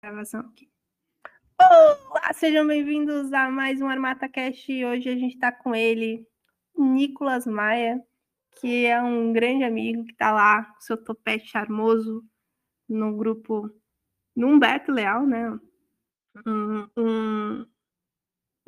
gravação 0.00 0.40
aqui. 0.40 0.70
Olá, 1.60 2.32
sejam 2.32 2.66
bem-vindos 2.66 3.32
a 3.32 3.50
mais 3.50 3.80
um 3.80 3.88
Armata 3.88 4.28
Cast. 4.28 4.72
Hoje 4.84 5.08
a 5.08 5.16
gente 5.16 5.34
está 5.34 5.50
com 5.50 5.74
ele, 5.74 6.24
Nicolas 6.76 7.46
Maia, 7.46 8.00
que 8.60 8.86
é 8.86 9.02
um 9.02 9.32
grande 9.32 9.64
amigo 9.64 10.04
que 10.04 10.12
está 10.12 10.32
lá 10.32 10.64
com 10.64 10.80
seu 10.80 10.96
topete 10.96 11.48
charmoso 11.48 12.24
no 12.88 13.16
grupo 13.16 13.68
no 14.36 14.46
Humberto 14.46 14.92
Leal, 14.92 15.26
né? 15.26 15.50
Um, 16.46 16.88
um, 16.96 17.66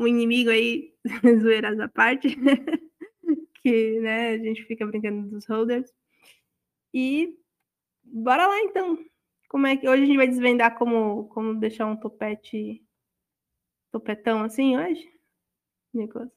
um 0.00 0.06
inimigo 0.08 0.50
aí, 0.50 0.92
zoeiras 1.42 1.78
à 1.78 1.88
parte, 1.88 2.28
que 3.62 4.00
né, 4.00 4.30
a 4.30 4.38
gente 4.38 4.64
fica 4.64 4.84
brincando 4.84 5.30
dos 5.30 5.46
holders. 5.46 5.92
E 6.92 7.38
bora 8.02 8.48
lá 8.48 8.58
então 8.62 8.98
como 9.50 9.66
é 9.66 9.76
que 9.76 9.88
hoje 9.88 10.04
a 10.04 10.06
gente 10.06 10.16
vai 10.16 10.28
desvendar 10.28 10.78
como, 10.78 11.28
como 11.30 11.58
deixar 11.58 11.86
um 11.86 11.96
topete 11.96 12.80
topetão 13.90 14.42
assim 14.44 14.76
hoje, 14.78 15.12
Nicolas? 15.94 16.30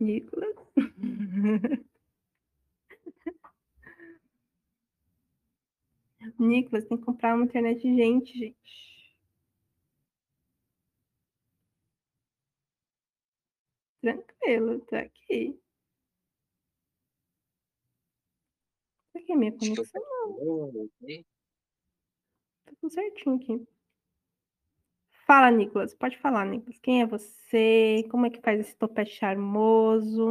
Nicolas? 0.00 0.56
Nicolas, 6.38 6.84
tem 6.86 6.96
que 6.98 7.04
comprar 7.04 7.34
uma 7.34 7.44
internet 7.44 7.80
gente, 7.82 8.38
gente. 8.38 9.16
Tranquilo, 14.00 14.80
tá 14.86 15.00
aqui. 15.00 15.60
Aqui 19.26 19.36
minha 19.36 19.52
conexão. 19.52 20.02
Não. 20.38 20.88
Tá 22.64 22.72
tudo 22.80 22.92
certinho 22.92 23.36
aqui. 23.36 23.66
Fala, 25.26 25.50
Nicolas. 25.50 25.92
Pode 25.92 26.16
falar, 26.18 26.46
Nicolas. 26.46 26.78
Quem 26.78 27.02
é 27.02 27.06
você? 27.06 28.06
Como 28.10 28.26
é 28.26 28.30
que 28.30 28.40
faz 28.40 28.60
esse 28.60 28.76
topete 28.76 29.10
charmoso? 29.10 30.30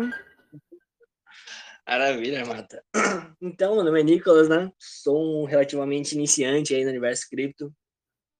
Maravilha, 1.85 2.45
Mata. 2.45 2.83
Então, 3.41 3.75
meu 3.75 3.83
nome 3.83 3.99
é 3.99 4.03
Nicolas, 4.03 4.49
né? 4.49 4.71
Sou 4.79 5.43
um 5.43 5.45
relativamente 5.45 6.15
iniciante 6.15 6.73
aí 6.73 6.83
no 6.83 6.89
universo 6.89 7.27
cripto. 7.29 7.71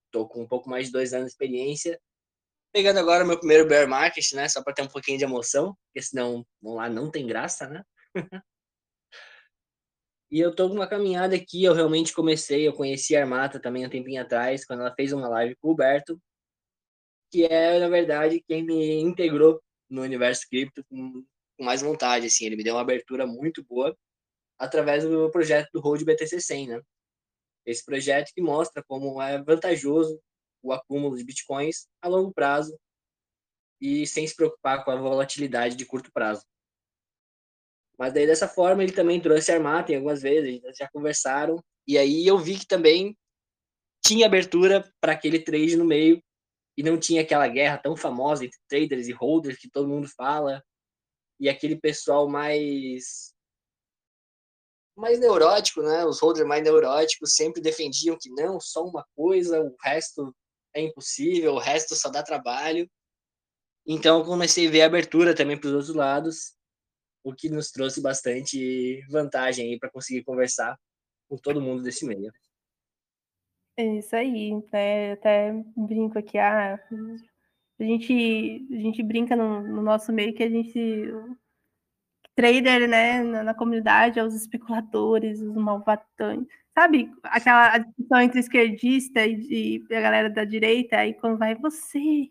Tô 0.10 0.28
com 0.28 0.42
um 0.42 0.48
pouco 0.48 0.70
mais 0.70 0.88
de 0.88 0.94
dois 0.94 1.14
anos 1.14 1.28
de 1.28 1.32
experiência. 1.34 2.00
Pegando 2.74 2.98
agora 2.98 3.26
meu 3.26 3.38
primeiro 3.38 3.68
bear 3.68 3.88
market, 3.88 4.32
né? 4.34 4.48
Só 4.48 4.64
para 4.64 4.74
ter 4.74 4.82
um 4.82 4.88
pouquinho 4.88 5.18
de 5.18 5.26
emoção, 5.26 5.76
porque 5.86 6.02
senão, 6.02 6.46
vamos 6.62 6.78
lá, 6.78 6.90
não 6.90 7.12
tem 7.12 7.28
graça, 7.28 7.68
né? 7.68 7.84
E 10.36 10.40
eu 10.42 10.54
tô 10.54 10.68
numa 10.68 10.86
caminhada 10.86 11.34
aqui, 11.34 11.64
eu 11.64 11.74
realmente 11.74 12.14
comecei, 12.14 12.68
eu 12.68 12.74
conheci 12.74 13.16
a 13.16 13.22
Armata 13.22 13.58
também 13.58 13.86
um 13.86 13.90
tempinho 13.90 14.22
atrás, 14.22 14.66
quando 14.66 14.82
ela 14.82 14.94
fez 14.94 15.14
uma 15.14 15.30
live 15.30 15.56
com 15.56 15.70
o 15.70 15.72
Huberto, 15.72 16.22
que 17.32 17.46
é, 17.46 17.80
na 17.80 17.88
verdade, 17.88 18.44
quem 18.46 18.62
me 18.62 19.00
integrou 19.00 19.64
no 19.90 20.02
universo 20.02 20.46
cripto 20.50 20.84
com, 20.90 21.24
com 21.58 21.64
mais 21.64 21.82
vontade, 21.82 22.26
assim, 22.26 22.46
ele 22.46 22.58
me 22.58 22.66
deu 22.66 22.76
uma 22.76 22.82
abertura 22.82 23.26
muito 23.26 23.64
boa 23.64 23.98
através 24.60 25.06
do 25.06 25.32
projeto 25.32 25.70
do 25.74 25.80
Hold 25.80 26.04
BTC 26.04 26.42
100, 26.42 26.68
né? 26.68 26.82
Esse 27.66 27.86
projeto 27.86 28.34
que 28.36 28.42
mostra 28.42 28.84
como 28.86 29.22
é 29.22 29.42
vantajoso 29.42 30.20
o 30.62 30.74
acúmulo 30.74 31.16
de 31.16 31.24
bitcoins 31.24 31.88
a 32.02 32.10
longo 32.10 32.34
prazo 32.34 32.78
e 33.80 34.06
sem 34.06 34.28
se 34.28 34.36
preocupar 34.36 34.84
com 34.84 34.92
a 34.92 34.98
volatilidade 34.98 35.78
de 35.78 35.86
curto 35.86 36.12
prazo. 36.12 36.44
Mas 37.98 38.14
daí 38.14 38.28
dessa 38.28 38.48
forma 38.48 38.84
ele 38.84 38.92
também 38.92 39.22
trouxe 39.22 39.52
Armatem 39.52 39.96
algumas 39.96 40.22
vezes, 40.22 40.62
já 40.78 40.88
conversaram. 40.92 41.64
E 41.88 41.98
aí 41.98 42.26
eu 42.28 42.38
vi 42.38 42.60
que 42.60 42.68
também 42.68 43.18
tinha 44.06 44.26
abertura 44.26 44.88
para 45.00 45.14
aquele 45.14 45.40
trade 45.40 45.76
no 45.76 45.86
meio 45.86 46.22
e 46.78 46.84
não 46.84 47.00
tinha 47.00 47.22
aquela 47.22 47.48
guerra 47.48 47.78
tão 47.78 47.96
famosa 47.96 48.46
entre 48.46 48.60
traders 48.68 49.08
e 49.08 49.12
holders 49.12 49.58
que 49.58 49.70
todo 49.70 49.88
mundo 49.88 50.08
fala 50.16 50.64
e 51.40 51.50
aquele 51.50 51.76
pessoal 51.76 52.28
mais 52.28 53.34
mais 54.98 55.20
neurótico, 55.20 55.82
né? 55.82 56.06
Os 56.06 56.22
holders 56.22 56.48
mais 56.48 56.64
neuróticos 56.64 57.34
sempre 57.34 57.62
defendiam 57.62 58.18
que 58.18 58.30
não, 58.30 58.62
só 58.62 58.86
uma 58.86 59.06
coisa, 59.14 59.62
o 59.62 59.76
resto 59.84 60.34
é 60.74 60.82
impossível, 60.82 61.54
o 61.54 61.60
resto 61.60 61.96
só 61.96 62.10
dá 62.10 62.24
trabalho. 62.24 62.90
Então 63.86 64.20
eu 64.20 64.26
comecei 64.26 64.68
a 64.68 64.72
ver 64.72 64.82
a 64.82 64.86
abertura 64.86 65.36
também 65.36 65.58
para 65.60 65.68
os 65.68 65.74
outros 65.74 65.96
lados 65.96 66.55
o 67.26 67.34
que 67.34 67.50
nos 67.50 67.72
trouxe 67.72 68.00
bastante 68.00 69.02
vantagem 69.10 69.72
aí 69.72 69.80
para 69.80 69.90
conseguir 69.90 70.24
conversar 70.24 70.78
com 71.28 71.36
todo 71.36 71.60
mundo 71.60 71.82
desse 71.82 72.06
meio. 72.06 72.32
É 73.76 73.98
isso 73.98 74.16
aí, 74.16 74.54
né? 74.72 75.14
até 75.14 75.52
brinco 75.76 76.20
aqui, 76.20 76.38
ah, 76.38 76.80
a 77.80 77.84
gente, 77.84 78.68
a 78.72 78.76
gente 78.76 79.02
brinca 79.02 79.36
no, 79.36 79.62
no 79.62 79.82
nosso 79.82 80.14
meio 80.14 80.36
que 80.36 80.44
a 80.44 80.50
gente 80.50 81.12
trader, 82.36 82.88
né, 82.88 83.24
na, 83.24 83.44
na, 83.44 83.54
comunidade, 83.56 84.20
aos 84.20 84.36
especuladores, 84.36 85.42
os 85.42 85.56
malvatões, 85.56 86.46
sabe? 86.78 87.12
Aquela 87.24 87.80
discussão 87.80 88.22
entre 88.22 88.40
esquerdista 88.40 89.26
e, 89.26 89.84
e, 89.90 89.96
a 89.96 90.02
galera 90.02 90.30
da 90.30 90.46
direita, 90.46 90.98
aí 90.98 91.14
quando 91.16 91.40
vai 91.40 91.56
você, 91.56 92.30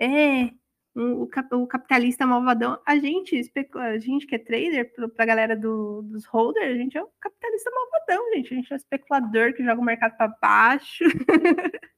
é, 0.00 0.50
um, 0.96 1.22
o, 1.22 1.26
cap, 1.26 1.54
o, 1.54 1.66
capitalista 1.66 2.26
malvadão, 2.26 2.80
a 2.86 2.96
gente, 2.96 3.38
a 3.74 3.98
gente 3.98 4.26
que 4.26 4.34
é 4.34 4.38
trader, 4.38 4.92
para 4.94 5.24
a 5.24 5.26
galera 5.26 5.54
do, 5.54 6.00
dos 6.02 6.24
holders, 6.24 6.72
a 6.72 6.74
gente 6.74 6.96
é 6.96 7.02
o 7.02 7.10
capitalista 7.20 7.70
malvadão, 7.70 8.32
gente. 8.34 8.54
A 8.54 8.56
gente 8.56 8.72
é 8.72 8.74
o 8.74 8.78
especulador 8.78 9.52
que 9.52 9.62
joga 9.62 9.80
o 9.80 9.84
mercado 9.84 10.16
para 10.16 10.34
baixo. 10.40 11.04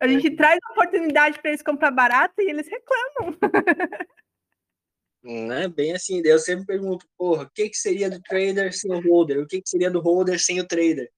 a 0.00 0.06
gente 0.06 0.26
é. 0.26 0.36
traz 0.36 0.58
oportunidade 0.70 1.40
para 1.40 1.50
eles 1.50 1.62
comprar 1.62 1.90
barato 1.90 2.34
e 2.38 2.50
eles 2.50 2.68
reclamam. 2.68 3.38
Né? 5.22 5.68
Bem 5.68 5.92
assim, 5.92 6.22
eu 6.24 6.38
sempre 6.38 6.64
pergunto, 6.66 7.06
porra, 7.16 7.44
o 7.44 7.50
que, 7.50 7.68
que 7.68 7.76
seria 7.76 8.08
do 8.08 8.20
trader 8.22 8.72
sem 8.74 8.90
o 8.90 9.00
holder? 9.00 9.38
O 9.38 9.46
que, 9.46 9.60
que 9.60 9.68
seria 9.68 9.90
do 9.90 10.00
holder 10.00 10.38
sem 10.38 10.60
o 10.60 10.66
trader? 10.66 11.10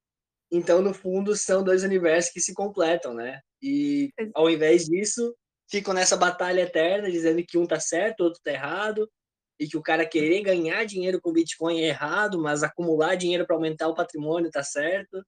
Então, 0.50 0.82
no 0.82 0.93
fundo, 0.93 1.34
são 1.34 1.65
dois 1.65 1.82
universos 1.82 2.32
que 2.32 2.41
se 2.41 2.53
completam, 2.53 3.15
né? 3.15 3.41
E 3.62 4.11
ao 4.34 4.50
invés 4.50 4.84
disso, 4.84 5.34
ficam 5.72 5.94
nessa 5.94 6.19
batalha 6.19 6.60
eterna, 6.60 7.10
dizendo 7.10 7.43
que 7.43 7.56
um 7.56 7.66
tá 7.66 7.81
certo, 7.81 8.21
outro 8.21 8.43
tá 8.44 8.53
errado, 8.53 9.10
e 9.59 9.66
que 9.66 9.78
o 9.78 9.83
cara 9.83 10.05
querer 10.05 10.43
ganhar 10.43 10.84
dinheiro 10.84 11.19
com 11.19 11.33
Bitcoin 11.33 11.81
é 11.81 11.88
errado, 11.88 12.38
mas 12.38 12.62
acumular 12.62 13.15
dinheiro 13.15 13.47
para 13.47 13.56
aumentar 13.56 13.88
o 13.88 13.94
patrimônio 13.94 14.50
tá 14.50 14.62
certo. 14.62 15.25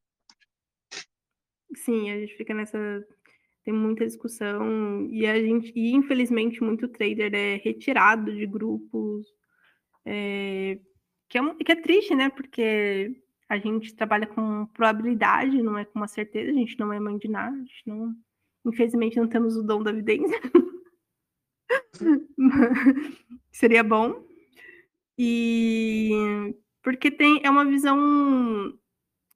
Sim, 1.75 2.11
a 2.11 2.21
gente 2.21 2.37
fica 2.37 2.53
nessa 2.53 2.79
tem 3.65 3.73
muita 3.73 4.05
discussão 4.05 5.09
e 5.11 5.25
a 5.25 5.41
gente 5.41 5.73
e 5.75 5.95
infelizmente 5.95 6.63
muito 6.63 6.87
trader 6.87 7.35
é 7.35 7.57
retirado 7.57 8.31
de 8.31 8.47
grupos 8.47 9.27
é, 10.05 10.79
que, 11.31 11.39
é, 11.39 11.55
que 11.55 11.73
é 11.73 11.77
triste, 11.77 12.15
né? 12.15 12.29
Porque 12.29 13.11
a 13.49 13.57
gente 13.57 13.97
trabalha 13.97 14.27
com 14.27 14.67
probabilidade, 14.67 15.63
não 15.63 15.79
é 15.79 15.87
com 15.87 15.99
uma 15.99 16.07
certeza, 16.07 16.51
a 16.51 16.55
gente 16.55 16.79
não 16.79 16.93
é 16.93 17.01
mãe 17.01 17.17
de 17.17 17.29
nada, 17.29 17.57
a 17.57 17.61
gente 17.61 17.83
não 17.87 18.15
Infelizmente 18.65 19.17
não 19.17 19.29
temos 19.29 19.57
o 19.57 19.63
dom 19.63 19.83
da 19.83 19.91
evidência. 19.91 20.41
Seria 23.53 23.83
bom. 23.83 24.25
E 25.19 26.11
porque 26.83 27.11
tem 27.11 27.41
é 27.45 27.51
uma 27.51 27.65
visão 27.65 28.79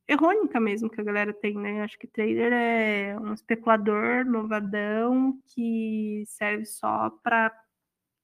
errônica 0.08 0.58
mesmo 0.58 0.90
que 0.90 1.00
a 1.00 1.04
galera 1.04 1.32
tem, 1.32 1.54
né? 1.54 1.82
Acho 1.82 1.98
que 1.98 2.06
trader 2.06 2.52
é 2.52 3.18
um 3.20 3.32
especulador 3.34 4.24
novadão 4.24 5.38
que 5.46 6.24
serve 6.26 6.64
só 6.64 7.10
para 7.22 7.52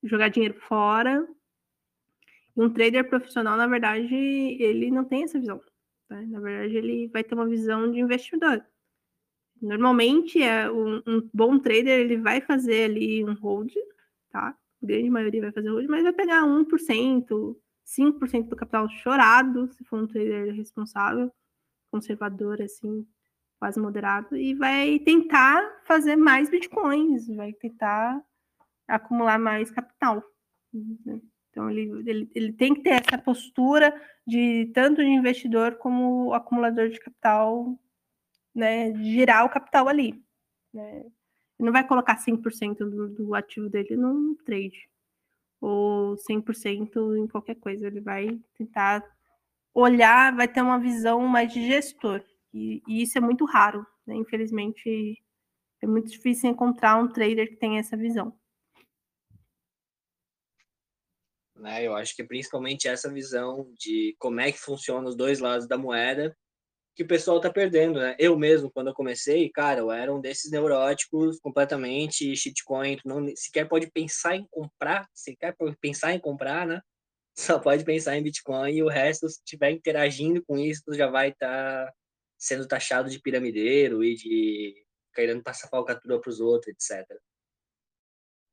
jogar 0.03 0.29
dinheiro 0.29 0.59
fora. 0.61 1.27
Um 2.57 2.71
trader 2.71 3.09
profissional, 3.09 3.57
na 3.57 3.67
verdade, 3.67 4.15
ele 4.15 4.91
não 4.91 5.05
tem 5.05 5.25
essa 5.25 5.39
visão. 5.39 5.61
Né? 6.09 6.25
Na 6.29 6.41
verdade, 6.41 6.77
ele 6.77 7.09
vai 7.09 7.25
ter 7.25 7.35
uma 7.35 7.49
visão 7.49 7.91
de 7.91 7.99
investidor. 7.99 8.65
Normalmente, 9.61 10.43
é 10.43 10.71
um, 10.71 11.03
um, 11.07 11.31
bom 11.33 11.59
trader 11.59 12.01
ele 12.01 12.17
vai 12.17 12.41
fazer 12.41 12.85
ali 12.85 13.25
um 13.25 13.35
hold, 13.35 13.73
tá? 14.31 14.49
A 14.83 14.87
grande 14.87 15.09
maioria 15.09 15.41
vai 15.41 15.53
fazer 15.53 15.71
hold, 15.71 15.87
mas 15.89 16.03
vai 16.03 16.13
pegar 16.13 16.43
1%, 16.43 17.57
5% 17.85 18.49
do 18.49 18.57
capital 18.57 18.89
chorado, 18.89 19.73
se 19.73 19.85
for 19.85 20.03
um 20.03 20.07
trader 20.07 20.55
responsável, 20.55 21.33
conservador, 21.91 22.61
assim, 22.61 23.07
quase 23.59 23.81
moderado, 23.81 24.37
e 24.37 24.55
vai 24.55 24.99
tentar 24.99 25.81
fazer 25.85 26.17
mais 26.17 26.51
bitcoins, 26.51 27.27
vai 27.29 27.53
tentar 27.53 28.23
acumular 28.87 29.39
mais 29.39 29.71
capital. 29.71 30.23
Né? 30.73 31.21
Então, 31.51 31.71
ele, 31.71 31.89
ele, 32.05 32.31
ele 32.35 32.53
tem 32.53 32.75
que 32.75 32.83
ter 32.83 32.91
essa 32.91 33.17
postura 33.17 33.95
de 34.27 34.71
tanto 34.75 35.01
de 35.01 35.09
investidor 35.09 35.77
como 35.77 36.35
acumulador 36.35 36.89
de 36.89 36.99
capital 36.99 37.79
né, 38.55 38.95
girar 39.03 39.45
o 39.45 39.51
capital 39.51 39.89
ali. 39.89 40.23
Né? 40.73 41.05
Não 41.59 41.73
vai 41.73 41.87
colocar 41.87 42.17
100% 42.17 42.79
do, 42.79 43.09
do 43.09 43.35
ativo 43.35 43.69
dele 43.69 43.97
num 43.97 44.35
trade, 44.45 44.89
ou 45.61 46.17
100% 46.17 47.17
em 47.17 47.27
qualquer 47.27 47.57
coisa. 47.57 47.87
Ele 47.87 48.01
vai 48.01 48.39
tentar 48.57 49.05
olhar, 49.73 50.35
vai 50.35 50.47
ter 50.47 50.63
uma 50.63 50.79
visão 50.79 51.21
mais 51.27 51.53
de 51.53 51.67
gestor. 51.67 52.23
E, 52.53 52.83
e 52.87 53.03
isso 53.03 53.19
é 53.19 53.21
muito 53.21 53.45
raro, 53.45 53.85
né? 54.07 54.15
Infelizmente, 54.15 55.21
é 55.83 55.87
muito 55.87 56.11
difícil 56.11 56.51
encontrar 56.51 56.97
um 56.97 57.09
trader 57.09 57.49
que 57.49 57.57
tenha 57.57 57.81
essa 57.81 57.97
visão. 57.97 58.37
Né, 61.57 61.85
eu 61.85 61.95
acho 61.95 62.15
que 62.17 62.25
principalmente 62.25 62.89
essa 62.89 63.11
visão 63.11 63.73
de 63.79 64.15
como 64.19 64.41
é 64.41 64.51
que 64.51 64.59
funciona 64.59 65.09
os 65.09 65.17
dois 65.17 65.39
lados 65.39 65.67
da 65.67 65.79
moeda 65.79 66.37
que 66.95 67.03
o 67.03 67.07
pessoal 67.07 67.41
tá 67.41 67.51
perdendo, 67.51 67.99
né? 67.99 68.15
Eu 68.19 68.39
mesmo, 68.39 68.71
quando 68.71 68.89
eu 68.89 68.95
comecei, 68.95 69.51
cara, 69.51 69.81
eu 69.81 69.91
era 69.91 70.15
um 70.15 70.21
desses 70.21 70.51
neuróticos 70.51 71.41
completamente 71.41 72.37
shitcoin, 72.37 72.99
não 73.05 73.27
sequer 73.35 73.69
pode 73.69 73.91
pensar 73.91 74.37
em 74.37 74.47
comprar, 74.49 75.09
sequer 75.13 75.57
pode 75.57 75.77
pensar 75.79 76.13
em 76.13 76.21
comprar, 76.21 76.67
né? 76.67 76.81
Só 77.37 77.59
pode 77.59 77.85
pensar 77.85 78.17
em 78.17 78.23
Bitcoin 78.23 78.73
e 78.73 78.83
o 78.83 78.89
resto, 78.89 79.29
se 79.29 79.39
estiver 79.39 79.73
interagindo 79.73 80.45
com 80.45 80.57
isso, 80.57 80.83
já 80.95 81.09
vai 81.09 81.31
estar 81.31 81.87
tá 81.87 81.93
sendo 82.39 82.69
taxado 82.69 83.11
de 83.11 83.21
piramideiro 83.21 84.05
e 84.05 84.15
de 84.15 84.87
querendo 85.13 85.43
passar 85.43 85.69
falcatrua 85.69 86.21
para 86.21 86.31
os 86.31 86.41
outros, 86.41 86.69
etc. 86.69 87.05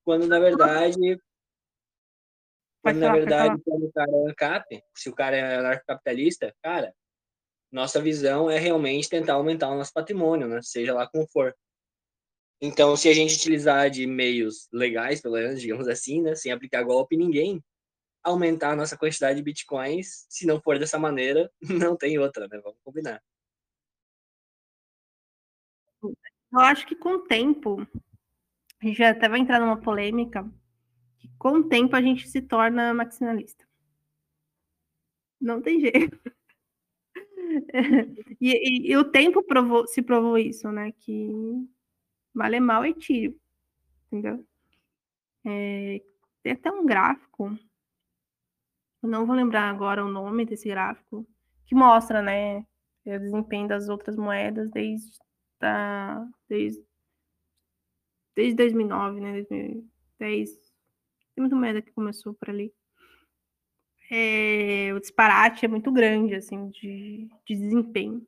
Quando, 0.04 0.28
na 0.28 0.40
verdade, 0.40 1.20
quando, 2.82 2.98
na 2.98 3.14
verdade, 3.14 3.62
quando 3.64 3.86
o 3.86 3.92
cara 3.92 4.12
é 4.12 4.30
ANCAP, 4.30 4.84
se 4.96 5.10
o 5.10 5.14
cara 5.14 5.38
é 5.38 5.56
anarcocapitalista, 5.58 6.56
cara, 6.64 6.92
nossa 7.72 8.02
visão 8.02 8.50
é 8.50 8.60
realmente 8.60 9.10
tentar 9.10 9.34
aumentar 9.34 9.70
o 9.70 9.78
nosso 9.78 9.94
patrimônio, 9.94 10.48
né? 10.48 10.60
Seja 10.62 10.94
lá 10.94 11.08
como 11.08 11.28
for. 11.28 11.56
Então, 12.62 12.96
se 12.96 13.10
a 13.10 13.14
gente 13.14 13.36
utilizar 13.36 13.90
de 13.90 14.06
meios 14.06 14.68
legais, 14.72 15.22
pelo 15.22 15.36
menos, 15.36 15.62
digamos 15.62 15.88
assim, 15.88 16.22
né? 16.22 16.36
Sem 16.36 16.52
aplicar 16.52 16.84
golpe 16.84 17.16
em 17.16 17.20
ninguém, 17.20 17.64
aumentar 18.24 18.72
a 18.72 18.76
nossa 18.76 18.98
quantidade 18.98 19.38
de 19.38 19.44
bitcoins, 19.44 20.26
se 20.30 20.46
não 20.46 20.62
for 20.62 20.78
dessa 20.78 21.00
maneira, 21.00 21.52
não 21.92 21.96
tem 21.96 22.20
outra, 22.20 22.48
né? 22.48 22.60
Vamos 22.64 22.80
combinar. 22.84 23.22
Eu 26.04 26.60
acho 26.60 26.86
que 26.86 26.96
com 26.96 27.14
o 27.14 27.24
tempo, 27.24 27.88
a 28.82 28.86
gente 28.86 29.02
até 29.04 29.30
vai 29.30 29.40
entrar 29.40 29.60
numa 29.60 29.80
polêmica, 29.80 30.44
que 31.18 31.30
com 31.38 31.60
o 31.60 31.70
tempo 31.70 31.96
a 31.96 32.02
gente 32.02 32.28
se 32.28 32.42
torna 32.42 32.94
maximalista. 32.94 33.66
Não 35.40 35.62
tem 35.62 35.80
jeito. 35.82 36.20
e, 38.40 38.52
e, 38.52 38.92
e, 38.92 38.98
o 38.98 39.04
tempo 39.04 39.44
provou, 39.44 39.88
se 39.88 40.02
provou 40.02 40.38
isso, 40.38 40.72
né? 40.72 40.92
Que 40.94 41.30
vale 42.34 42.60
mal 42.60 42.84
é 42.84 42.94
tiro, 42.94 43.36
entendeu? 44.08 44.46
É, 45.46 46.02
tem 46.44 46.54
até 46.54 46.72
um 46.72 46.86
gráfico, 46.86 47.58
eu 49.02 49.10
não 49.10 49.26
vou 49.26 49.36
lembrar 49.36 49.70
agora 49.70 50.06
o 50.06 50.10
nome 50.10 50.46
desse 50.46 50.70
gráfico, 50.70 51.28
que 51.66 51.74
mostra, 51.74 52.22
né, 52.22 52.60
o 53.06 53.20
desempenho 53.20 53.68
das 53.68 53.90
outras 53.90 54.16
moedas 54.16 54.70
desde, 54.70 55.18
da, 55.60 56.28
desde, 56.48 56.86
desde 58.36 58.56
2009, 58.56 59.20
né, 59.20 59.34
2010. 59.34 60.50
Tem 61.34 61.42
muita 61.42 61.56
moeda 61.56 61.82
que 61.82 61.92
começou 61.92 62.34
por 62.36 62.50
ali 62.50 62.72
é, 64.12 64.94
o 64.94 65.00
disparate 65.00 65.66
é 65.66 65.70
muito 65.70 65.90
grande, 65.92 66.36
assim, 66.36 66.70
de, 66.70 67.30
de 67.46 67.56
desempenho. 67.56 68.28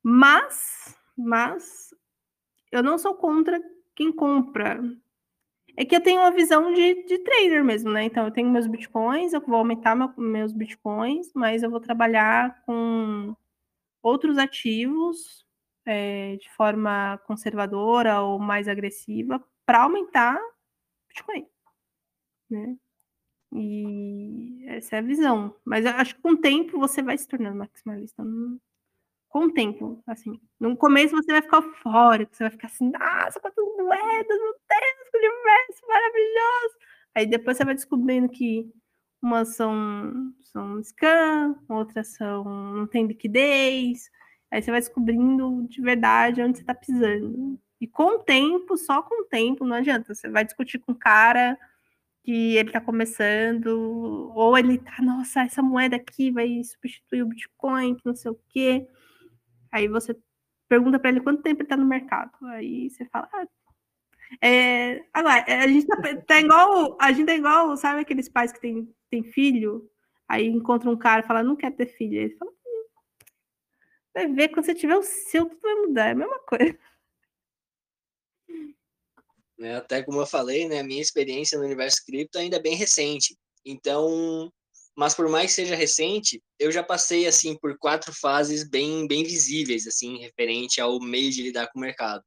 Mas, 0.00 0.96
mas, 1.16 1.92
eu 2.70 2.82
não 2.82 2.96
sou 2.96 3.14
contra 3.14 3.60
quem 3.96 4.12
compra. 4.12 4.80
É 5.76 5.84
que 5.84 5.96
eu 5.96 6.00
tenho 6.00 6.20
uma 6.20 6.30
visão 6.30 6.72
de, 6.72 7.02
de 7.04 7.18
trader 7.18 7.64
mesmo, 7.64 7.90
né? 7.90 8.04
Então, 8.04 8.24
eu 8.24 8.30
tenho 8.30 8.48
meus 8.48 8.68
bitcoins, 8.68 9.32
eu 9.32 9.40
vou 9.40 9.56
aumentar 9.56 9.96
meu, 9.96 10.12
meus 10.16 10.52
bitcoins, 10.52 11.32
mas 11.34 11.64
eu 11.64 11.70
vou 11.70 11.80
trabalhar 11.80 12.62
com 12.64 13.34
outros 14.00 14.38
ativos 14.38 15.44
é, 15.84 16.36
de 16.36 16.48
forma 16.50 17.18
conservadora 17.26 18.20
ou 18.20 18.38
mais 18.38 18.68
agressiva 18.68 19.42
para 19.66 19.82
aumentar 19.82 20.38
Bitcoin. 21.08 21.46
Né? 22.48 22.76
E 23.58 24.66
essa 24.66 24.96
é 24.96 24.98
a 24.98 25.02
visão. 25.02 25.56
Mas 25.64 25.86
acho 25.86 26.14
que 26.14 26.20
com 26.20 26.32
o 26.32 26.36
tempo 26.36 26.78
você 26.78 27.02
vai 27.02 27.16
se 27.16 27.26
tornando 27.26 27.56
maximalista. 27.56 28.22
Com 29.28 29.46
o 29.46 29.52
tempo, 29.52 30.02
assim. 30.06 30.38
No 30.60 30.76
começo 30.76 31.16
você 31.16 31.32
vai 31.32 31.42
ficar 31.42 31.62
fora, 31.82 32.28
você 32.30 32.44
vai 32.44 32.50
ficar 32.50 32.68
assim, 32.68 32.90
nossa, 32.90 33.40
quantas 33.40 33.64
moedas, 33.76 34.38
meu 34.38 34.52
Deus, 34.52 35.10
que 35.10 35.18
universo 35.18 35.86
maravilhoso. 35.88 36.76
Aí 37.14 37.26
depois 37.26 37.56
você 37.56 37.64
vai 37.64 37.74
descobrindo 37.74 38.28
que 38.28 38.70
umas 39.22 39.56
são, 39.56 40.32
são 40.42 40.82
scam, 40.82 41.58
outras 41.68 42.08
são 42.08 42.44
não 42.44 42.86
tem 42.86 43.06
liquidez. 43.06 44.10
Aí 44.50 44.62
você 44.62 44.70
vai 44.70 44.80
descobrindo 44.80 45.66
de 45.68 45.80
verdade 45.80 46.42
onde 46.42 46.58
você 46.58 46.62
está 46.62 46.74
pisando. 46.74 47.58
E 47.80 47.86
com 47.86 48.16
o 48.16 48.18
tempo, 48.18 48.76
só 48.76 49.02
com 49.02 49.22
o 49.22 49.24
tempo, 49.26 49.64
não 49.64 49.76
adianta. 49.76 50.14
Você 50.14 50.28
vai 50.28 50.44
discutir 50.44 50.78
com 50.78 50.92
o 50.92 50.98
cara 50.98 51.58
que 52.26 52.56
ele 52.56 52.70
está 52.70 52.80
começando, 52.80 54.32
ou 54.34 54.58
ele 54.58 54.78
tá, 54.78 55.00
nossa, 55.00 55.42
essa 55.42 55.62
moeda 55.62 55.94
aqui 55.94 56.32
vai 56.32 56.60
substituir 56.64 57.22
o 57.22 57.26
Bitcoin, 57.26 57.94
que 57.94 58.04
não 58.04 58.16
sei 58.16 58.32
o 58.32 58.40
quê. 58.48 58.88
Aí 59.70 59.86
você 59.86 60.16
pergunta 60.68 60.98
para 60.98 61.10
ele 61.10 61.20
quanto 61.20 61.42
tempo 61.42 61.60
ele 61.60 61.66
está 61.66 61.76
no 61.76 61.86
mercado. 61.86 62.32
Aí 62.46 62.90
você 62.90 63.04
fala, 63.06 63.28
ah, 63.32 63.46
é, 64.42 65.04
agora, 65.14 65.44
é, 65.46 65.60
a 65.60 65.68
gente 65.68 65.86
tá, 65.86 65.96
tá, 66.26 66.40
igual, 66.40 66.98
a 67.00 67.12
gente 67.12 67.30
é 67.30 67.36
igual, 67.36 67.76
sabe 67.76 68.00
aqueles 68.00 68.28
pais 68.28 68.50
que 68.50 68.60
tem, 68.60 68.92
tem 69.08 69.22
filho, 69.22 69.88
aí 70.28 70.48
encontra 70.48 70.90
um 70.90 70.98
cara 70.98 71.22
e 71.22 71.26
fala, 71.28 71.44
não 71.44 71.54
quer 71.54 71.70
ter 71.76 71.86
filho. 71.86 72.18
Aí 72.18 72.24
ele 72.24 72.36
fala, 72.36 72.50
hum, 72.50 72.86
vai 74.12 74.26
ver, 74.26 74.48
quando 74.48 74.66
você 74.66 74.74
tiver 74.74 74.96
o 74.96 75.02
seu, 75.02 75.46
tudo 75.46 75.60
vai 75.62 75.74
mudar, 75.76 76.08
é 76.08 76.10
a 76.10 76.14
mesma 76.16 76.40
coisa. 76.40 76.76
Né? 79.58 79.76
Até 79.76 80.02
como 80.02 80.20
eu 80.20 80.26
falei, 80.26 80.68
né, 80.68 80.80
a 80.80 80.84
minha 80.84 81.00
experiência 81.00 81.58
no 81.58 81.64
universo 81.64 82.04
cripto 82.04 82.38
ainda 82.38 82.56
é 82.56 82.62
bem 82.62 82.74
recente. 82.74 83.36
Então, 83.64 84.50
mas 84.96 85.14
por 85.14 85.28
mais 85.28 85.46
que 85.46 85.62
seja 85.62 85.74
recente, 85.74 86.42
eu 86.58 86.70
já 86.70 86.82
passei 86.82 87.26
assim 87.26 87.56
por 87.58 87.76
quatro 87.78 88.12
fases 88.14 88.68
bem 88.68 89.06
bem 89.06 89.24
visíveis 89.24 89.86
assim, 89.86 90.18
referente 90.18 90.80
ao 90.80 91.00
meio 91.00 91.30
de 91.30 91.42
lidar 91.42 91.68
com 91.68 91.78
o 91.78 91.82
mercado. 91.82 92.22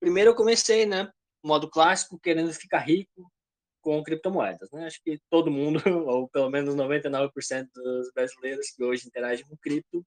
Primeiro 0.00 0.30
eu 0.30 0.34
comecei, 0.34 0.86
né, 0.86 1.10
modo 1.42 1.68
clássico, 1.70 2.18
querendo 2.18 2.52
ficar 2.52 2.80
rico 2.80 3.30
com 3.82 4.02
criptomoedas, 4.02 4.70
né? 4.72 4.86
Acho 4.86 5.00
que 5.02 5.18
todo 5.30 5.50
mundo, 5.50 5.80
ou 6.08 6.28
pelo 6.28 6.50
menos 6.50 6.74
99% 6.74 7.68
dos 7.74 8.12
brasileiros 8.12 8.70
que 8.70 8.84
hoje 8.84 9.06
interagem 9.06 9.46
com 9.46 9.56
cripto, 9.56 10.04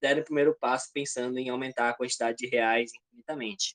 deram 0.00 0.22
o 0.22 0.24
primeiro 0.24 0.56
passo 0.58 0.90
pensando 0.92 1.38
em 1.38 1.48
aumentar 1.48 1.90
a 1.90 1.96
quantidade 1.96 2.38
de 2.38 2.46
reais 2.46 2.90
infinitamente. 3.06 3.74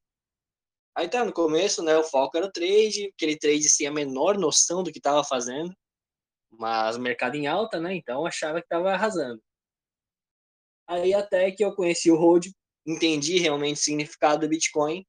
Aí 0.96 1.10
tá, 1.10 1.26
no 1.26 1.34
começo, 1.34 1.84
né, 1.84 1.98
o 1.98 2.04
foco 2.04 2.38
era 2.38 2.46
o 2.46 2.52
trade, 2.52 3.12
aquele 3.14 3.38
trade 3.38 3.70
sem 3.70 3.86
a 3.86 3.92
menor 3.92 4.38
noção 4.38 4.82
do 4.82 4.92
que 4.92 5.00
estava 5.00 5.24
fazendo, 5.26 5.76
mas 6.50 6.96
o 6.96 7.02
mercado 7.02 7.36
em 7.36 7.48
alta, 7.48 7.80
né, 7.82 7.96
então 7.96 8.26
achava 8.26 8.60
que 8.60 8.66
estava 8.66 8.94
arrasando. 8.94 9.42
Aí 10.88 11.14
até 11.14 11.52
que 11.52 11.66
eu 11.66 11.76
conheci 11.76 12.10
o 12.10 12.16
Hold, 12.16 12.48
entendi 12.86 13.40
realmente 13.40 13.78
o 13.78 13.84
significado 13.84 14.42
do 14.42 14.50
Bitcoin, 14.50 15.06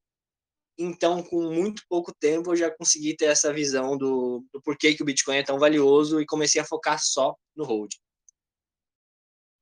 então 0.77 1.23
com 1.23 1.53
muito 1.53 1.83
pouco 1.89 2.13
tempo 2.19 2.51
eu 2.51 2.57
já 2.57 2.71
consegui 2.71 3.15
ter 3.17 3.27
essa 3.27 3.53
visão 3.53 3.97
do, 3.97 4.45
do 4.53 4.61
porquê 4.63 4.95
que 4.95 5.03
o 5.03 5.07
Bitcoin 5.07 5.37
é 5.37 5.45
tão 5.45 5.59
valioso 5.59 6.21
e 6.21 6.27
comecei 6.27 6.61
a 6.61 6.65
focar 6.65 6.99
só 7.01 7.37
no 7.55 7.65
Hold. 7.65 7.93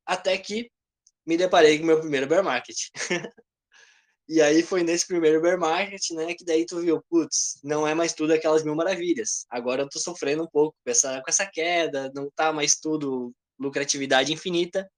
Até 0.07 0.39
que 0.39 0.71
me 1.27 1.37
deparei 1.37 1.79
com 1.79 1.85
o 1.85 1.87
meu 1.87 2.01
primeiro 2.01 2.27
bear 2.27 2.43
market. 2.43 2.77
E 4.27 4.41
aí 4.41 4.63
foi 4.63 4.83
nesse 4.83 5.07
primeiro 5.07 5.41
bear 5.43 5.59
market, 5.59 6.11
né, 6.13 6.35
que 6.35 6.45
daí 6.45 6.65
tu 6.65 6.81
viu, 6.81 7.03
putz, 7.11 7.61
não 7.63 7.87
é 7.87 7.95
mais 7.95 8.15
tudo 8.15 8.33
aquelas 8.33 8.65
mil 8.65 8.75
maravilhas. 8.75 9.45
Agora 9.51 9.83
eu 9.83 9.89
tô 9.89 9.99
sofrendo 9.99 10.43
um 10.43 10.49
pouco 10.49 10.75
com 10.83 10.91
essa, 10.91 11.21
com 11.21 11.29
essa 11.29 11.47
queda, 11.47 12.11
não 12.15 12.31
tá 12.35 12.53
mais 12.53 12.77
tudo 12.77 13.35
lucratividade 13.59 14.33
infinita. 14.33 14.91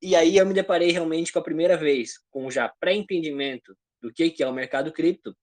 E 0.00 0.14
aí 0.14 0.36
eu 0.36 0.46
me 0.46 0.54
deparei 0.54 0.92
realmente 0.92 1.32
com 1.32 1.40
a 1.40 1.44
primeira 1.44 1.76
vez, 1.76 2.12
com 2.30 2.50
já 2.50 2.68
pré-entendimento 2.80 3.76
do 4.00 4.12
que, 4.12 4.30
que 4.30 4.42
é 4.42 4.48
o 4.48 4.54
mercado 4.54 4.92
cripto, 4.92 5.36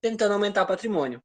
tentando 0.00 0.34
aumentar 0.34 0.66
patrimônio. 0.66 1.22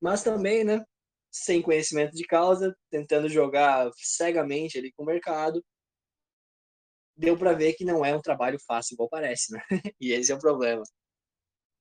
Mas 0.00 0.22
também, 0.22 0.64
né, 0.64 0.84
sem 1.30 1.62
conhecimento 1.62 2.12
de 2.12 2.24
causa, 2.24 2.76
tentando 2.90 3.28
jogar 3.28 3.90
cegamente 3.96 4.78
ali 4.78 4.92
com 4.92 5.04
o 5.04 5.06
mercado, 5.06 5.64
deu 7.16 7.36
para 7.36 7.52
ver 7.52 7.74
que 7.74 7.84
não 7.84 8.04
é 8.04 8.14
um 8.14 8.20
trabalho 8.20 8.58
fácil, 8.66 8.94
igual 8.94 9.08
parece, 9.08 9.52
né? 9.52 9.62
E 10.00 10.12
esse 10.12 10.30
é 10.30 10.34
o 10.34 10.40
problema. 10.40 10.82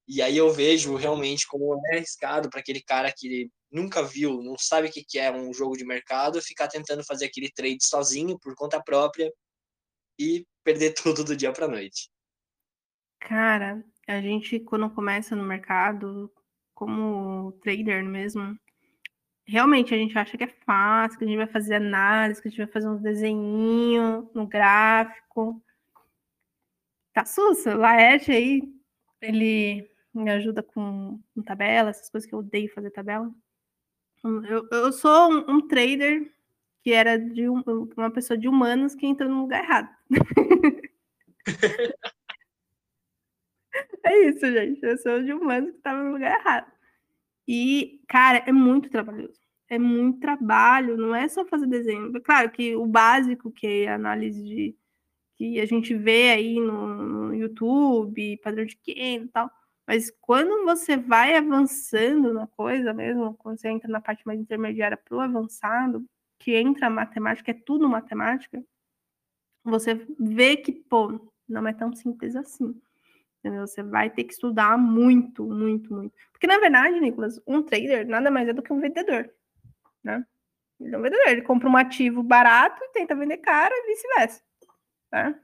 E 0.07 0.21
aí 0.21 0.37
eu 0.37 0.51
vejo 0.51 0.95
realmente 0.95 1.47
como 1.47 1.79
é 1.91 1.97
arriscado 1.97 2.49
para 2.49 2.59
aquele 2.59 2.81
cara 2.81 3.11
que 3.11 3.49
nunca 3.71 4.03
viu, 4.03 4.41
não 4.41 4.55
sabe 4.57 4.87
o 4.87 4.91
que 4.91 5.19
é 5.19 5.31
um 5.31 5.51
jogo 5.53 5.75
de 5.75 5.83
mercado, 5.83 6.41
ficar 6.41 6.67
tentando 6.67 7.03
fazer 7.03 7.25
aquele 7.25 7.51
trade 7.51 7.79
sozinho, 7.81 8.39
por 8.39 8.55
conta 8.55 8.81
própria, 8.81 9.31
e 10.19 10.45
perder 10.63 10.93
tudo 11.01 11.23
do 11.23 11.35
dia 11.35 11.51
para 11.51 11.67
noite. 11.67 12.09
Cara, 13.19 13.83
a 14.07 14.21
gente, 14.21 14.59
quando 14.59 14.89
começa 14.91 15.35
no 15.35 15.43
mercado, 15.43 16.31
como 16.73 17.53
trader 17.63 18.03
mesmo, 18.03 18.55
realmente 19.45 19.93
a 19.93 19.97
gente 19.97 20.17
acha 20.17 20.37
que 20.37 20.43
é 20.43 20.55
fácil, 20.65 21.17
que 21.17 21.25
a 21.25 21.27
gente 21.27 21.37
vai 21.37 21.47
fazer 21.47 21.75
análise, 21.75 22.41
que 22.41 22.47
a 22.47 22.51
gente 22.51 22.63
vai 22.63 22.71
fazer 22.71 22.87
uns 22.87 23.01
desenhinhos 23.01 24.25
no 24.33 24.47
gráfico. 24.47 25.61
Tá 27.13 27.25
sussa, 27.25 27.75
Laerte 27.75 28.31
aí, 28.31 28.61
ele 29.21 29.89
me 30.13 30.29
ajuda 30.31 30.63
com, 30.63 31.19
com 31.33 31.41
tabela, 31.41 31.89
essas 31.89 32.09
coisas 32.09 32.27
que 32.27 32.35
eu 32.35 32.39
odeio 32.39 32.73
fazer 32.73 32.91
tabela. 32.91 33.31
Eu, 34.23 34.67
eu 34.71 34.91
sou 34.91 35.31
um, 35.31 35.55
um 35.55 35.67
trader 35.67 36.31
que 36.81 36.91
era 36.91 37.17
de 37.17 37.47
um, 37.49 37.61
uma 37.95 38.11
pessoa 38.11 38.37
de 38.37 38.47
humanos 38.47 38.95
que 38.95 39.05
entrou 39.05 39.29
no 39.29 39.41
lugar 39.41 39.63
errado. 39.63 39.89
é 44.03 44.29
isso, 44.29 44.51
gente. 44.51 44.83
Eu 44.83 44.97
sou 44.97 45.23
de 45.23 45.33
humanos 45.33 45.71
que 45.71 45.77
estava 45.77 46.03
no 46.03 46.11
lugar 46.13 46.39
errado. 46.39 46.74
E, 47.47 48.01
cara, 48.07 48.39
é 48.47 48.51
muito 48.51 48.89
trabalhoso. 48.89 49.39
É 49.69 49.79
muito 49.79 50.19
trabalho, 50.19 50.97
não 50.97 51.15
é 51.15 51.27
só 51.27 51.45
fazer 51.45 51.67
desenho. 51.67 52.11
Claro 52.21 52.51
que 52.51 52.75
o 52.75 52.85
básico, 52.85 53.51
que 53.51 53.67
é 53.67 53.87
a 53.89 53.95
análise 53.95 54.43
de 54.43 54.75
que 55.35 55.59
a 55.59 55.65
gente 55.65 55.93
vê 55.95 56.31
aí 56.31 56.59
no, 56.59 56.87
no 56.95 57.35
YouTube, 57.35 58.37
padrão 58.37 58.65
de 58.65 58.75
quem 58.77 59.23
e 59.23 59.27
tal. 59.27 59.51
Mas 59.87 60.11
quando 60.21 60.65
você 60.65 60.97
vai 60.97 61.35
avançando 61.35 62.33
na 62.33 62.47
coisa 62.47 62.93
mesmo, 62.93 63.35
quando 63.35 63.59
você 63.59 63.69
entra 63.69 63.89
na 63.89 64.01
parte 64.01 64.25
mais 64.25 64.39
intermediária 64.39 64.97
para 64.97 65.17
o 65.17 65.19
avançado, 65.19 66.05
que 66.39 66.55
entra 66.55 66.87
a 66.87 66.89
matemática, 66.89 67.51
é 67.51 67.53
tudo 67.53 67.89
matemática, 67.89 68.63
você 69.63 69.95
vê 70.19 70.57
que, 70.57 70.71
pô, 70.71 71.31
não 71.47 71.67
é 71.67 71.73
tão 71.73 71.93
simples 71.93 72.35
assim. 72.35 72.79
Entendeu? 73.45 73.67
Você 73.67 73.83
vai 73.83 74.09
ter 74.09 74.23
que 74.23 74.33
estudar 74.33 74.75
muito, 74.75 75.45
muito, 75.45 75.93
muito. 75.93 76.15
Porque, 76.31 76.47
na 76.47 76.57
verdade, 76.57 76.99
Nicolas, 76.99 77.39
um 77.45 77.61
trader 77.61 78.07
nada 78.07 78.31
mais 78.31 78.49
é 78.49 78.53
do 78.53 78.63
que 78.63 78.73
um 78.73 78.79
vendedor. 78.79 79.29
Né? 80.03 80.25
Ele 80.79 80.95
é 80.95 80.97
um 80.97 81.01
vendedor, 81.03 81.27
ele 81.27 81.43
compra 81.43 81.69
um 81.69 81.77
ativo 81.77 82.23
barato 82.23 82.83
e 82.83 82.91
tenta 82.91 83.15
vender 83.15 83.37
caro 83.37 83.71
e 83.71 83.85
vice-versa. 83.85 84.41
Tá? 85.11 85.39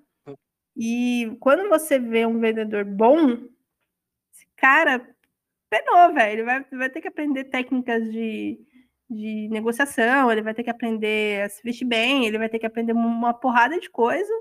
E 0.76 1.38
quando 1.40 1.70
você 1.70 2.00
vê 2.00 2.26
um 2.26 2.40
vendedor 2.40 2.86
bom, 2.86 3.34
esse 4.34 4.48
cara 4.56 5.08
penou, 5.70 6.12
velho. 6.12 6.40
Ele 6.40 6.44
vai, 6.44 6.66
vai 6.72 6.90
ter 6.90 7.02
que 7.02 7.08
aprender 7.08 7.44
técnicas 7.44 8.12
de, 8.12 8.60
de 9.08 9.48
negociação, 9.52 10.32
ele 10.32 10.42
vai 10.42 10.56
ter 10.56 10.64
que 10.64 10.72
aprender 10.72 11.44
a 11.44 11.50
se 11.50 11.62
vestir 11.62 11.86
bem, 11.86 12.26
ele 12.26 12.40
vai 12.40 12.50
ter 12.50 12.58
que 12.58 12.66
aprender 12.66 12.94
uma 12.94 13.32
porrada 13.32 13.80
de 13.80 13.92
coisa 13.92 14.34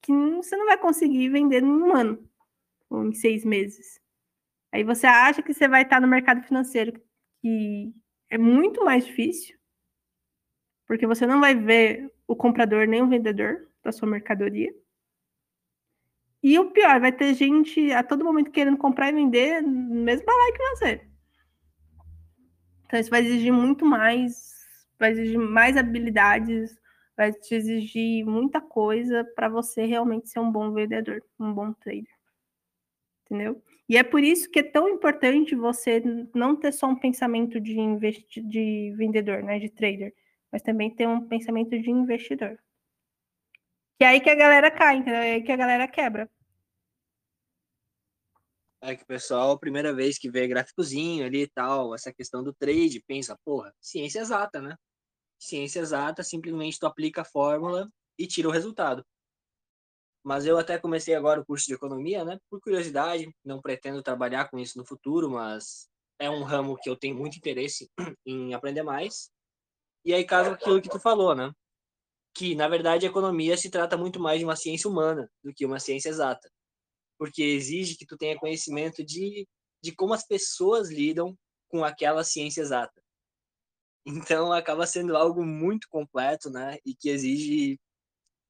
que 0.00 0.10
você 0.10 0.56
não 0.56 0.64
vai 0.64 0.78
conseguir 0.78 1.28
vender 1.28 1.62
em 1.62 1.66
um 1.66 1.94
ano 1.94 2.26
ou 2.90 3.04
em 3.04 3.12
seis 3.12 3.44
meses. 3.44 4.00
Aí 4.72 4.84
você 4.84 5.06
acha 5.06 5.42
que 5.42 5.54
você 5.54 5.66
vai 5.66 5.82
estar 5.82 6.00
no 6.00 6.08
mercado 6.08 6.42
financeiro, 6.42 6.92
que 7.40 7.92
é 8.30 8.36
muito 8.36 8.84
mais 8.84 9.06
difícil, 9.06 9.56
porque 10.86 11.06
você 11.06 11.26
não 11.26 11.40
vai 11.40 11.54
ver 11.54 12.12
o 12.26 12.36
comprador 12.36 12.86
nem 12.86 13.02
o 13.02 13.08
vendedor 13.08 13.68
da 13.82 13.92
sua 13.92 14.08
mercadoria. 14.08 14.74
E 16.42 16.58
o 16.58 16.70
pior, 16.70 17.00
vai 17.00 17.10
ter 17.10 17.34
gente 17.34 17.92
a 17.92 18.02
todo 18.02 18.24
momento 18.24 18.50
querendo 18.50 18.76
comprar 18.76 19.10
e 19.10 19.14
vender 19.14 19.60
mesmo 19.62 20.24
balaio 20.24 20.52
que 20.52 20.68
você. 20.70 21.08
Então, 22.86 23.00
isso 23.00 23.10
vai 23.10 23.20
exigir 23.20 23.52
muito 23.52 23.84
mais, 23.84 24.52
vai 24.98 25.12
exigir 25.12 25.38
mais 25.38 25.76
habilidades, 25.76 26.78
vai 27.16 27.32
te 27.32 27.54
exigir 27.54 28.24
muita 28.24 28.60
coisa 28.60 29.24
para 29.34 29.48
você 29.48 29.84
realmente 29.84 30.30
ser 30.30 30.38
um 30.38 30.50
bom 30.50 30.72
vendedor, 30.72 31.22
um 31.38 31.52
bom 31.52 31.72
trader. 31.72 32.17
Entendeu? 33.30 33.62
E 33.88 33.96
é 33.96 34.02
por 34.02 34.22
isso 34.22 34.50
que 34.50 34.60
é 34.60 34.62
tão 34.62 34.88
importante 34.88 35.54
você 35.54 36.02
não 36.34 36.56
ter 36.56 36.72
só 36.72 36.86
um 36.86 36.98
pensamento 36.98 37.60
de, 37.60 37.74
de 38.42 38.94
vendedor, 38.96 39.42
né, 39.42 39.58
de 39.58 39.68
trader, 39.68 40.14
mas 40.50 40.62
também 40.62 40.94
ter 40.94 41.06
um 41.06 41.26
pensamento 41.26 41.70
de 41.70 41.90
investidor. 41.90 42.58
Que 43.98 44.04
é 44.04 44.08
aí 44.08 44.20
que 44.20 44.30
a 44.30 44.34
galera 44.34 44.70
cai, 44.70 44.96
entendeu? 44.96 45.20
É 45.20 45.32
aí 45.32 45.42
que 45.42 45.52
a 45.52 45.56
galera 45.56 45.88
quebra. 45.88 46.30
É 48.80 48.94
que 48.94 49.02
o 49.02 49.06
pessoal, 49.06 49.58
primeira 49.58 49.92
vez 49.92 50.18
que 50.18 50.30
vê 50.30 50.46
gráficozinho 50.46 51.26
ali 51.26 51.42
e 51.42 51.48
tal, 51.48 51.94
essa 51.94 52.12
questão 52.12 52.44
do 52.44 52.54
trade, 52.54 53.02
pensa, 53.06 53.36
porra, 53.44 53.74
ciência 53.80 54.20
exata, 54.20 54.60
né? 54.62 54.76
Ciência 55.38 55.80
exata, 55.80 56.22
simplesmente 56.22 56.78
tu 56.78 56.86
aplica 56.86 57.22
a 57.22 57.24
fórmula 57.24 57.90
e 58.16 58.26
tira 58.26 58.48
o 58.48 58.52
resultado. 58.52 59.04
Mas 60.28 60.44
eu 60.46 60.58
até 60.58 60.78
comecei 60.78 61.14
agora 61.14 61.40
o 61.40 61.46
curso 61.46 61.66
de 61.66 61.74
economia, 61.74 62.24
né? 62.24 62.38
Por 62.50 62.60
curiosidade, 62.60 63.34
não 63.44 63.60
pretendo 63.60 64.02
trabalhar 64.02 64.50
com 64.50 64.58
isso 64.58 64.76
no 64.76 64.84
futuro, 64.84 65.30
mas 65.30 65.88
é 66.18 66.28
um 66.28 66.42
ramo 66.42 66.76
que 66.76 66.90
eu 66.90 66.96
tenho 66.96 67.16
muito 67.16 67.38
interesse 67.38 67.90
em 68.26 68.52
aprender 68.52 68.82
mais. 68.82 69.30
E 70.04 70.12
aí 70.12 70.24
caso 70.24 70.50
aquilo 70.50 70.82
que 70.82 70.90
tu 70.90 71.00
falou, 71.00 71.34
né? 71.34 71.50
Que 72.34 72.54
na 72.54 72.68
verdade 72.68 73.06
a 73.06 73.08
economia 73.08 73.56
se 73.56 73.70
trata 73.70 73.96
muito 73.96 74.20
mais 74.20 74.38
de 74.38 74.44
uma 74.44 74.56
ciência 74.56 74.90
humana 74.90 75.30
do 75.42 75.52
que 75.54 75.64
uma 75.64 75.80
ciência 75.80 76.10
exata 76.10 76.48
porque 77.18 77.42
exige 77.42 77.96
que 77.96 78.06
tu 78.06 78.16
tenha 78.16 78.38
conhecimento 78.38 79.04
de, 79.04 79.46
de 79.82 79.92
como 79.92 80.14
as 80.14 80.24
pessoas 80.24 80.88
lidam 80.88 81.36
com 81.68 81.84
aquela 81.84 82.22
ciência 82.22 82.62
exata. 82.62 83.02
Então 84.06 84.52
acaba 84.52 84.86
sendo 84.86 85.16
algo 85.16 85.44
muito 85.44 85.88
completo, 85.90 86.48
né? 86.48 86.78
E 86.86 86.94
que 86.94 87.10
exige 87.10 87.78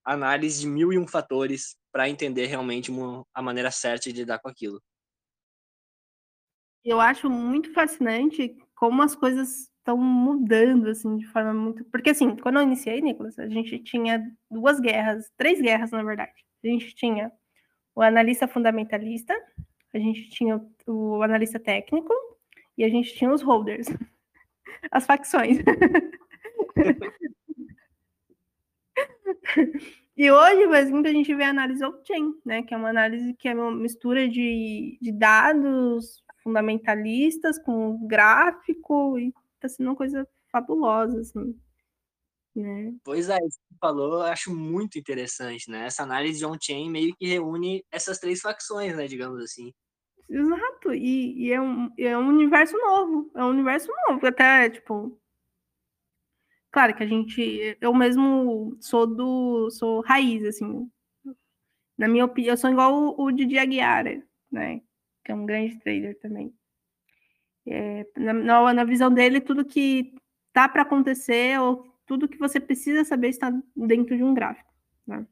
análise 0.05 0.61
de 0.61 0.67
mil 0.67 0.93
e 0.93 0.99
um 0.99 1.07
fatores 1.07 1.77
para 1.93 2.09
entender 2.09 2.47
realmente 2.47 2.91
uma, 2.91 3.25
a 3.33 3.43
maneira 3.43 3.71
certa 3.71 4.13
de 4.13 4.21
lidar 4.21 4.39
com 4.39 4.49
aquilo. 4.49 4.81
Eu 6.85 7.01
acho 7.01 7.29
muito 7.29 7.73
fascinante 7.73 8.57
como 8.75 9.03
as 9.03 9.15
coisas 9.15 9.69
estão 9.79 9.97
mudando 9.97 10.89
assim 10.89 11.17
de 11.17 11.27
forma 11.27 11.53
muito, 11.53 11.85
porque 11.87 12.11
assim, 12.11 12.37
quando 12.37 12.57
eu 12.57 12.63
iniciei, 12.63 13.01
Nicolas, 13.01 13.39
a 13.39 13.49
gente 13.49 13.79
tinha 13.81 14.23
duas 14.51 14.79
guerras, 14.81 15.31
três 15.37 15.61
guerras 15.61 15.91
na 15.91 16.03
verdade. 16.03 16.45
A 16.63 16.67
gente 16.67 16.95
tinha 16.95 17.33
o 17.95 18.03
analista 18.03 18.47
fundamentalista, 18.47 19.35
a 19.93 19.99
gente 19.99 20.29
tinha 20.31 20.61
o 20.87 21.23
analista 21.23 21.59
técnico 21.59 22.13
e 22.77 22.85
a 22.85 22.89
gente 22.89 23.15
tinha 23.15 23.33
os 23.33 23.43
holders, 23.43 23.89
as 24.93 25.07
facções. 25.07 25.59
e 30.17 30.31
hoje, 30.31 30.67
mas 30.67 30.93
a 30.93 31.13
gente 31.13 31.35
vê 31.35 31.45
a 31.45 31.51
análise 31.51 31.85
off-chain, 31.85 32.35
né, 32.45 32.63
que 32.63 32.75
é 32.75 32.77
uma 32.77 32.91
análise 32.91 33.35
que 33.35 33.49
é 33.49 33.55
uma 33.55 33.71
mistura 33.71 34.29
de, 34.29 34.99
de 35.01 35.13
dados 35.13 36.23
fundamentalistas 36.43 37.59
com 37.63 38.07
gráfico 38.07 39.19
e 39.19 39.33
está 39.55 39.69
sendo 39.69 39.91
uma 39.91 39.97
coisa 39.97 40.27
fabulosa, 40.51 41.21
assim. 41.21 41.55
Né? 42.55 42.93
Pois 43.05 43.29
é, 43.29 43.37
isso 43.37 43.59
que 43.59 43.75
você 43.75 43.79
falou, 43.81 44.15
eu 44.15 44.23
acho 44.23 44.55
muito 44.55 44.99
interessante, 44.99 45.71
né? 45.71 45.87
Essa 45.87 46.03
análise 46.03 46.39
de 46.39 46.47
on-chain 46.47 46.91
meio 46.91 47.15
que 47.17 47.27
reúne 47.27 47.85
essas 47.91 48.19
três 48.19 48.41
facções, 48.41 48.97
né? 48.97 49.07
Digamos 49.07 49.41
assim. 49.43 49.73
Exato, 50.29 50.93
e, 50.93 51.47
e 51.47 51.53
é, 51.53 51.61
um, 51.61 51.91
é 51.97 52.19
um 52.19 52.29
universo 52.29 52.77
novo, 52.77 53.31
é 53.35 53.43
um 53.43 53.51
universo 53.51 53.91
novo, 54.09 54.27
até, 54.27 54.69
tipo... 54.69 55.19
Claro 56.79 56.95
que 56.95 57.03
a 57.03 57.07
gente, 57.09 57.77
eu 57.81 57.93
mesmo 57.93 58.77
sou 58.79 59.05
do, 59.05 59.69
sou 59.69 60.01
raiz, 60.01 60.45
assim, 60.45 60.89
na 61.99 62.07
minha 62.07 62.25
opinião, 62.25 62.53
eu 62.53 62.57
sou 62.57 62.71
igual 62.71 62.95
o, 62.95 63.25
o 63.25 63.33
Didi 63.33 63.59
Aguiar, 63.59 64.05
né? 64.49 64.81
Que 65.25 65.33
é 65.33 65.35
um 65.35 65.45
grande 65.45 65.77
trader 65.81 66.17
também. 66.21 66.55
É, 67.67 68.07
na, 68.17 68.73
na 68.73 68.85
visão 68.85 69.13
dele, 69.13 69.41
tudo 69.41 69.65
que 69.65 70.15
tá 70.53 70.69
para 70.69 70.83
acontecer 70.83 71.59
ou 71.59 71.85
tudo 72.07 72.29
que 72.29 72.39
você 72.39 72.61
precisa 72.61 73.03
saber 73.03 73.31
está 73.31 73.53
dentro 73.75 74.17
de 74.17 74.23
um 74.23 74.33
gráfico, 74.33 74.73
né? 75.05 75.27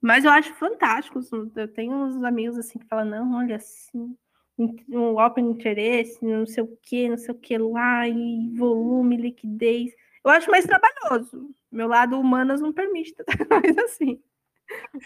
Mas 0.00 0.24
eu 0.24 0.30
acho 0.30 0.54
fantástico. 0.54 1.18
Assim, 1.18 1.52
eu 1.54 1.68
tenho 1.68 1.92
uns 1.92 2.24
amigos 2.24 2.56
assim 2.56 2.78
que 2.78 2.86
falam, 2.86 3.04
não, 3.04 3.36
olha 3.36 3.56
assim, 3.56 4.16
um 4.88 5.20
open 5.22 5.50
interesse, 5.50 6.24
não 6.24 6.46
sei 6.46 6.64
o 6.64 6.78
que, 6.80 7.10
não 7.10 7.18
sei 7.18 7.34
o 7.34 7.38
que 7.38 7.58
lá, 7.58 8.08
e 8.08 8.54
volume, 8.56 9.18
liquidez. 9.18 9.92
Eu 10.26 10.32
acho 10.32 10.50
mais 10.50 10.66
trabalhoso. 10.66 11.54
Meu 11.70 11.86
lado 11.86 12.18
humanas 12.18 12.60
não 12.60 12.72
permite 12.72 13.14
mais 13.48 13.78
assim. 13.78 14.20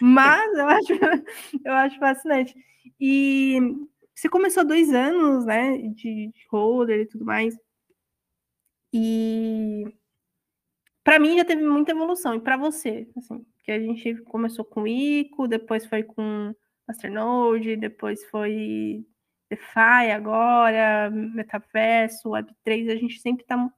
Mas 0.01 0.57
eu 0.57 0.67
acho, 0.67 0.93
eu 1.63 1.73
acho 1.73 1.99
fascinante. 1.99 2.55
E 2.99 3.59
você 4.15 4.27
começou 4.27 4.65
dois 4.65 4.91
anos, 4.91 5.45
né, 5.45 5.77
de, 5.77 6.31
holder 6.49 7.01
e 7.01 7.05
tudo 7.05 7.23
mais. 7.23 7.55
E 8.91 9.85
para 11.03 11.19
mim 11.19 11.37
já 11.37 11.45
teve 11.45 11.63
muita 11.63 11.91
evolução. 11.91 12.33
E 12.33 12.41
para 12.41 12.57
você, 12.57 13.07
assim, 13.15 13.45
que 13.63 13.71
a 13.71 13.79
gente 13.79 14.15
começou 14.23 14.65
com 14.65 14.87
ICO, 14.87 15.47
depois 15.47 15.85
foi 15.85 16.01
com 16.01 16.51
Masternode, 16.87 17.75
depois 17.75 18.25
foi 18.25 19.05
DeFi 19.51 20.11
agora, 20.11 21.11
Metaverso, 21.11 22.29
Web3, 22.29 22.91
a 22.91 22.95
gente 22.95 23.19
sempre 23.19 23.43
está 23.43 23.71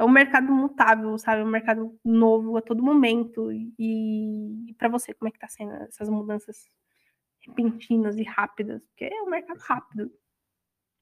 é 0.00 0.04
um 0.04 0.08
mercado 0.08 0.50
mutável, 0.50 1.18
sabe? 1.18 1.42
É 1.42 1.44
um 1.44 1.50
mercado 1.50 1.94
novo 2.02 2.56
a 2.56 2.62
todo 2.62 2.82
momento. 2.82 3.52
E, 3.52 3.70
e 3.78 4.74
para 4.78 4.88
você, 4.88 5.12
como 5.12 5.28
é 5.28 5.30
que 5.30 5.38
tá 5.38 5.46
sendo 5.46 5.72
essas 5.74 6.08
mudanças 6.08 6.64
repentinas 7.46 8.16
e 8.16 8.22
rápidas? 8.22 8.82
Porque 8.86 9.04
é 9.04 9.22
um 9.22 9.28
mercado 9.28 9.58
rápido. 9.58 10.10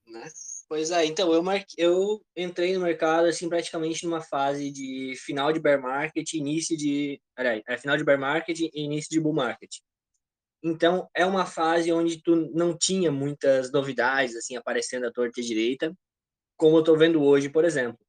Né? 0.08 0.26
Pois 0.68 0.90
é, 0.90 1.04
então 1.04 1.32
eu, 1.32 1.44
eu 1.76 2.20
entrei 2.36 2.74
no 2.74 2.80
mercado 2.80 3.26
assim 3.26 3.48
praticamente 3.48 4.04
numa 4.04 4.20
fase 4.20 4.70
de 4.72 5.14
final 5.16 5.52
de 5.52 5.60
bear 5.60 5.80
market, 5.80 6.34
início 6.34 6.76
de, 6.76 7.20
peraí, 7.36 7.62
é 7.68 7.78
final 7.78 7.96
de 7.96 8.04
bear 8.04 8.18
market 8.18 8.58
e 8.58 8.70
início 8.74 9.10
de 9.10 9.20
bull 9.20 9.32
market. 9.32 9.70
Então 10.62 11.08
é 11.14 11.24
uma 11.24 11.46
fase 11.46 11.92
onde 11.92 12.20
tu 12.20 12.34
não 12.52 12.76
tinha 12.76 13.12
muitas 13.12 13.70
novidades 13.70 14.34
assim 14.34 14.56
aparecendo 14.56 15.06
à 15.06 15.12
torta 15.12 15.40
e 15.40 15.44
direita, 15.44 15.96
como 16.56 16.78
eu 16.78 16.84
tô 16.84 16.96
vendo 16.96 17.22
hoje, 17.22 17.48
por 17.48 17.64
exemplo. 17.64 18.07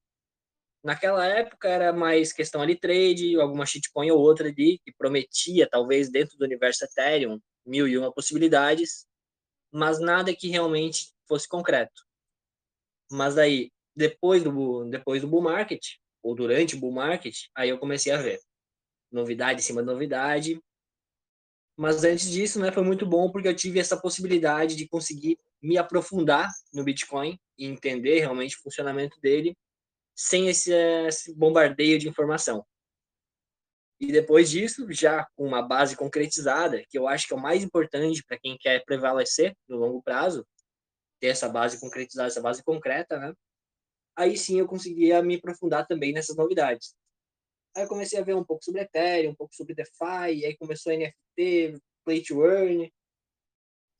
Naquela 0.83 1.25
época 1.25 1.67
era 1.67 1.91
mais 1.91 2.31
questão 2.31 2.61
ali 2.61 2.75
trade, 2.75 3.39
alguma 3.39 3.65
shitcoin 3.65 4.11
ou 4.11 4.19
outra 4.19 4.47
ali 4.47 4.79
que 4.79 4.93
prometia 4.97 5.67
talvez 5.69 6.09
dentro 6.09 6.37
do 6.37 6.45
universo 6.45 6.85
Ethereum 6.85 7.39
mil 7.65 7.87
e 7.87 7.97
uma 7.97 8.11
possibilidades, 8.11 9.05
mas 9.71 9.99
nada 9.99 10.35
que 10.35 10.47
realmente 10.47 11.13
fosse 11.27 11.47
concreto. 11.47 12.03
Mas 13.11 13.37
aí, 13.37 13.71
depois 13.95 14.43
do, 14.43 14.85
depois 14.85 15.21
do 15.21 15.27
bull 15.27 15.41
market, 15.41 15.81
ou 16.23 16.35
durante 16.35 16.75
o 16.75 16.79
bull 16.79 16.91
market, 16.91 17.35
aí 17.55 17.69
eu 17.69 17.77
comecei 17.77 18.11
a 18.11 18.21
ver 18.21 18.39
novidade 19.11 19.59
em 19.59 19.63
cima 19.63 19.81
de 19.81 19.87
novidade. 19.87 20.61
Mas 21.77 22.03
antes 22.03 22.29
disso, 22.29 22.59
né, 22.59 22.71
foi 22.71 22.83
muito 22.83 23.05
bom 23.05 23.31
porque 23.31 23.47
eu 23.47 23.55
tive 23.55 23.79
essa 23.79 23.99
possibilidade 23.99 24.75
de 24.75 24.87
conseguir 24.87 25.37
me 25.61 25.77
aprofundar 25.77 26.49
no 26.73 26.83
Bitcoin 26.83 27.39
e 27.57 27.65
entender 27.65 28.19
realmente 28.19 28.57
o 28.57 28.61
funcionamento 28.61 29.19
dele 29.19 29.55
sem 30.19 30.49
esse, 30.49 30.73
esse 31.07 31.33
bombardeio 31.33 31.97
de 31.97 32.09
informação. 32.09 32.65
E 34.01 34.11
depois 34.11 34.49
disso, 34.49 34.85
já 34.91 35.25
com 35.33 35.45
uma 35.45 35.61
base 35.61 35.95
concretizada, 35.95 36.83
que 36.89 36.99
eu 36.99 37.07
acho 37.07 37.25
que 37.25 37.33
é 37.33 37.37
o 37.37 37.41
mais 37.41 37.63
importante 37.63 38.21
para 38.27 38.37
quem 38.37 38.57
quer 38.57 38.83
prevalecer 38.83 39.55
no 39.65 39.77
longo 39.77 40.03
prazo, 40.03 40.45
ter 41.21 41.27
essa 41.27 41.47
base 41.47 41.79
concretizada, 41.79 42.27
essa 42.27 42.41
base 42.41 42.61
concreta, 42.61 43.17
né? 43.17 43.33
Aí 44.13 44.37
sim 44.37 44.59
eu 44.59 44.67
conseguia 44.67 45.23
me 45.23 45.35
aprofundar 45.35 45.87
também 45.87 46.11
nessas 46.11 46.35
novidades. 46.35 46.93
Aí 47.73 47.83
eu 47.83 47.87
comecei 47.87 48.19
a 48.19 48.23
ver 48.23 48.35
um 48.35 48.43
pouco 48.43 48.61
sobre 48.61 48.81
Ethereum, 48.81 49.31
um 49.31 49.35
pouco 49.35 49.55
sobre 49.55 49.73
DeFi, 49.73 50.45
aí 50.45 50.57
começou 50.57 50.91
NFT, 50.91 51.79
Play 52.03 52.23
to 52.23 52.43
Earn. 52.43 52.91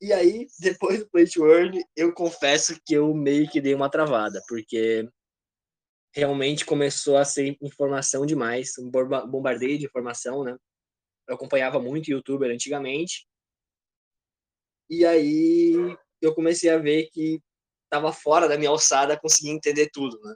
E 0.02 0.12
aí, 0.12 0.46
depois 0.60 0.98
do 0.98 1.08
Play 1.08 1.26
to 1.26 1.46
Earn, 1.46 1.82
eu 1.96 2.12
confesso 2.12 2.78
que 2.84 2.92
eu 2.92 3.14
meio 3.14 3.48
que 3.48 3.60
dei 3.60 3.74
uma 3.74 3.90
travada, 3.90 4.42
porque 4.46 5.08
realmente 6.12 6.64
começou 6.64 7.16
a 7.16 7.24
ser 7.24 7.56
informação 7.60 8.26
demais, 8.26 8.72
um 8.78 8.90
bombardeio 8.90 9.78
de 9.78 9.86
informação, 9.86 10.44
né? 10.44 10.56
Eu 11.28 11.34
acompanhava 11.34 11.80
muito 11.80 12.10
youtuber 12.10 12.50
antigamente. 12.50 13.26
E 14.88 15.06
aí 15.06 15.72
eu 16.20 16.34
comecei 16.34 16.68
a 16.70 16.78
ver 16.78 17.08
que 17.12 17.40
estava 17.84 18.12
fora 18.12 18.48
da 18.48 18.58
minha 18.58 18.70
alçada 18.70 19.18
conseguir 19.18 19.50
entender 19.50 19.88
tudo, 19.92 20.20
né? 20.20 20.34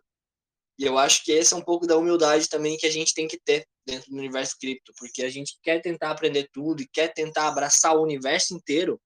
E 0.78 0.84
eu 0.84 0.98
acho 0.98 1.24
que 1.24 1.32
esse 1.32 1.54
é 1.54 1.56
um 1.56 1.62
pouco 1.62 1.86
da 1.86 1.96
humildade 1.96 2.48
também 2.48 2.76
que 2.76 2.86
a 2.86 2.90
gente 2.90 3.14
tem 3.14 3.28
que 3.28 3.38
ter 3.38 3.64
dentro 3.86 4.10
do 4.10 4.16
universo 4.16 4.56
cripto, 4.58 4.92
porque 4.98 5.22
a 5.22 5.30
gente 5.30 5.56
quer 5.62 5.80
tentar 5.80 6.10
aprender 6.10 6.48
tudo 6.52 6.82
e 6.82 6.88
quer 6.88 7.12
tentar 7.12 7.48
abraçar 7.48 7.96
o 7.96 8.02
universo 8.02 8.54
inteiro. 8.54 9.00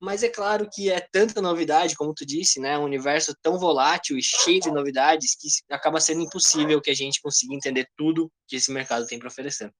Mas 0.00 0.22
é 0.22 0.30
claro 0.30 0.66
que 0.72 0.90
é 0.90 0.98
tanta 0.98 1.42
novidade, 1.42 1.94
como 1.94 2.14
tu 2.14 2.24
disse, 2.24 2.58
né? 2.58 2.78
Um 2.78 2.84
universo 2.84 3.34
tão 3.42 3.58
volátil 3.58 4.16
e 4.16 4.22
cheio 4.22 4.58
de 4.58 4.70
novidades 4.70 5.36
que 5.38 5.48
acaba 5.72 6.00
sendo 6.00 6.22
impossível 6.22 6.80
que 6.80 6.90
a 6.90 6.94
gente 6.94 7.20
consiga 7.20 7.54
entender 7.54 7.86
tudo 7.96 8.32
que 8.48 8.56
esse 8.56 8.72
mercado 8.72 9.06
tem 9.06 9.18
para 9.18 9.28
oferecer. 9.28 9.70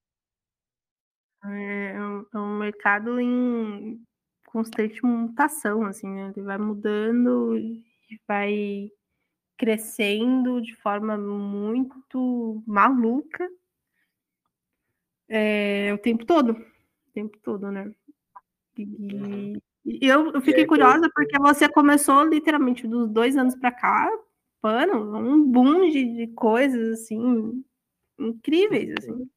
É, 1.43 1.93
é 1.93 2.01
um, 2.01 2.27
é 2.35 2.39
um 2.39 2.59
mercado 2.59 3.19
em 3.19 3.99
constante 4.45 5.03
mutação, 5.03 5.87
assim, 5.87 6.09
né? 6.09 6.33
Ele 6.37 6.45
vai 6.45 6.59
mudando 6.59 7.57
e 7.57 7.83
vai 8.29 8.91
crescendo 9.57 10.61
de 10.61 10.75
forma 10.77 11.17
muito 11.17 12.63
maluca 12.67 13.49
é, 15.31 15.93
o 15.95 15.99
tempo 15.99 16.27
todo. 16.27 16.53
O 16.53 17.13
tempo 17.15 17.39
todo, 17.39 17.71
né? 17.71 17.91
E, 18.77 18.85
uhum. 18.85 19.57
e 19.57 19.63
eu, 20.01 20.33
eu, 20.33 20.41
fiquei 20.41 20.67
curiosa 20.67 21.09
porque 21.15 21.39
você 21.39 21.69
começou 21.69 22.25
literalmente 22.25 22.87
dos 22.87 23.09
dois 23.09 23.37
anos 23.37 23.55
para 23.57 23.73
cá, 23.73 24.09
mano, 24.63 25.17
um 25.17 25.43
boom 25.43 25.91
de, 25.91 26.17
de 26.17 26.27
coisas 26.35 27.01
assim 27.01 27.65
incríveis, 28.19 28.95
assim. 28.99 29.29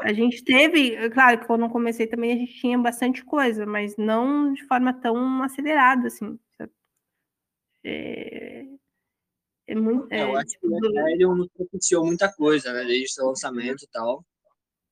A 0.00 0.12
gente 0.12 0.44
teve, 0.44 1.08
claro 1.10 1.40
que 1.40 1.46
quando 1.46 1.64
eu 1.64 1.70
comecei 1.70 2.06
também 2.06 2.32
a 2.32 2.36
gente 2.36 2.54
tinha 2.54 2.78
bastante 2.78 3.24
coisa, 3.24 3.66
mas 3.66 3.96
não 3.96 4.52
de 4.52 4.64
forma 4.66 4.92
tão 4.92 5.42
acelerada, 5.42 6.08
assim. 6.08 6.38
É, 7.84 8.64
é 9.66 9.74
muito. 9.74 10.12
É, 10.12 10.22
eu 10.22 10.36
acho 10.36 10.58
que 10.58 10.66
o 10.66 10.76
Ethereum 10.76 11.34
nos 11.34 11.48
propiciou 11.48 12.06
muita 12.06 12.32
coisa, 12.32 12.72
né? 12.72 12.84
Desde 12.84 13.06
o 13.06 13.08
seu 13.08 13.26
lançamento 13.26 13.84
e 13.84 13.88
tal. 13.88 14.24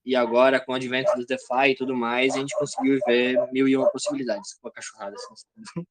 E 0.04 0.16
agora, 0.16 0.58
com 0.58 0.72
o 0.72 0.74
advento 0.74 1.14
do 1.14 1.26
DeFi 1.26 1.70
e 1.70 1.76
tudo 1.76 1.94
mais, 1.94 2.34
a 2.34 2.38
gente 2.38 2.56
conseguiu 2.58 2.98
ver 3.06 3.36
mil 3.52 3.68
e 3.68 3.76
uma 3.76 3.90
possibilidades 3.90 4.54
com 4.54 4.68
a 4.68 4.72
cachorrada. 4.72 5.14
Assim. 5.14 5.84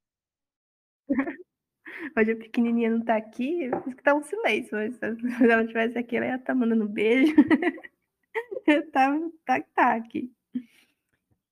Hoje 2.17 2.31
a 2.33 2.35
pequenininha 2.35 2.89
não 2.89 3.03
tá 3.03 3.15
aqui, 3.17 3.69
que 3.95 4.03
tá 4.03 4.15
um 4.15 4.23
silêncio. 4.23 4.75
Mas 4.75 4.95
se 4.95 5.43
ela 5.43 5.61
estivesse 5.61 5.97
aqui, 5.97 6.17
ela 6.17 6.25
ia 6.25 6.35
estar 6.35 6.47
tá 6.47 6.55
mandando 6.55 6.89
beijo. 6.89 7.35
tá, 8.91 9.19
tá, 9.45 9.61
tá 9.75 9.95
aqui. 9.95 10.31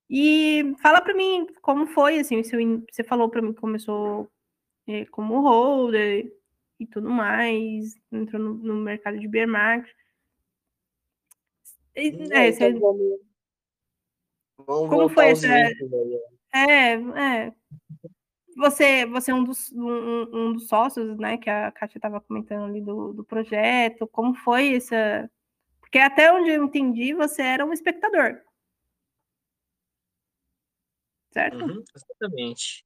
E 0.09 0.73
fala 0.81 1.01
para 1.01 1.13
mim 1.13 1.47
como 1.61 1.85
foi, 1.87 2.19
assim, 2.19 2.41
você 2.41 3.03
falou 3.03 3.29
para 3.29 3.41
mim 3.41 3.53
que 3.53 3.59
começou 3.59 4.31
é, 4.87 5.05
como 5.05 5.41
holder 5.41 6.31
e 6.79 6.87
tudo 6.87 7.09
mais, 7.09 7.95
entrou 8.11 8.41
no, 8.41 8.53
no 8.53 8.75
mercado 8.75 9.19
de 9.19 9.27
bear 9.27 9.47
market. 9.47 9.93
É, 11.97 12.51
você... 12.51 12.79
Como 14.65 15.09
foi 15.09 15.29
essa... 15.29 15.47
É, 16.53 16.93
é. 16.93 17.53
Você, 18.55 19.05
você 19.05 19.31
é 19.31 19.35
um 19.35 19.43
dos, 19.43 19.71
um, 19.71 20.21
um 20.33 20.53
dos 20.53 20.67
sócios, 20.67 21.17
né, 21.17 21.37
que 21.37 21.49
a 21.49 21.71
Kátia 21.71 21.97
estava 21.97 22.21
comentando 22.21 22.65
ali 22.65 22.81
do, 22.81 23.13
do 23.13 23.23
projeto. 23.23 24.07
Como 24.07 24.33
foi 24.33 24.75
essa, 24.75 25.29
porque 25.79 25.99
até 25.99 26.31
onde 26.33 26.49
eu 26.49 26.63
entendi, 26.63 27.13
você 27.13 27.41
era 27.41 27.65
um 27.65 27.71
espectador. 27.71 28.41
Certo? 31.31 31.63
Uhum, 31.63 31.83
exatamente. 31.95 32.83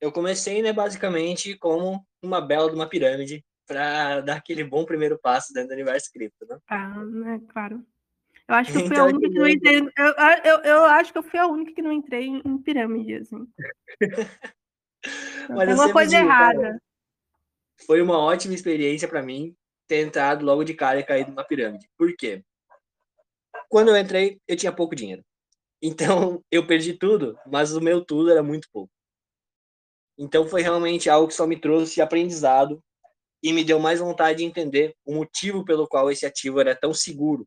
Eu 0.00 0.12
comecei, 0.12 0.60
né, 0.60 0.72
basicamente, 0.72 1.56
como 1.56 2.06
uma 2.20 2.40
bela 2.40 2.68
de 2.68 2.74
uma 2.74 2.88
pirâmide 2.88 3.44
para 3.66 4.20
dar 4.20 4.36
aquele 4.36 4.64
bom 4.64 4.84
primeiro 4.84 5.18
passo 5.18 5.52
dentro 5.52 5.70
do 5.70 5.74
universo 5.74 6.10
cripto, 6.12 6.44
né? 6.46 6.58
Ah, 6.68 7.04
né, 7.04 7.40
claro. 7.48 7.84
Eu 8.48 8.54
acho 8.54 8.72
que 8.72 8.78
eu 8.78 8.82
fui 8.86 8.94
então, 8.94 9.06
a 9.06 9.08
única 9.08 9.28
que 9.28 9.38
não 9.38 9.48
entrei. 9.48 9.80
Eu, 9.80 10.14
eu, 10.44 10.58
eu 10.62 10.84
acho 10.84 11.12
que 11.12 11.18
eu 11.18 11.22
fui 11.22 11.38
a 11.38 11.46
única 11.46 11.72
que 11.72 11.82
não 11.82 11.92
entrei 11.92 12.26
em 12.26 12.58
pirâmide, 12.58 13.14
assim. 13.14 13.46
Mas 15.48 15.66
Tem 15.66 15.74
uma 15.74 15.92
coisa 15.92 16.16
digo, 16.16 16.28
errada. 16.28 16.60
Cara, 16.60 16.82
foi 17.86 18.00
uma 18.00 18.18
ótima 18.18 18.54
experiência 18.54 19.06
para 19.06 19.22
mim 19.22 19.54
ter 19.86 20.04
entrado 20.04 20.44
logo 20.44 20.64
de 20.64 20.74
cara 20.74 20.98
e 20.98 21.04
caído 21.04 21.30
numa 21.30 21.44
pirâmide. 21.44 21.88
Por 21.96 22.14
quê? 22.16 22.42
Quando 23.68 23.88
eu 23.88 23.96
entrei, 23.96 24.40
eu 24.46 24.56
tinha 24.56 24.72
pouco 24.72 24.94
dinheiro. 24.94 25.22
Então, 25.82 26.42
eu 26.50 26.66
perdi 26.66 26.94
tudo, 26.94 27.38
mas 27.46 27.76
o 27.76 27.82
meu 27.82 28.02
tudo 28.02 28.30
era 28.30 28.42
muito 28.42 28.66
pouco. 28.72 28.90
Então, 30.18 30.48
foi 30.48 30.62
realmente 30.62 31.10
algo 31.10 31.28
que 31.28 31.34
só 31.34 31.46
me 31.46 31.60
trouxe 31.60 32.00
aprendizado 32.00 32.82
e 33.42 33.52
me 33.52 33.62
deu 33.62 33.78
mais 33.78 34.00
vontade 34.00 34.38
de 34.38 34.44
entender 34.44 34.96
o 35.04 35.14
motivo 35.14 35.66
pelo 35.66 35.86
qual 35.86 36.10
esse 36.10 36.24
ativo 36.24 36.58
era 36.58 36.74
tão 36.74 36.94
seguro. 36.94 37.46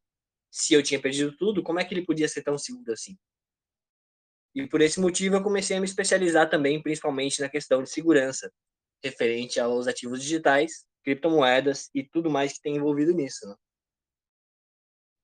Se 0.52 0.74
eu 0.74 0.82
tinha 0.84 1.02
perdido 1.02 1.36
tudo, 1.38 1.64
como 1.64 1.80
é 1.80 1.86
que 1.86 1.94
ele 1.94 2.06
podia 2.06 2.28
ser 2.28 2.44
tão 2.44 2.58
seguro 2.58 2.92
assim? 2.92 3.18
E 4.56 4.68
por 4.68 4.82
esse 4.82 5.00
motivo 5.00 5.36
eu 5.36 5.44
comecei 5.44 5.78
a 5.78 5.80
me 5.80 5.86
especializar 5.86 6.50
também, 6.50 6.82
principalmente 6.82 7.40
na 7.40 7.50
questão 7.50 7.84
de 7.84 7.90
segurança, 7.90 8.52
referente 9.04 9.60
aos 9.60 9.88
ativos 9.88 10.22
digitais 10.22 10.86
criptomoedas 11.04 11.90
e 11.94 12.04
tudo 12.04 12.30
mais 12.30 12.54
que 12.54 12.62
tem 12.62 12.76
envolvido 12.76 13.14
nisso, 13.14 13.48
né? 13.48 13.56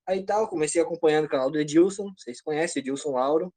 Aí 0.08 0.24
tal, 0.24 0.48
comecei 0.48 0.80
acompanhando 0.80 1.26
o 1.26 1.28
canal 1.28 1.50
do 1.50 1.58
Edilson, 1.58 2.12
vocês 2.16 2.40
conhecem 2.40 2.80
Edilson 2.80 3.10
Lauro, 3.10 3.52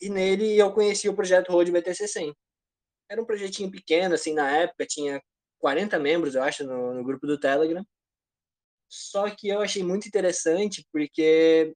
e 0.00 0.08
nele 0.08 0.56
eu 0.56 0.72
conheci 0.72 1.08
o 1.08 1.14
projeto 1.14 1.50
Road 1.50 1.70
BTC 1.72 2.06
100. 2.06 2.34
Era 3.10 3.20
um 3.20 3.26
projetinho 3.26 3.70
pequeno, 3.70 4.14
assim, 4.14 4.32
na 4.32 4.50
época, 4.50 4.86
tinha 4.86 5.20
40 5.58 5.98
membros, 5.98 6.34
eu 6.34 6.42
acho, 6.42 6.64
no, 6.64 6.94
no 6.94 7.04
grupo 7.04 7.26
do 7.26 7.38
Telegram. 7.38 7.84
Só 8.88 9.28
que 9.30 9.48
eu 9.48 9.60
achei 9.60 9.82
muito 9.82 10.06
interessante 10.06 10.86
porque 10.92 11.74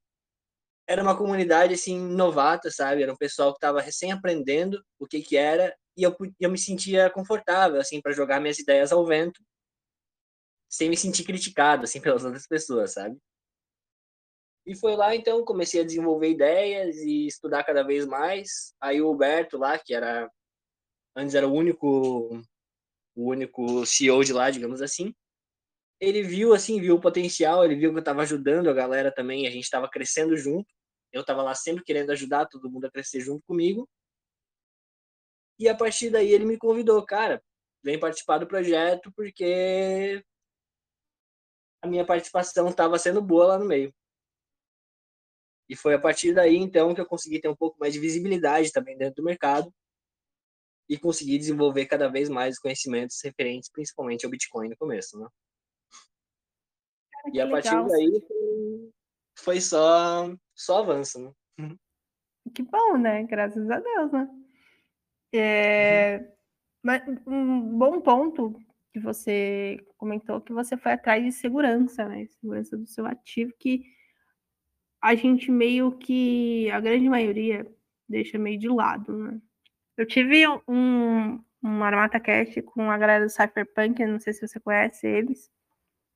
era 0.89 1.03
uma 1.03 1.17
comunidade 1.17 1.75
assim 1.75 1.99
novata, 1.99 2.71
sabe? 2.71 3.03
Era 3.03 3.13
um 3.13 3.17
pessoal 3.17 3.53
que 3.53 3.59
estava 3.59 3.81
recém 3.81 4.13
aprendendo 4.13 4.83
o 4.99 5.07
que 5.07 5.21
que 5.21 5.37
era 5.37 5.77
e 5.99 6.05
eu, 6.05 6.17
eu 6.39 6.49
me 6.49 6.57
sentia 6.57 7.11
confortável, 7.11 7.81
assim, 7.81 8.01
para 8.01 8.13
jogar 8.13 8.41
minhas 8.41 8.61
ideias 8.61 8.93
ao 8.93 9.05
vento, 9.05 9.43
sem 10.71 10.89
me 10.89 10.97
sentir 10.97 11.25
criticado, 11.25 11.83
assim, 11.83 12.01
pelas 12.01 12.25
outras 12.25 12.47
pessoas, 12.47 12.93
sabe? 12.93 13.19
E 14.65 14.77
foi 14.77 14.95
lá, 14.95 15.17
então, 15.17 15.45
comecei 15.45 15.81
a 15.81 15.85
desenvolver 15.85 16.31
ideias 16.31 16.97
e 16.99 17.27
estudar 17.27 17.65
cada 17.65 17.83
vez 17.83 18.07
mais. 18.07 18.75
Aí 18.81 19.01
o 19.01 19.11
Huberto 19.11 19.59
lá, 19.59 19.77
que 19.79 19.93
era 19.93 20.31
antes 21.17 21.35
era 21.35 21.49
o 21.49 21.53
único 21.53 22.41
o 23.17 23.31
único 23.31 23.85
CEO 23.85 24.23
de 24.23 24.33
lá, 24.33 24.51
digamos 24.51 24.81
assim. 24.81 25.13
Ele 26.01 26.23
viu 26.23 26.55
assim, 26.55 26.81
viu 26.81 26.97
o 26.97 27.01
potencial, 27.01 27.65
ele 27.65 27.75
viu 27.75 27.91
que 27.91 27.97
eu 27.97 28.01
estava 28.01 28.23
ajudando 28.23 28.69
a 28.71 28.75
galera 28.75 29.13
também, 29.13 29.47
a 29.47 29.51
gente 29.51 29.65
estava 29.65 29.89
crescendo 29.89 30.37
junto. 30.37 30.73
Eu 31.13 31.23
estava 31.23 31.43
lá 31.43 31.55
sempre 31.55 31.85
querendo 31.85 32.11
ajudar 32.11 32.47
todo 32.47 32.71
mundo 32.71 32.87
a 32.87 32.91
crescer 32.91 33.21
junto 33.21 33.43
comigo. 33.47 33.89
E 35.59 35.69
a 35.69 35.75
partir 35.75 36.11
daí 36.11 36.31
ele 36.33 36.45
me 36.45 36.57
convidou, 36.57 37.05
cara, 37.05 37.43
vem 37.83 37.99
participar 37.99 38.39
do 38.39 38.47
projeto 38.47 39.13
porque 39.17 40.23
a 41.83 41.87
minha 41.89 42.05
participação 42.07 42.69
estava 42.69 42.99
sendo 42.99 43.23
boa 43.23 43.47
lá 43.47 43.59
no 43.59 43.65
meio. 43.65 43.93
E 45.69 45.77
foi 45.77 45.95
a 45.95 45.99
partir 46.01 46.33
daí, 46.33 46.57
então, 46.57 46.95
que 46.95 47.01
eu 47.01 47.07
consegui 47.07 47.41
ter 47.41 47.49
um 47.49 47.57
pouco 47.57 47.79
mais 47.79 47.93
de 47.93 48.01
visibilidade 48.01 48.73
também 48.73 48.97
dentro 48.97 49.17
do 49.17 49.25
mercado 49.25 49.73
e 50.89 50.97
consegui 50.97 51.37
desenvolver 51.37 51.87
cada 51.87 52.09
vez 52.09 52.29
mais 52.29 52.59
conhecimentos 52.59 53.21
referentes 53.23 53.71
principalmente 53.71 54.25
ao 54.25 54.31
Bitcoin 54.31 54.71
no 54.71 54.77
começo, 54.77 55.19
né? 55.19 55.29
Cara, 57.23 57.37
e 57.37 57.41
a 57.41 57.49
partir 57.49 57.71
legal. 57.71 57.89
daí 57.89 58.91
foi 59.37 59.61
só, 59.61 60.35
só 60.55 60.83
avanço, 60.83 61.21
né? 61.21 61.33
Que 62.55 62.63
bom, 62.63 62.97
né? 62.97 63.23
Graças 63.25 63.71
a 63.71 63.81
Deus, 63.81 64.13
né? 64.13 64.29
É... 65.33 66.19
Uhum. 66.19 66.29
Mas 66.83 67.03
um 67.27 67.79
bom 67.79 68.01
ponto 68.01 68.59
que 68.93 69.01
você 69.01 69.79
comentou 69.97 70.41
que 70.41 70.53
você 70.53 70.77
foi 70.77 70.93
atrás 70.93 71.23
de 71.25 71.33
segurança, 71.33 72.07
né? 72.09 72.27
Segurança 72.27 72.77
do 72.77 72.87
seu 72.87 73.07
ativo, 73.07 73.53
que 73.59 73.85
a 75.01 75.15
gente 75.15 75.51
meio 75.51 75.93
que, 75.99 76.71
a 76.71 76.81
grande 76.81 77.09
maioria, 77.09 77.67
deixa 78.09 78.39
meio 78.39 78.59
de 78.59 78.69
lado, 78.69 79.17
né? 79.17 79.41
Eu 79.97 80.07
tive 80.07 80.47
um, 80.69 81.43
um 81.63 81.85
Armata 81.85 82.21
Cast 82.21 82.63
com 82.63 82.91
a 82.91 82.97
galera 82.97 83.25
do 83.25 83.31
Cypherpunk, 83.31 84.05
não 84.07 84.21
sei 84.21 84.33
se 84.33 84.47
você 84.47 84.61
conhece 84.61 85.07
eles, 85.07 85.51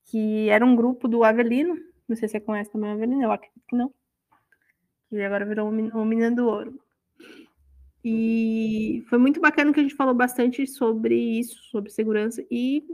que 0.04 0.48
era 0.48 0.64
um 0.64 0.76
grupo 0.76 1.08
do 1.08 1.24
Avelino, 1.24 1.74
não 2.08 2.16
sei 2.16 2.28
se 2.28 2.32
você 2.32 2.40
conhece 2.40 2.70
também 2.70 2.90
o 2.90 2.94
Avelino, 2.94 3.22
eu 3.22 3.32
acredito 3.32 3.62
que 3.68 3.76
não. 3.76 3.92
E 5.10 5.22
agora 5.22 5.44
virou 5.44 5.68
o 5.68 6.04
Menino 6.04 6.34
do 6.34 6.46
Ouro. 6.46 6.80
E 8.04 9.04
foi 9.08 9.18
muito 9.18 9.40
bacana 9.40 9.72
que 9.72 9.78
a 9.78 9.82
gente 9.82 9.94
falou 9.94 10.14
bastante 10.14 10.66
sobre 10.66 11.14
isso, 11.14 11.62
sobre 11.70 11.90
segurança. 11.90 12.44
E, 12.50 12.84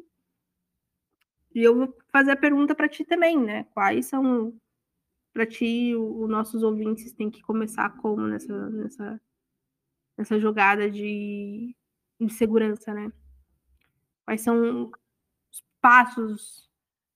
e 1.55 1.63
eu 1.63 1.75
vou 1.77 1.97
fazer 2.13 2.33
a 2.33 2.37
pergunta 2.37 2.75
para 2.75 2.89
ti 2.89 3.05
também, 3.05 3.39
né? 3.39 3.65
Quais 3.73 4.07
são, 4.07 4.53
para 5.33 5.47
ti, 5.47 5.95
os 5.97 6.29
nossos 6.29 6.63
ouvintes 6.63 7.13
têm 7.13 7.31
que 7.31 7.41
começar 7.41 7.97
como 7.99 8.27
nessa, 8.27 8.71
nessa, 8.71 9.21
nessa 10.17 10.39
jogada 10.39 10.91
de, 10.91 11.75
de 12.21 12.33
segurança, 12.35 12.93
né? 12.93 13.11
Quais 14.27 14.43
são 14.43 14.91
os 15.51 15.65
passos, 15.81 16.68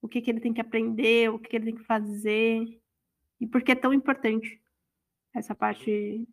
o 0.02 0.08
que, 0.08 0.20
que 0.20 0.30
ele 0.30 0.40
tem 0.40 0.52
que 0.52 0.60
aprender, 0.60 1.30
o 1.30 1.38
que, 1.38 1.48
que 1.48 1.56
ele 1.56 1.66
tem 1.66 1.76
que 1.76 1.84
fazer, 1.84 2.62
e 3.40 3.46
por 3.46 3.62
que 3.62 3.72
é 3.72 3.76
tão 3.76 3.94
importante 3.94 4.60
essa 5.34 5.54
parte 5.54 6.28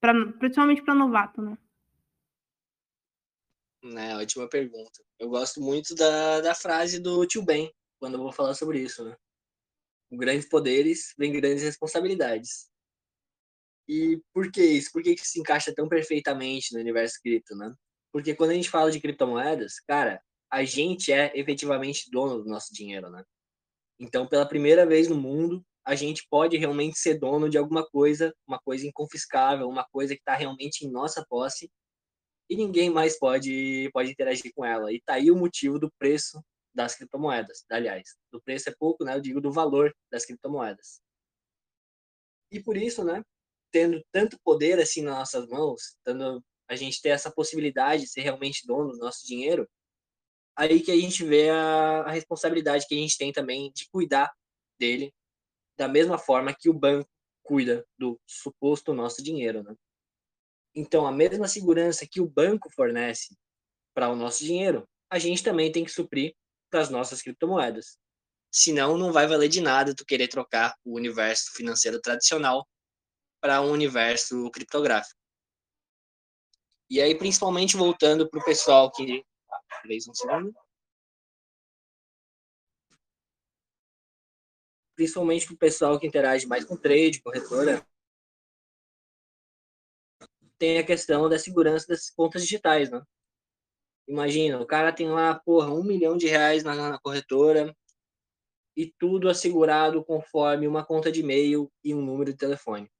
Pra, 0.00 0.14
principalmente 0.32 0.82
para 0.82 0.94
novato, 0.94 1.42
né? 1.42 1.58
É, 3.96 4.16
ótima 4.16 4.48
pergunta. 4.48 5.02
Eu 5.18 5.28
gosto 5.28 5.60
muito 5.60 5.94
da, 5.94 6.40
da 6.40 6.54
frase 6.54 7.00
do 7.00 7.26
tio 7.26 7.42
Ben, 7.42 7.72
quando 7.98 8.14
eu 8.14 8.20
vou 8.20 8.32
falar 8.32 8.54
sobre 8.54 8.80
isso, 8.80 9.04
né? 9.04 9.16
Com 10.08 10.16
grandes 10.16 10.48
poderes 10.48 11.14
vem 11.18 11.32
grandes 11.32 11.62
responsabilidades. 11.62 12.70
E 13.88 14.20
por 14.32 14.50
que 14.52 14.62
isso? 14.62 14.92
Por 14.92 15.02
que 15.02 15.12
isso 15.12 15.24
se 15.24 15.40
encaixa 15.40 15.74
tão 15.74 15.88
perfeitamente 15.88 16.72
no 16.74 16.80
universo 16.80 17.20
cripto, 17.22 17.56
né? 17.56 17.74
Porque 18.12 18.34
quando 18.34 18.50
a 18.50 18.54
gente 18.54 18.70
fala 18.70 18.90
de 18.90 19.00
criptomoedas, 19.00 19.80
cara, 19.80 20.22
a 20.50 20.64
gente 20.64 21.12
é 21.12 21.32
efetivamente 21.38 22.10
dono 22.10 22.42
do 22.42 22.48
nosso 22.48 22.72
dinheiro, 22.72 23.10
né? 23.10 23.24
Então, 23.98 24.26
pela 24.26 24.46
primeira 24.46 24.86
vez 24.86 25.08
no 25.08 25.16
mundo, 25.16 25.64
a 25.84 25.94
gente 25.94 26.26
pode 26.28 26.56
realmente 26.56 26.98
ser 26.98 27.18
dono 27.18 27.48
de 27.48 27.58
alguma 27.58 27.86
coisa, 27.86 28.34
uma 28.46 28.58
coisa 28.58 28.86
inconfiscável, 28.86 29.68
uma 29.68 29.84
coisa 29.90 30.14
que 30.14 30.20
está 30.20 30.34
realmente 30.34 30.84
em 30.84 30.90
nossa 30.90 31.24
posse 31.28 31.70
e 32.48 32.56
ninguém 32.56 32.90
mais 32.90 33.18
pode 33.18 33.90
pode 33.92 34.10
interagir 34.10 34.52
com 34.54 34.64
ela. 34.64 34.92
E 34.92 35.00
tá 35.00 35.14
aí 35.14 35.30
o 35.30 35.36
motivo 35.36 35.78
do 35.78 35.90
preço 35.98 36.42
das 36.74 36.94
criptomoedas, 36.94 37.64
aliás, 37.70 38.16
do 38.30 38.40
preço 38.40 38.68
é 38.68 38.74
pouco, 38.78 39.04
né? 39.04 39.14
Eu 39.16 39.20
digo 39.20 39.40
do 39.40 39.52
valor 39.52 39.94
das 40.10 40.24
criptomoedas. 40.24 41.00
E 42.50 42.62
por 42.62 42.76
isso, 42.76 43.04
né, 43.04 43.22
tendo 43.70 44.02
tanto 44.12 44.38
poder 44.44 44.78
assim 44.80 45.02
nas 45.02 45.18
nossas 45.18 45.46
mãos, 45.48 45.96
tendo 46.04 46.42
a 46.68 46.76
gente 46.76 47.00
ter 47.00 47.10
essa 47.10 47.30
possibilidade 47.30 48.02
de 48.02 48.08
ser 48.08 48.22
realmente 48.22 48.66
dono 48.66 48.92
do 48.92 48.98
nosso 48.98 49.26
dinheiro, 49.26 49.68
aí 50.58 50.80
que 50.80 50.90
a 50.90 50.96
gente 50.96 51.24
vê 51.24 51.50
a, 51.50 52.00
a 52.00 52.10
responsabilidade 52.10 52.86
que 52.86 52.94
a 52.94 52.98
gente 52.98 53.16
tem 53.16 53.32
também 53.32 53.70
de 53.72 53.88
cuidar 53.90 54.30
dele 54.78 55.14
da 55.76 55.86
mesma 55.86 56.18
forma 56.18 56.52
que 56.52 56.68
o 56.68 56.74
banco 56.74 57.08
cuida 57.44 57.86
do 57.96 58.20
suposto 58.26 58.92
nosso 58.92 59.22
dinheiro, 59.22 59.62
né? 59.62 59.74
Então, 60.74 61.06
a 61.06 61.12
mesma 61.12 61.48
segurança 61.48 62.06
que 62.06 62.20
o 62.20 62.28
banco 62.28 62.68
fornece 62.70 63.36
para 63.94 64.10
o 64.10 64.16
nosso 64.16 64.44
dinheiro, 64.44 64.86
a 65.08 65.18
gente 65.18 65.42
também 65.42 65.72
tem 65.72 65.84
que 65.84 65.90
suprir 65.90 66.34
para 66.70 66.80
as 66.80 66.90
nossas 66.90 67.22
criptomoedas. 67.22 67.96
Senão, 68.50 68.98
não 68.98 69.12
vai 69.12 69.26
valer 69.26 69.48
de 69.48 69.60
nada 69.60 69.94
tu 69.94 70.04
querer 70.04 70.28
trocar 70.28 70.74
o 70.84 70.96
universo 70.96 71.52
financeiro 71.54 72.00
tradicional 72.00 72.66
para 73.40 73.62
um 73.62 73.70
universo 73.70 74.50
criptográfico. 74.50 75.18
E 76.90 77.00
aí, 77.00 77.14
principalmente 77.14 77.76
voltando 77.76 78.28
para 78.28 78.40
o 78.40 78.44
pessoal 78.44 78.90
que. 78.90 79.24
Ah, 79.70 79.82
um 79.86 80.14
segundo. 80.14 80.54
principalmente 84.98 85.46
para 85.46 85.54
o 85.54 85.58
pessoal 85.58 86.00
que 86.00 86.08
interage 86.08 86.44
mais 86.44 86.64
com 86.64 86.76
trade, 86.76 87.22
corretora, 87.22 87.86
tem 90.58 90.78
a 90.78 90.84
questão 90.84 91.28
da 91.28 91.38
segurança 91.38 91.86
das 91.86 92.10
contas 92.10 92.42
digitais, 92.42 92.90
né? 92.90 93.00
Imagina, 94.08 94.60
o 94.60 94.66
cara 94.66 94.92
tem 94.92 95.08
lá, 95.08 95.38
porra, 95.38 95.72
um 95.72 95.84
milhão 95.84 96.16
de 96.16 96.26
reais 96.26 96.64
na, 96.64 96.74
na 96.74 96.98
corretora 96.98 97.72
e 98.76 98.92
tudo 98.98 99.28
assegurado 99.28 100.04
conforme 100.04 100.66
uma 100.66 100.84
conta 100.84 101.12
de 101.12 101.20
e-mail 101.20 101.70
e 101.84 101.94
um 101.94 102.02
número 102.02 102.32
de 102.32 102.38
telefone. 102.38 102.90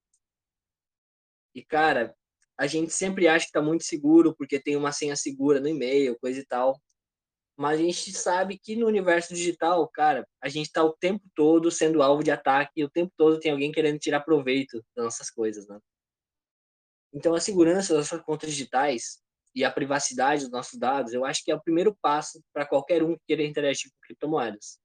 E, 1.52 1.64
cara, 1.64 2.16
a 2.58 2.66
gente 2.66 2.92
sempre 2.92 3.28
acha 3.28 3.44
que 3.44 3.50
está 3.50 3.62
muito 3.62 3.84
seguro 3.84 4.34
porque 4.34 4.60
tem 4.60 4.76
uma 4.76 4.90
senha 4.90 5.14
segura 5.14 5.60
no 5.60 5.68
e-mail, 5.68 6.18
coisa 6.18 6.40
e 6.40 6.44
tal. 6.44 6.80
Mas 7.56 7.78
a 7.78 7.82
gente 7.82 8.12
sabe 8.12 8.58
que 8.58 8.76
no 8.76 8.86
universo 8.86 9.32
digital, 9.32 9.88
cara, 9.88 10.26
a 10.40 10.48
gente 10.48 10.66
está 10.66 10.82
o 10.82 10.92
tempo 10.92 11.24
todo 11.34 11.70
sendo 11.70 12.02
alvo 12.02 12.22
de 12.22 12.30
ataque 12.30 12.72
e 12.76 12.84
o 12.84 12.90
tempo 12.90 13.12
todo 13.16 13.38
tem 13.38 13.52
alguém 13.52 13.70
querendo 13.70 13.98
tirar 13.98 14.20
proveito 14.20 14.84
das 14.94 15.04
nossas 15.04 15.30
coisas, 15.30 15.68
né? 15.68 15.78
Então, 17.12 17.34
a 17.34 17.40
segurança 17.40 17.94
das 17.94 18.08
suas 18.08 18.22
contas 18.22 18.50
digitais 18.50 19.20
e 19.54 19.64
a 19.64 19.70
privacidade 19.70 20.42
dos 20.42 20.50
nossos 20.50 20.78
dados, 20.78 21.12
eu 21.12 21.24
acho 21.24 21.42
que 21.42 21.50
é 21.50 21.54
o 21.54 21.62
primeiro 21.62 21.96
passo 22.02 22.40
para 22.52 22.66
qualquer 22.66 23.02
um 23.02 23.14
que 23.14 23.22
queira 23.26 23.42
interagir 23.42 23.90
com 23.90 23.98
criptomoedas. 24.02 24.78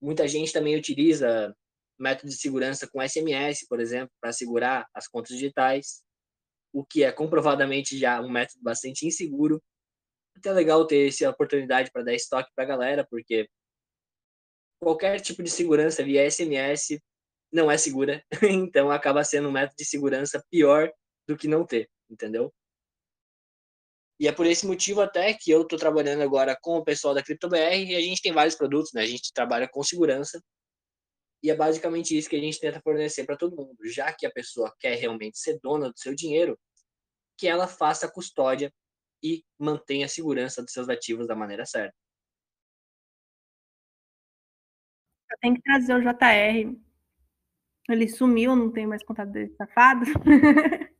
Muita 0.00 0.26
gente 0.26 0.52
também 0.52 0.76
utiliza 0.76 1.54
métodos 1.98 2.34
de 2.34 2.40
segurança 2.40 2.88
com 2.88 3.00
SMS, 3.00 3.66
por 3.68 3.80
exemplo, 3.80 4.12
para 4.20 4.32
segurar 4.32 4.88
as 4.94 5.06
contas 5.06 5.36
digitais, 5.36 6.02
o 6.72 6.84
que 6.84 7.04
é 7.04 7.12
comprovadamente 7.12 7.98
já 7.98 8.20
um 8.20 8.30
método 8.30 8.62
bastante 8.62 9.06
inseguro 9.06 9.62
até 10.36 10.52
legal 10.52 10.86
ter 10.86 11.08
essa 11.08 11.28
oportunidade 11.30 11.90
para 11.92 12.02
dar 12.02 12.14
estoque 12.14 12.50
para 12.54 12.64
a 12.64 12.66
galera, 12.66 13.06
porque 13.08 13.48
qualquer 14.80 15.20
tipo 15.20 15.42
de 15.42 15.50
segurança 15.50 16.02
via 16.02 16.28
SMS 16.28 16.98
não 17.52 17.70
é 17.70 17.76
segura, 17.76 18.24
então 18.42 18.90
acaba 18.90 19.22
sendo 19.24 19.48
um 19.48 19.52
método 19.52 19.76
de 19.76 19.84
segurança 19.84 20.42
pior 20.50 20.90
do 21.28 21.36
que 21.36 21.46
não 21.46 21.66
ter, 21.66 21.88
entendeu? 22.10 22.52
E 24.18 24.28
é 24.28 24.32
por 24.32 24.46
esse 24.46 24.66
motivo 24.66 25.00
até 25.00 25.34
que 25.34 25.50
eu 25.50 25.62
estou 25.62 25.78
trabalhando 25.78 26.22
agora 26.22 26.56
com 26.60 26.76
o 26.76 26.84
pessoal 26.84 27.14
da 27.14 27.22
CryptoBR 27.22 27.90
e 27.90 27.96
a 27.96 28.00
gente 28.00 28.22
tem 28.22 28.32
vários 28.32 28.54
produtos, 28.54 28.92
né? 28.92 29.02
A 29.02 29.06
gente 29.06 29.32
trabalha 29.32 29.68
com 29.68 29.82
segurança 29.82 30.40
e 31.42 31.50
é 31.50 31.56
basicamente 31.56 32.16
isso 32.16 32.30
que 32.30 32.36
a 32.36 32.40
gente 32.40 32.60
tenta 32.60 32.80
fornecer 32.80 33.24
para 33.24 33.36
todo 33.36 33.56
mundo, 33.56 33.76
já 33.84 34.12
que 34.12 34.24
a 34.24 34.30
pessoa 34.30 34.72
quer 34.78 34.96
realmente 34.96 35.38
ser 35.38 35.58
dona 35.60 35.90
do 35.90 35.98
seu 35.98 36.14
dinheiro, 36.14 36.58
que 37.36 37.48
ela 37.48 37.66
faça 37.66 38.06
a 38.06 38.10
custódia 38.10 38.72
e 39.22 39.44
mantenha 39.58 40.06
a 40.06 40.08
segurança 40.08 40.62
dos 40.62 40.72
seus 40.72 40.88
ativos 40.88 41.26
da 41.26 41.34
maneira 41.34 41.66
certa. 41.66 41.94
Eu 45.30 45.38
tenho 45.40 45.54
que 45.56 45.62
trazer 45.62 45.94
o 45.94 46.00
JR. 46.00 46.78
Ele 47.88 48.08
sumiu, 48.08 48.54
não 48.54 48.70
tem 48.70 48.86
mais 48.86 49.02
contato 49.02 49.30
dele 49.30 49.52
safado. 49.56 50.04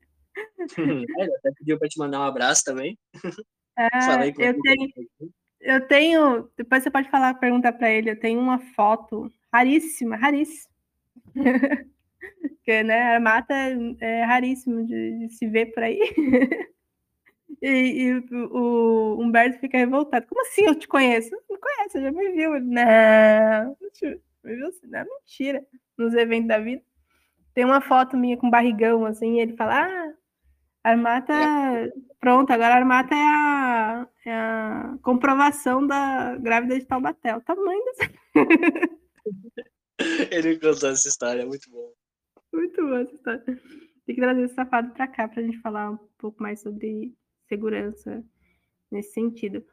é, 0.78 1.22
ele 1.22 1.36
até 1.36 1.52
pediu 1.52 1.78
para 1.78 1.88
te 1.88 1.98
mandar 1.98 2.20
um 2.20 2.24
abraço 2.24 2.64
também. 2.64 2.98
É, 3.78 3.88
eu 4.38 4.60
tenho, 4.60 4.90
eu 5.62 5.86
tenho. 5.86 6.48
Depois 6.56 6.82
você 6.82 6.90
pode 6.90 7.08
falar, 7.10 7.34
perguntar 7.34 7.72
para 7.72 7.90
ele. 7.90 8.10
Eu 8.10 8.18
tenho 8.18 8.40
uma 8.40 8.58
foto 8.58 9.32
raríssima, 9.52 10.16
raríssima. 10.16 10.72
Porque, 12.40 12.82
né, 12.82 13.16
a 13.16 13.20
mata 13.20 13.54
é 14.00 14.24
raríssimo 14.24 14.84
de, 14.86 15.18
de 15.18 15.28
se 15.34 15.46
ver 15.46 15.66
por 15.72 15.82
aí. 15.82 15.98
E, 17.60 17.68
e 17.68 18.14
o, 18.34 19.20
Humberto 19.20 19.60
fica 19.60 19.78
revoltado. 19.78 20.26
Como 20.26 20.40
assim 20.42 20.64
eu 20.64 20.74
te 20.74 20.88
conheço? 20.88 21.30
Não 21.48 21.58
conhece, 21.60 22.00
já 22.00 22.10
me 22.10 22.32
viu. 22.32 22.60
Não, 22.60 23.76
me 24.42 24.56
viu 24.56 24.66
assim, 24.66 24.86
não 24.88 24.98
é 24.98 25.04
mentira. 25.04 25.64
Nos 25.96 26.12
eventos 26.14 26.48
da 26.48 26.58
vida. 26.58 26.82
Tem 27.54 27.64
uma 27.64 27.80
foto 27.80 28.16
minha 28.16 28.36
com 28.36 28.50
barrigão, 28.50 29.04
assim, 29.06 29.36
e 29.36 29.40
ele 29.40 29.54
fala: 29.56 29.84
Ah, 29.84 30.14
a 30.84 30.90
Armata. 30.90 31.32
É. 31.32 31.92
Pronto, 32.20 32.50
agora 32.50 32.74
a 32.74 32.78
Armata 32.78 33.14
é 33.14 33.18
a, 33.18 34.08
é 34.24 34.32
a 34.32 34.98
comprovação 35.02 35.86
da 35.86 36.36
grávida 36.36 36.78
de 36.78 36.86
Taubaté. 36.86 37.36
O 37.36 37.40
tamanho 37.40 37.82
dessa. 37.84 38.12
ele 40.30 40.58
contou 40.58 40.90
essa 40.90 41.08
história, 41.08 41.42
é 41.42 41.46
muito 41.46 41.70
bom. 41.70 41.92
Muito 42.52 42.82
boa 42.82 43.00
essa 43.02 43.14
história. 43.14 43.44
Tem 43.44 44.14
que 44.14 44.20
trazer 44.20 44.44
esse 44.44 44.54
safado 44.54 44.92
para 44.92 45.06
cá 45.06 45.28
para 45.28 45.40
a 45.40 45.44
gente 45.44 45.60
falar 45.60 45.90
um 45.90 45.98
pouco 46.18 46.42
mais 46.42 46.60
sobre 46.60 47.14
segurança 47.48 48.24
nesse 48.90 49.12
sentido. 49.12 49.64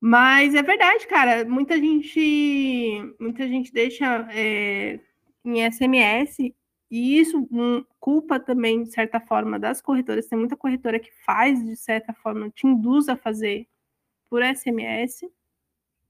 Mas 0.00 0.54
é 0.54 0.62
verdade, 0.62 1.06
cara. 1.06 1.44
Muita 1.44 1.76
gente, 1.76 3.14
muita 3.18 3.48
gente 3.48 3.72
deixa 3.72 4.28
é, 4.32 5.00
em 5.44 5.70
SMS 5.70 6.36
e 6.90 7.18
isso 7.18 7.46
um, 7.50 7.84
culpa 8.00 8.40
também, 8.40 8.82
de 8.82 8.90
certa 8.90 9.20
forma, 9.20 9.58
das 9.58 9.80
corretoras. 9.82 10.26
Tem 10.26 10.38
muita 10.38 10.56
corretora 10.56 10.98
que 10.98 11.12
faz, 11.24 11.62
de 11.64 11.76
certa 11.76 12.12
forma, 12.14 12.50
te 12.50 12.66
induz 12.66 13.08
a 13.08 13.16
fazer 13.16 13.68
por 14.30 14.42
SMS, 14.42 15.28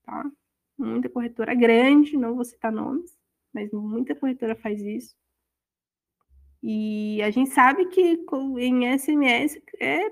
tá? 0.05 0.31
Muita 0.77 1.09
corretora 1.09 1.55
grande, 1.55 2.17
não 2.17 2.37
vou 2.37 2.45
citar 2.45 2.71
nomes, 2.71 3.19
mas 3.53 3.73
muita 3.73 4.15
corretora 4.15 4.55
faz 4.55 4.81
isso. 4.81 5.17
E 6.63 7.21
a 7.23 7.31
gente 7.31 7.51
sabe 7.51 7.87
que 7.87 8.25
em 8.59 8.99
SMS 8.99 9.61
é, 9.81 10.07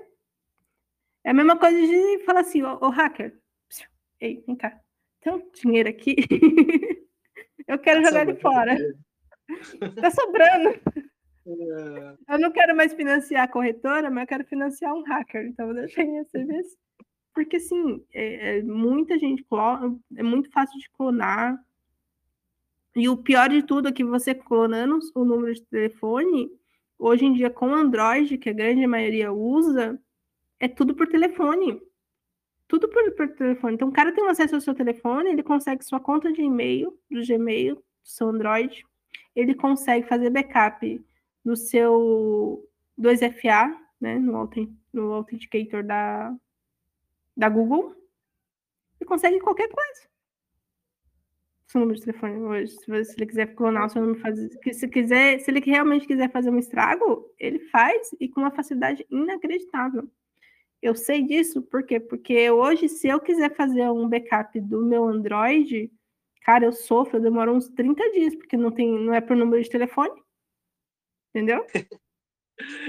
é 1.23 1.29
a 1.29 1.33
mesma 1.33 1.57
coisa 1.57 1.77
de 1.79 2.23
falar 2.25 2.41
assim, 2.41 2.63
ô, 2.63 2.77
ô 2.81 2.89
hacker, 2.89 3.37
ei, 4.19 4.43
vem 4.45 4.55
cá, 4.55 4.79
tem 5.21 5.33
um 5.33 5.49
dinheiro 5.51 5.89
aqui, 5.89 6.15
eu 7.67 7.79
quero 7.79 8.03
jogar 8.05 8.27
ele 8.27 8.39
fora. 8.39 8.77
Tá 10.01 10.11
sobrando. 10.11 10.69
É. 11.47 12.33
Eu 12.33 12.39
não 12.39 12.51
quero 12.51 12.75
mais 12.75 12.93
financiar 12.93 13.43
a 13.43 13.47
corretora, 13.47 14.09
mas 14.09 14.23
eu 14.23 14.27
quero 14.27 14.43
financiar 14.45 14.93
um 14.93 15.03
hacker, 15.03 15.45
então 15.45 15.67
vou 15.67 15.75
deixar 15.75 16.03
em 16.03 16.23
SMS. 16.23 16.77
Porque, 17.33 17.57
assim, 17.57 18.03
é, 18.13 18.57
é, 18.57 18.63
muita 18.63 19.17
gente 19.17 19.43
clona, 19.43 19.97
é 20.15 20.23
muito 20.23 20.51
fácil 20.51 20.77
de 20.79 20.89
clonar, 20.89 21.57
e 22.97 23.07
o 23.07 23.15
pior 23.15 23.47
de 23.47 23.61
tudo 23.61 23.87
é 23.87 23.91
que 23.91 24.03
você 24.03 24.33
clonando 24.33 24.97
o 25.13 25.23
número 25.23 25.53
de 25.53 25.61
telefone, 25.61 26.49
hoje 26.97 27.25
em 27.25 27.33
dia 27.33 27.47
com 27.47 27.71
Android, 27.71 28.39
que 28.39 28.49
a 28.49 28.53
grande 28.53 28.87
maioria 28.87 29.31
usa, 29.31 30.01
é 30.59 30.67
tudo 30.67 30.95
por 30.95 31.07
telefone. 31.07 31.79
Tudo 32.67 32.89
por, 32.89 33.11
por 33.11 33.29
telefone. 33.35 33.75
Então, 33.75 33.89
o 33.89 33.93
cara 33.93 34.11
tem 34.11 34.27
acesso 34.27 34.55
ao 34.55 34.61
seu 34.61 34.73
telefone, 34.73 35.29
ele 35.29 35.43
consegue 35.43 35.85
sua 35.85 35.99
conta 35.99 36.33
de 36.33 36.41
e-mail, 36.41 36.97
do 37.09 37.21
Gmail, 37.23 37.75
do 37.75 37.83
seu 38.03 38.29
Android, 38.29 38.83
ele 39.39 39.55
consegue 39.55 40.07
fazer 40.07 40.29
backup 40.29 41.05
do 41.45 41.55
seu 41.55 42.67
2FA, 42.99 43.73
né, 44.01 44.19
no, 44.19 44.49
no 44.91 45.13
Authenticator 45.13 45.83
da, 45.83 46.35
da 47.35 47.47
Google, 47.47 47.95
e 48.99 49.05
consegue 49.05 49.39
qualquer 49.39 49.69
coisa 49.69 50.07
seu 51.67 51.81
número 51.81 51.99
de 51.99 52.05
telefone 52.05 52.37
hoje. 52.37 52.71
Se, 52.71 53.15
ele 53.17 53.25
quiser 53.25 53.53
clonar 53.53 53.85
o 53.85 53.89
seu 53.89 54.01
número, 54.01 54.21
se 54.73 54.87
quiser, 54.87 55.39
se 55.39 55.51
ele 55.51 55.59
realmente 55.59 56.07
quiser 56.07 56.31
fazer 56.31 56.49
um 56.49 56.57
estrago, 56.57 57.29
ele 57.37 57.59
faz 57.59 58.15
e 58.19 58.27
com 58.27 58.41
uma 58.41 58.51
facilidade 58.51 59.05
inacreditável. 59.09 60.09
Eu 60.81 60.95
sei 60.95 61.23
disso 61.23 61.61
por 61.61 61.83
quê? 61.83 61.99
Porque 61.99 62.49
hoje, 62.49 62.87
se 62.87 63.07
eu 63.07 63.19
quiser 63.19 63.53
fazer 63.55 63.89
um 63.89 64.07
backup 64.07 64.59
do 64.61 64.85
meu 64.85 65.05
Android, 65.05 65.91
cara, 66.47 66.63
eu 66.63 66.71
sofro, 66.71 67.17
eu 67.17 67.21
demoro 67.21 67.53
uns 67.53 67.67
30 67.67 68.09
dias, 68.13 68.33
porque 68.33 68.55
não 68.55 68.71
tem, 68.71 68.89
não 68.89 69.13
é 69.13 69.19
por 69.19 69.35
número 69.35 69.61
de 69.61 69.69
telefone. 69.69 70.23
Entendeu? 71.35 71.67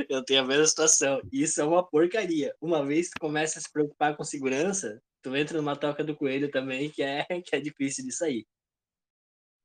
eu 0.08 0.24
tenho 0.24 0.42
a 0.42 0.46
mesma 0.46 0.64
situação. 0.64 1.20
Isso 1.32 1.60
é 1.60 1.64
uma 1.64 1.84
porcaria. 1.84 2.54
Uma 2.60 2.86
vez 2.86 3.08
que 3.08 3.18
começa 3.18 3.58
a 3.58 3.62
se 3.62 3.70
preocupar 3.70 4.16
com 4.16 4.22
segurança, 4.22 5.02
tu 5.20 5.34
entra 5.34 5.58
numa 5.58 5.74
toca 5.74 6.04
do 6.04 6.16
coelho 6.16 6.48
também, 6.48 6.88
que 6.88 7.02
é, 7.02 7.26
que 7.44 7.56
é 7.56 7.60
difícil 7.60 8.04
de 8.04 8.12
sair. 8.12 8.46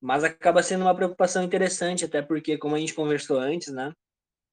Mas 0.02 0.24
acaba 0.24 0.64
sendo 0.64 0.82
uma 0.82 0.96
preocupação 0.96 1.44
interessante, 1.44 2.04
até 2.04 2.22
porque, 2.22 2.58
como 2.58 2.76
a 2.76 2.80
gente 2.80 2.96
conversou 2.96 3.38
antes, 3.38 3.72
né? 3.72 3.94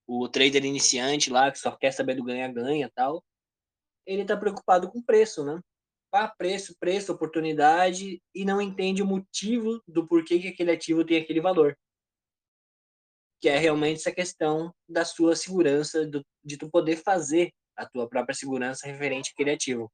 O 0.07 0.29
trader 0.29 0.66
iniciante 0.66 1.31
lá, 1.31 1.50
que 1.50 1.59
só 1.59 1.74
quer 1.74 1.92
saber 1.92 2.14
do 2.14 2.24
ganha-ganha 2.24 2.90
tal, 2.94 3.24
ele 4.05 4.22
está 4.22 4.37
preocupado 4.37 4.90
com 4.90 5.03
preço, 5.03 5.44
né? 5.44 5.59
Ah, 6.12 6.29
preço, 6.29 6.77
preço, 6.79 7.12
oportunidade, 7.12 8.20
e 8.35 8.44
não 8.44 8.61
entende 8.61 9.03
o 9.03 9.07
motivo 9.07 9.81
do 9.87 10.07
porquê 10.07 10.40
que 10.40 10.49
aquele 10.49 10.73
ativo 10.73 11.05
tem 11.05 11.18
aquele 11.18 11.40
valor. 11.40 11.79
Que 13.40 13.49
é 13.49 13.57
realmente 13.57 14.01
essa 14.01 14.12
questão 14.12 14.75
da 14.88 15.05
sua 15.05 15.37
segurança, 15.37 16.05
do, 16.05 16.25
de 16.44 16.57
tu 16.59 16.68
poder 16.68 16.96
fazer 16.96 17.53
a 17.77 17.87
tua 17.87 18.09
própria 18.09 18.35
segurança 18.35 18.87
referente 18.87 19.31
àquele 19.33 19.53
ativo. 19.53 19.90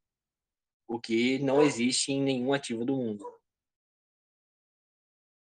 O 0.88 0.98
que 0.98 1.38
não 1.40 1.62
existe 1.62 2.12
em 2.12 2.22
nenhum 2.22 2.52
ativo 2.52 2.85
do 2.85 2.96
mundo. 2.96 3.24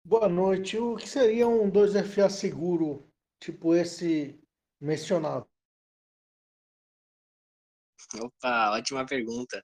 Boa 0.04 0.28
noite. 0.28 0.78
O 0.78 0.96
que 0.96 1.08
seria 1.08 1.46
um 1.46 1.70
2FA 1.70 2.30
seguro, 2.30 3.08
tipo 3.38 3.74
esse 3.74 4.40
mencionado? 4.80 5.46
Opa, 8.20 8.70
ótima 8.72 9.04
pergunta. 9.04 9.62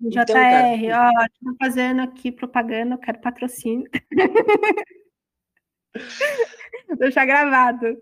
JR, 0.00 0.20
então, 0.20 0.34
cara... 0.34 1.10
ó, 1.16 1.24
estou 1.24 1.56
fazendo 1.58 2.02
aqui 2.02 2.30
propaganda, 2.30 2.94
eu 2.94 2.98
quero 2.98 3.20
patrocínio. 3.20 3.88
Deixar 6.98 7.24
gravado. 7.24 7.96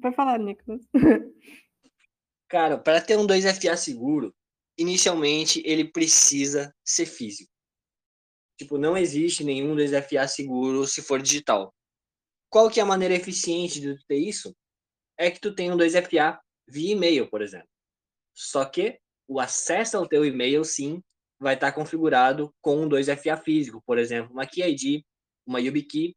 Pode 0.00 0.16
falar, 0.16 0.38
Nicolas. 0.38 0.80
Cara, 2.48 2.78
para 2.78 3.00
ter 3.00 3.18
um 3.18 3.26
2FA 3.26 3.76
seguro, 3.76 4.34
inicialmente 4.78 5.62
ele 5.64 5.84
precisa 5.84 6.74
ser 6.84 7.06
físico. 7.06 7.50
Tipo, 8.58 8.78
não 8.78 8.96
existe 8.96 9.44
nenhum 9.44 9.76
desafiar 9.76 10.28
seguro 10.28 10.86
se 10.86 11.02
for 11.02 11.20
digital. 11.20 11.74
Qual 12.48 12.70
que 12.70 12.80
é 12.80 12.82
a 12.82 12.86
maneira 12.86 13.14
eficiente 13.14 13.80
de 13.80 13.96
tu 13.96 14.04
ter 14.06 14.18
isso? 14.18 14.54
É 15.18 15.30
que 15.30 15.40
tu 15.40 15.54
tem 15.54 15.70
um 15.70 15.76
2FA 15.76 16.38
via 16.66 16.92
e-mail, 16.92 17.28
por 17.28 17.42
exemplo. 17.42 17.68
Só 18.32 18.64
que 18.64 18.98
o 19.28 19.40
acesso 19.40 19.96
ao 19.96 20.08
teu 20.08 20.24
e-mail, 20.24 20.64
sim, 20.64 21.02
vai 21.44 21.54
estar 21.56 21.72
configurado 21.72 22.50
com 22.62 22.82
um 22.82 22.88
2FA 22.88 23.36
físico, 23.36 23.82
por 23.86 23.98
exemplo, 23.98 24.32
uma 24.32 24.46
KeyID, 24.46 25.04
uma 25.46 25.60
YubiKey, 25.60 26.16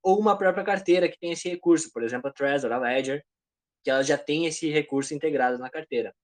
ou 0.00 0.20
uma 0.20 0.38
própria 0.38 0.62
carteira 0.62 1.08
que 1.08 1.18
tem 1.18 1.32
esse 1.32 1.48
recurso, 1.48 1.90
por 1.92 2.04
exemplo, 2.04 2.30
a 2.30 2.32
Trezor, 2.32 2.70
a 2.70 2.78
Ledger, 2.78 3.24
que 3.82 3.90
ela 3.90 4.04
já 4.04 4.16
tem 4.16 4.46
esse 4.46 4.70
recurso 4.70 5.14
integrado 5.14 5.58
na 5.58 5.68
carteira. 5.68 6.14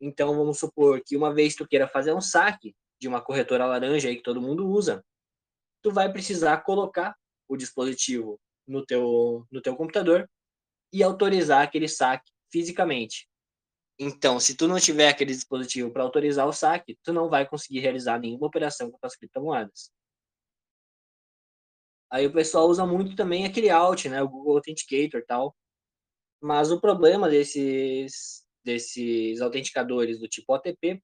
Então, 0.00 0.36
vamos 0.36 0.60
supor 0.60 1.02
que 1.04 1.16
uma 1.16 1.34
vez 1.34 1.56
tu 1.56 1.66
queira 1.66 1.88
fazer 1.88 2.14
um 2.14 2.20
saque, 2.20 2.72
de 3.00 3.08
uma 3.08 3.20
corretora 3.20 3.66
laranja 3.66 4.08
aí 4.08 4.14
que 4.14 4.22
todo 4.22 4.40
mundo 4.40 4.68
usa, 4.68 5.04
tu 5.82 5.90
vai 5.90 6.12
precisar 6.12 6.58
colocar 6.58 7.16
o 7.48 7.56
dispositivo 7.56 8.40
no 8.64 8.86
teu, 8.86 9.44
no 9.50 9.60
teu 9.60 9.74
computador 9.74 10.30
e 10.92 11.02
autorizar 11.02 11.62
aquele 11.62 11.88
saque 11.88 12.30
fisicamente. 12.48 13.28
Então, 13.98 14.38
se 14.38 14.56
tu 14.56 14.68
não 14.68 14.78
tiver 14.78 15.08
aquele 15.08 15.32
dispositivo 15.32 15.92
para 15.92 16.04
autorizar 16.04 16.46
o 16.46 16.52
saque, 16.52 16.96
tu 17.02 17.12
não 17.12 17.28
vai 17.28 17.48
conseguir 17.48 17.80
realizar 17.80 18.18
nenhuma 18.18 18.46
operação 18.46 18.90
com 18.90 18.98
as 19.02 19.16
criptomoedas. 19.16 19.90
Aí 22.10 22.26
o 22.26 22.32
pessoal 22.32 22.68
usa 22.68 22.86
muito 22.86 23.16
também 23.16 23.44
aquele 23.44 23.68
Alt, 23.68 24.06
né, 24.06 24.22
o 24.22 24.28
Google 24.28 24.56
Authenticator 24.56 25.24
tal. 25.26 25.54
Mas 26.40 26.70
o 26.70 26.80
problema 26.80 27.28
desses 27.28 28.46
desses 28.64 29.40
autenticadores 29.40 30.20
do 30.20 30.28
tipo 30.28 30.54
OTP 30.54 31.02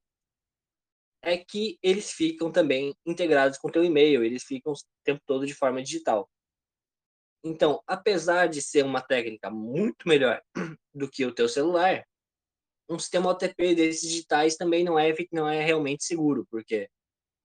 é 1.22 1.38
que 1.38 1.78
eles 1.82 2.12
ficam 2.12 2.52
também 2.52 2.94
integrados 3.06 3.58
com 3.58 3.70
teu 3.70 3.82
e-mail, 3.82 4.22
eles 4.22 4.44
ficam 4.44 4.72
o 4.72 4.76
tempo 5.02 5.22
todo 5.26 5.46
de 5.46 5.54
forma 5.54 5.82
digital. 5.82 6.28
Então, 7.42 7.82
apesar 7.86 8.48
de 8.48 8.60
ser 8.60 8.84
uma 8.84 9.00
técnica 9.00 9.50
muito 9.50 10.06
melhor 10.06 10.42
do 10.94 11.08
que 11.08 11.24
o 11.24 11.34
teu 11.34 11.48
celular, 11.48 12.04
um 12.88 12.98
sistema 12.98 13.30
OTP 13.30 13.74
desses 13.74 14.02
digitais 14.02 14.56
também 14.56 14.84
não 14.84 14.98
é, 14.98 15.14
não 15.32 15.48
é 15.48 15.62
realmente 15.62 16.04
seguro, 16.04 16.46
porque 16.50 16.88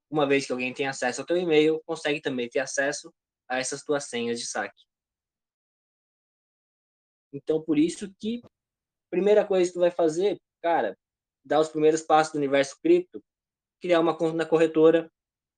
uma 0.10 0.28
vez 0.28 0.46
que 0.46 0.52
alguém 0.52 0.74
tem 0.74 0.88
acesso 0.88 1.22
ao 1.22 1.28
teu 1.28 1.38
e-mail, 1.38 1.82
consegue 1.86 2.20
também 2.20 2.50
ter 2.50 2.60
acesso 2.60 3.14
a 3.48 3.60
essas 3.60 3.84
tuas 3.84 4.06
senhas 4.06 4.40
de 4.40 4.48
saque. 4.48 4.84
Então, 7.32 7.62
por 7.62 7.78
isso 7.78 8.12
que 8.20 8.42
primeira 9.10 9.46
coisa 9.46 9.70
que 9.70 9.74
tu 9.74 9.80
vai 9.80 9.92
fazer, 9.92 10.40
cara, 10.62 10.98
dar 11.46 11.60
os 11.60 11.70
primeiros 11.70 12.02
passos 12.02 12.34
do 12.34 12.38
universo 12.38 12.78
cripto, 12.82 13.24
criar 13.82 14.00
uma 14.00 14.18
conta 14.18 14.36
na 14.36 14.46
corretora, 14.46 15.12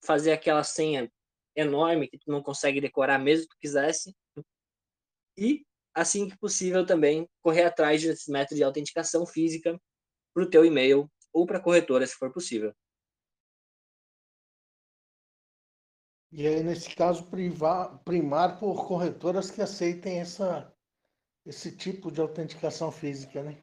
fazer 0.04 0.32
aquela 0.32 0.64
senha 0.64 1.12
enorme 1.56 2.08
que 2.08 2.18
tu 2.18 2.30
não 2.32 2.42
consegue 2.42 2.82
decorar 2.82 3.20
mesmo 3.20 3.48
que 3.48 3.56
tu 3.56 3.60
quisesse, 3.60 4.16
e, 5.38 5.66
assim 5.94 6.30
que 6.30 6.38
possível 6.38 6.86
também, 6.86 7.28
correr 7.42 7.64
atrás 7.64 8.02
desse 8.02 8.32
método 8.32 8.56
de 8.56 8.64
autenticação 8.64 9.26
física, 9.26 9.80
para 10.34 10.44
o 10.44 10.50
teu 10.50 10.66
e-mail 10.66 11.10
ou 11.34 11.46
para 11.46 11.58
a 11.58 11.62
corretora, 11.62 12.06
se 12.06 12.16
for 12.16 12.32
possível. 12.32 12.74
E 16.32 16.48
aí, 16.48 16.64
nesse 16.64 16.96
caso, 16.96 17.26
privar, 17.26 18.02
primar 18.04 18.58
por 18.58 18.88
corretoras 18.88 19.52
que 19.52 19.62
aceitem 19.62 20.20
essa, 20.20 20.74
esse 21.46 21.76
tipo 21.76 22.10
de 22.10 22.22
autenticação 22.22 22.90
física, 22.90 23.44
né? 23.44 23.62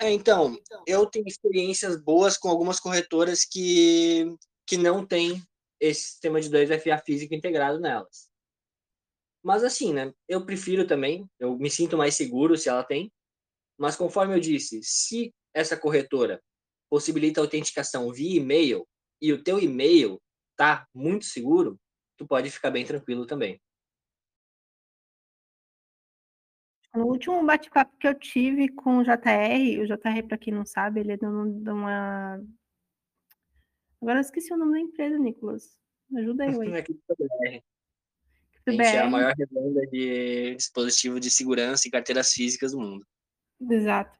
É, 0.00 0.10
então, 0.10 0.58
eu 0.86 1.04
tenho 1.04 1.28
experiências 1.28 2.02
boas 2.02 2.38
com 2.38 2.48
algumas 2.48 2.80
corretoras 2.80 3.44
que, 3.44 4.34
que 4.66 4.78
não 4.78 5.06
têm 5.06 5.42
esse 5.78 6.12
sistema 6.12 6.40
de 6.40 6.48
2FA 6.48 6.98
físico 7.04 7.34
integrado 7.34 7.78
nelas. 7.78 8.29
Mas 9.42 9.64
assim, 9.64 9.92
né? 9.92 10.12
Eu 10.28 10.44
prefiro 10.44 10.86
também, 10.86 11.28
eu 11.38 11.56
me 11.58 11.70
sinto 11.70 11.96
mais 11.96 12.14
seguro 12.14 12.56
se 12.56 12.68
ela 12.68 12.84
tem. 12.84 13.10
Mas 13.78 13.96
conforme 13.96 14.34
eu 14.34 14.40
disse, 14.40 14.80
se 14.82 15.34
essa 15.54 15.76
corretora 15.76 16.42
possibilita 16.90 17.40
a 17.40 17.44
autenticação 17.44 18.12
via 18.12 18.38
e-mail 18.38 18.86
e 19.20 19.32
o 19.32 19.42
teu 19.42 19.58
e-mail 19.58 20.20
tá 20.56 20.86
muito 20.94 21.24
seguro, 21.24 21.80
tu 22.18 22.26
pode 22.26 22.50
ficar 22.50 22.70
bem 22.70 22.84
tranquilo 22.84 23.26
também. 23.26 23.60
No 26.94 27.06
último 27.06 27.44
bate-papo 27.46 27.96
que 27.98 28.08
eu 28.08 28.18
tive 28.18 28.68
com 28.68 28.98
o 28.98 29.04
JR, 29.04 29.80
o 29.80 29.86
JR, 29.86 30.26
para 30.26 30.36
quem 30.36 30.52
não 30.52 30.66
sabe, 30.66 31.00
ele 31.00 31.12
é 31.12 31.16
dono 31.16 31.62
de 31.62 31.70
uma. 31.70 32.42
Agora 34.02 34.18
eu 34.18 34.22
esqueci 34.22 34.52
o 34.52 34.56
nome 34.56 34.72
da 34.72 34.80
empresa, 34.80 35.16
Nicolas. 35.16 35.78
Ajuda 36.16 36.44
aí. 36.44 36.50
A 38.66 38.70
gente 38.70 38.82
é 38.82 38.98
a 38.98 39.08
maior 39.08 39.34
revenda 39.34 39.86
de 39.86 40.54
dispositivo 40.54 41.18
de 41.18 41.30
segurança 41.30 41.88
e 41.88 41.90
carteiras 41.90 42.32
físicas 42.32 42.72
do 42.72 42.80
mundo. 42.80 43.06
Exato. 43.70 44.18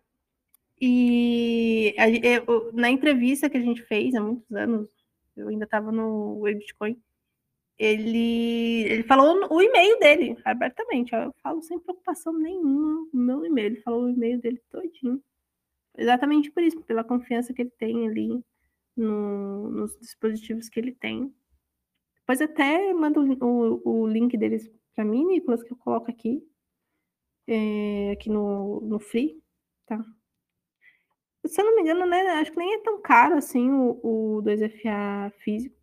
E 0.80 1.94
eu, 2.22 2.70
na 2.72 2.88
entrevista 2.88 3.50
que 3.50 3.58
a 3.58 3.60
gente 3.60 3.82
fez 3.82 4.14
há 4.14 4.20
muitos 4.20 4.50
anos, 4.52 4.88
eu 5.36 5.48
ainda 5.48 5.64
estava 5.64 5.92
no 5.92 6.40
Bitcoin, 6.42 6.98
ele, 7.78 8.84
ele 8.88 9.02
falou 9.04 9.48
o 9.50 9.62
e-mail 9.62 9.98
dele, 9.98 10.36
abertamente. 10.44 11.14
Eu 11.14 11.34
falo 11.42 11.62
sem 11.62 11.78
preocupação 11.78 12.32
nenhuma 12.32 13.08
o 13.10 13.16
meu 13.16 13.44
e-mail. 13.44 13.68
Ele 13.68 13.80
falou 13.80 14.04
o 14.04 14.10
e-mail 14.10 14.38
dele 14.38 14.60
todinho. 14.70 15.22
Exatamente 15.96 16.50
por 16.50 16.62
isso, 16.62 16.78
pela 16.82 17.02
confiança 17.02 17.54
que 17.54 17.62
ele 17.62 17.72
tem 17.78 18.06
ali 18.06 18.44
no, 18.94 19.70
nos 19.70 19.98
dispositivos 19.98 20.68
que 20.68 20.78
ele 20.78 20.92
tem. 20.92 21.34
Depois 22.30 22.48
até 22.48 22.92
manda 22.92 23.18
o, 23.18 23.82
o, 23.84 24.06
link 24.06 24.38
deles 24.38 24.70
para 24.94 25.04
mim, 25.04 25.26
Nicolas, 25.26 25.64
que 25.64 25.72
eu 25.72 25.76
coloco 25.76 26.08
aqui. 26.08 26.40
É, 27.48 28.12
aqui 28.12 28.30
no, 28.30 28.80
no 28.82 29.00
Free, 29.00 29.42
tá? 29.84 30.00
Se 31.44 31.60
eu 31.60 31.64
não 31.64 31.74
me 31.74 31.82
engano, 31.82 32.06
né? 32.06 32.20
Acho 32.34 32.52
que 32.52 32.56
nem 32.56 32.74
é 32.74 32.82
tão 32.82 33.02
caro 33.02 33.36
assim 33.36 33.68
o, 33.72 34.36
o 34.38 34.42
2FA 34.44 35.32
físico. 35.38 35.76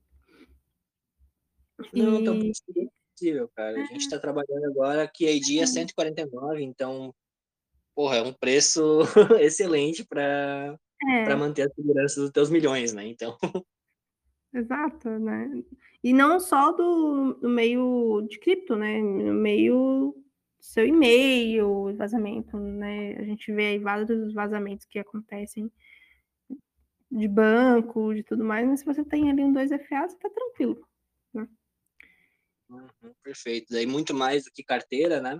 Não, 1.91 2.23
tão 2.23 2.39
possível, 2.39 3.49
cara. 3.53 3.81
A 3.81 3.85
gente 3.87 4.03
está 4.03 4.17
trabalhando 4.17 4.67
agora 4.67 5.05
que 5.05 5.27
a 5.27 5.31
ID 5.31 5.57
é 5.59 5.65
149, 5.65 6.63
então, 6.63 7.13
porra, 7.93 8.17
é 8.17 8.21
um 8.21 8.31
preço 8.31 9.01
excelente 9.41 10.05
para 10.05 10.79
é. 11.09 11.35
manter 11.35 11.63
a 11.63 11.73
segurança 11.73 12.21
dos 12.21 12.31
teus 12.31 12.49
milhões, 12.49 12.93
né? 12.93 13.05
Então. 13.05 13.37
Exato, 14.53 15.09
né? 15.19 15.51
E 16.03 16.13
não 16.13 16.39
só 16.39 16.71
do, 16.71 17.33
do 17.33 17.49
meio 17.49 18.25
de 18.29 18.39
cripto, 18.39 18.75
né? 18.75 19.01
No 19.01 19.33
meio 19.33 20.15
seu 20.59 20.85
e-mail, 20.85 21.95
vazamento, 21.95 22.57
né? 22.57 23.15
A 23.17 23.23
gente 23.23 23.51
vê 23.53 23.67
aí 23.67 23.79
vários 23.79 24.33
vazamentos 24.33 24.85
que 24.85 24.99
acontecem 24.99 25.71
de 27.09 27.27
banco, 27.27 28.13
de 28.13 28.23
tudo 28.23 28.43
mais, 28.43 28.67
mas 28.67 28.81
se 28.81 28.85
você 28.85 29.03
tem 29.03 29.29
ali 29.29 29.43
um 29.43 29.53
2FA, 29.53 30.09
você 30.09 30.17
tá 30.17 30.29
tranquilo. 30.29 30.85
Né? 31.33 31.47
Uhum, 32.69 33.13
perfeito. 33.23 33.67
Daí 33.71 33.85
muito 33.85 34.13
mais 34.13 34.43
do 34.43 34.51
que 34.51 34.63
carteira, 34.63 35.21
né? 35.21 35.39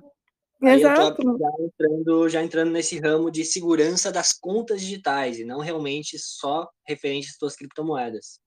Exato. 0.61 1.21
já 1.21 1.49
entrando, 1.59 2.29
já 2.29 2.43
entrando 2.43 2.71
nesse 2.71 2.99
ramo 2.99 3.29
de 3.29 3.45
segurança 3.45 4.11
das 4.11 4.33
contas 4.33 4.81
digitais 4.81 5.37
e 5.37 5.45
não 5.45 5.59
realmente 5.59 6.17
só 6.17 6.67
referente 6.83 7.29
às 7.29 7.35
suas 7.35 7.55
criptomoedas. 7.55 8.39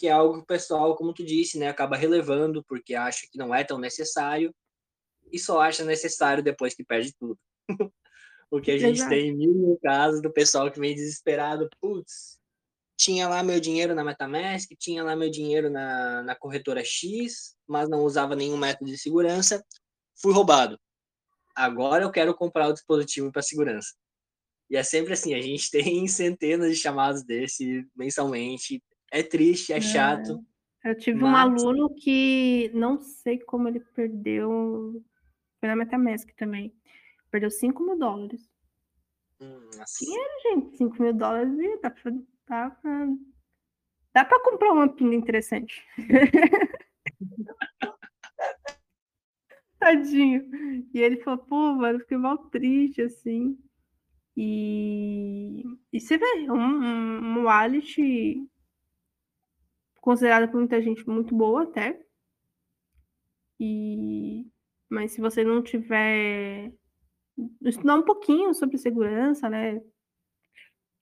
Que 0.00 0.08
é 0.08 0.12
algo 0.12 0.36
que 0.38 0.40
o 0.40 0.46
pessoal, 0.46 0.96
como 0.96 1.12
tu 1.12 1.22
disse, 1.22 1.58
né, 1.58 1.68
acaba 1.68 1.94
relevando 1.94 2.64
porque 2.64 2.94
acha 2.94 3.26
que 3.30 3.36
não 3.36 3.54
é 3.54 3.62
tão 3.62 3.78
necessário 3.78 4.50
e 5.30 5.38
só 5.38 5.60
acha 5.60 5.84
necessário 5.84 6.42
depois 6.42 6.74
que 6.74 6.82
perde 6.82 7.14
tudo. 7.18 7.38
o 8.50 8.62
que 8.62 8.70
a 8.70 8.78
gente 8.78 8.96
Exato. 8.96 9.10
tem 9.10 9.36
mil 9.36 9.78
casos 9.82 10.22
do 10.22 10.32
pessoal 10.32 10.70
que 10.70 10.80
vem 10.80 10.94
desesperado, 10.94 11.68
putz, 11.82 12.38
tinha 12.96 13.28
lá 13.28 13.42
meu 13.42 13.60
dinheiro 13.60 13.94
na 13.94 14.02
MetaMask, 14.02 14.70
tinha 14.78 15.04
lá 15.04 15.14
meu 15.14 15.28
dinheiro 15.28 15.68
na, 15.68 16.22
na 16.22 16.34
corretora 16.34 16.82
X, 16.82 17.54
mas 17.68 17.86
não 17.86 18.00
usava 18.00 18.34
nenhum 18.34 18.56
método 18.56 18.90
de 18.90 18.96
segurança, 18.96 19.62
fui 20.16 20.32
roubado. 20.32 20.80
Agora 21.54 22.04
eu 22.04 22.10
quero 22.10 22.34
comprar 22.34 22.68
o 22.68 22.72
dispositivo 22.72 23.30
para 23.30 23.42
segurança. 23.42 23.90
E 24.70 24.76
é 24.76 24.82
sempre 24.82 25.12
assim, 25.12 25.34
a 25.34 25.42
gente 25.42 25.68
tem 25.70 26.08
centenas 26.08 26.70
de 26.70 26.76
chamados 26.76 27.22
desse 27.22 27.86
mensalmente. 27.94 28.82
É 29.10 29.22
triste, 29.22 29.72
é, 29.72 29.78
é. 29.78 29.80
chato. 29.80 30.44
Eu 30.84 30.96
tive 30.96 31.20
mas... 31.20 31.32
um 31.32 31.36
aluno 31.36 31.94
que 31.94 32.70
não 32.72 32.98
sei 33.00 33.38
como 33.38 33.68
ele 33.68 33.80
perdeu. 33.80 35.02
Foi 35.58 35.68
na 35.68 35.76
MetaMask 35.76 36.30
também. 36.36 36.72
Perdeu 37.30 37.50
5 37.50 37.84
mil 37.84 37.98
dólares. 37.98 38.48
Hum, 39.40 39.70
Dinheiro, 39.98 40.30
gente. 40.42 40.76
5 40.76 41.02
mil 41.02 41.12
dólares 41.12 41.52
dá 41.82 41.90
pra 41.90 42.12
Dá 42.50 42.68
pra, 42.68 43.06
dá 44.12 44.24
pra 44.24 44.42
comprar 44.42 44.72
uma 44.72 44.88
pinga 44.88 45.14
interessante. 45.14 45.86
Tadinho. 49.78 50.50
E 50.92 50.98
ele 51.00 51.18
falou, 51.18 51.38
pô, 51.38 51.74
mano, 51.74 52.00
fiquei 52.00 52.16
mal 52.16 52.38
triste, 52.50 53.02
assim. 53.02 53.56
E, 54.36 55.62
e 55.92 56.00
você 56.00 56.18
vê, 56.18 56.50
um, 56.50 56.54
um, 56.54 57.38
um 57.38 57.44
wallet 57.44 58.50
considerado 60.00 60.50
por 60.50 60.58
muita 60.58 60.80
gente 60.82 61.06
muito 61.08 61.34
boa 61.34 61.64
até. 61.64 62.00
E, 63.58 64.46
mas 64.88 65.12
se 65.12 65.20
você 65.20 65.44
não 65.44 65.62
tiver 65.62 66.72
estudar 67.62 67.96
um 67.96 68.02
pouquinho 68.02 68.54
sobre 68.54 68.78
segurança, 68.78 69.48
né? 69.48 69.80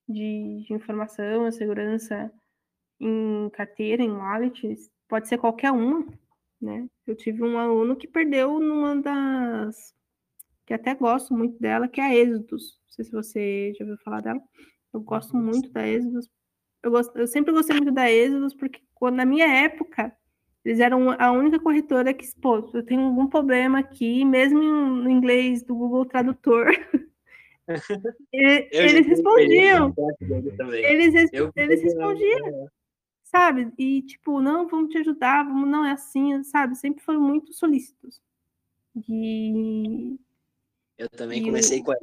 de, 0.08 0.64
de 0.66 0.72
informação, 0.72 1.44
a 1.44 1.52
segurança 1.52 2.32
em 2.98 3.50
carteira, 3.50 4.02
em 4.02 4.10
wallets, 4.10 4.90
pode 5.06 5.28
ser 5.28 5.38
qualquer 5.38 5.70
uma, 5.70 6.06
né? 6.60 6.88
Eu 7.06 7.14
tive 7.14 7.42
um 7.44 7.58
aluno 7.58 7.96
que 7.96 8.08
perdeu 8.08 8.58
numa 8.58 8.96
das 9.00 9.94
que 10.66 10.74
até 10.74 10.94
gosto 10.94 11.34
muito 11.34 11.58
dela, 11.58 11.88
que 11.88 12.00
é 12.00 12.04
a 12.04 12.14
Êxodos. 12.14 12.78
Não 12.84 12.90
sei 12.90 13.04
se 13.04 13.12
você 13.12 13.72
já 13.78 13.84
ouviu 13.84 13.98
falar 13.98 14.20
dela. 14.20 14.40
Eu 14.92 15.00
gosto 15.00 15.36
muito 15.36 15.70
da 15.70 15.86
Êxodos. 15.86 16.28
Eu, 16.88 16.92
gosto, 16.92 17.18
eu 17.18 17.26
sempre 17.26 17.52
gostei 17.52 17.76
muito 17.76 17.92
da 17.92 18.10
Êxodos, 18.10 18.54
porque 18.54 18.80
quando, 18.94 19.16
na 19.16 19.26
minha 19.26 19.46
época, 19.46 20.10
eles 20.64 20.80
eram 20.80 21.10
a 21.10 21.30
única 21.30 21.60
corretora 21.60 22.14
que, 22.14 22.26
pô, 22.40 22.70
eu 22.72 22.82
tenho 22.82 23.02
algum 23.02 23.26
problema 23.26 23.78
aqui, 23.78 24.24
mesmo 24.24 24.58
no 24.58 25.10
inglês 25.10 25.62
do 25.62 25.74
Google 25.74 26.06
Tradutor, 26.06 26.66
eles 28.32 29.06
respondiam. 29.06 29.94
Eles, 30.72 31.30
eles 31.54 31.82
respondiam. 31.82 32.70
Sabe? 33.22 33.70
E 33.76 34.00
tipo, 34.00 34.40
não, 34.40 34.66
vamos 34.66 34.90
te 34.90 34.96
ajudar, 34.96 35.44
vamos, 35.44 35.68
não 35.68 35.84
é 35.84 35.92
assim, 35.92 36.42
sabe? 36.42 36.74
Sempre 36.74 37.04
foram 37.04 37.20
muito 37.20 37.52
solícitos. 37.52 38.22
E 39.06 40.18
eu 40.96 41.10
também 41.10 41.42
comecei 41.42 41.82
com 41.82 41.92
ela. 41.92 42.00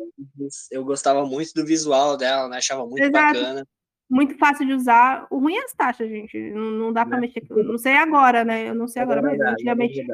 Eu 0.70 0.86
gostava 0.86 1.26
muito 1.26 1.54
do 1.56 1.66
visual 1.66 2.16
dela, 2.16 2.48
né? 2.48 2.58
Achava 2.58 2.86
muito 2.86 3.02
Exato. 3.02 3.34
bacana. 3.34 3.68
Muito 4.10 4.38
fácil 4.38 4.66
de 4.66 4.74
usar. 4.74 5.26
O 5.30 5.40
ruim 5.40 5.56
é 5.56 5.64
as 5.64 5.74
taxas, 5.74 6.08
gente. 6.10 6.38
Não, 6.52 6.72
não 6.72 6.94
dá 6.94 7.06
para 7.06 7.20
mexer. 7.20 7.44
Não 7.50 7.78
sei 7.78 7.94
agora, 7.94 8.44
né? 8.44 8.70
Eu 8.70 8.76
não 8.76 8.88
sei 8.88 9.02
é 9.02 9.04
agora, 9.04 9.22
verdade, 9.22 9.42
mas 9.44 9.54
antigamente. 9.54 10.06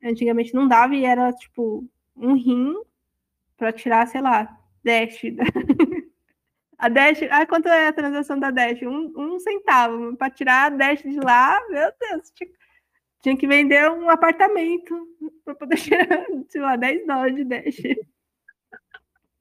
É 0.00 0.10
antigamente 0.10 0.54
não 0.54 0.68
dava 0.68 0.94
e 0.94 1.04
era 1.04 1.32
tipo 1.32 1.84
um 2.16 2.34
rim 2.34 2.74
para 3.56 3.72
tirar, 3.72 4.06
sei 4.06 4.20
lá, 4.20 4.56
Dash. 4.84 5.22
A 6.78 6.88
Dash, 6.88 7.22
ah, 7.28 7.44
quanto 7.44 7.68
é 7.68 7.88
a 7.88 7.92
transação 7.92 8.38
da 8.38 8.52
Dash? 8.52 8.80
Um, 8.82 9.12
um 9.16 9.40
centavo. 9.40 10.16
Para 10.16 10.30
tirar 10.30 10.66
a 10.72 10.76
Dash 10.76 11.02
de 11.02 11.18
lá, 11.18 11.60
meu 11.68 11.90
Deus, 11.98 12.30
tinha, 12.30 12.50
tinha 13.20 13.36
que 13.36 13.48
vender 13.48 13.90
um 13.90 14.08
apartamento 14.08 15.08
para 15.44 15.56
poder 15.56 15.74
tirar, 15.82 16.06
sei 16.48 16.60
lá, 16.60 16.76
10 16.76 17.04
dólares 17.04 17.34
de 17.34 17.44
Dash. 17.44 17.82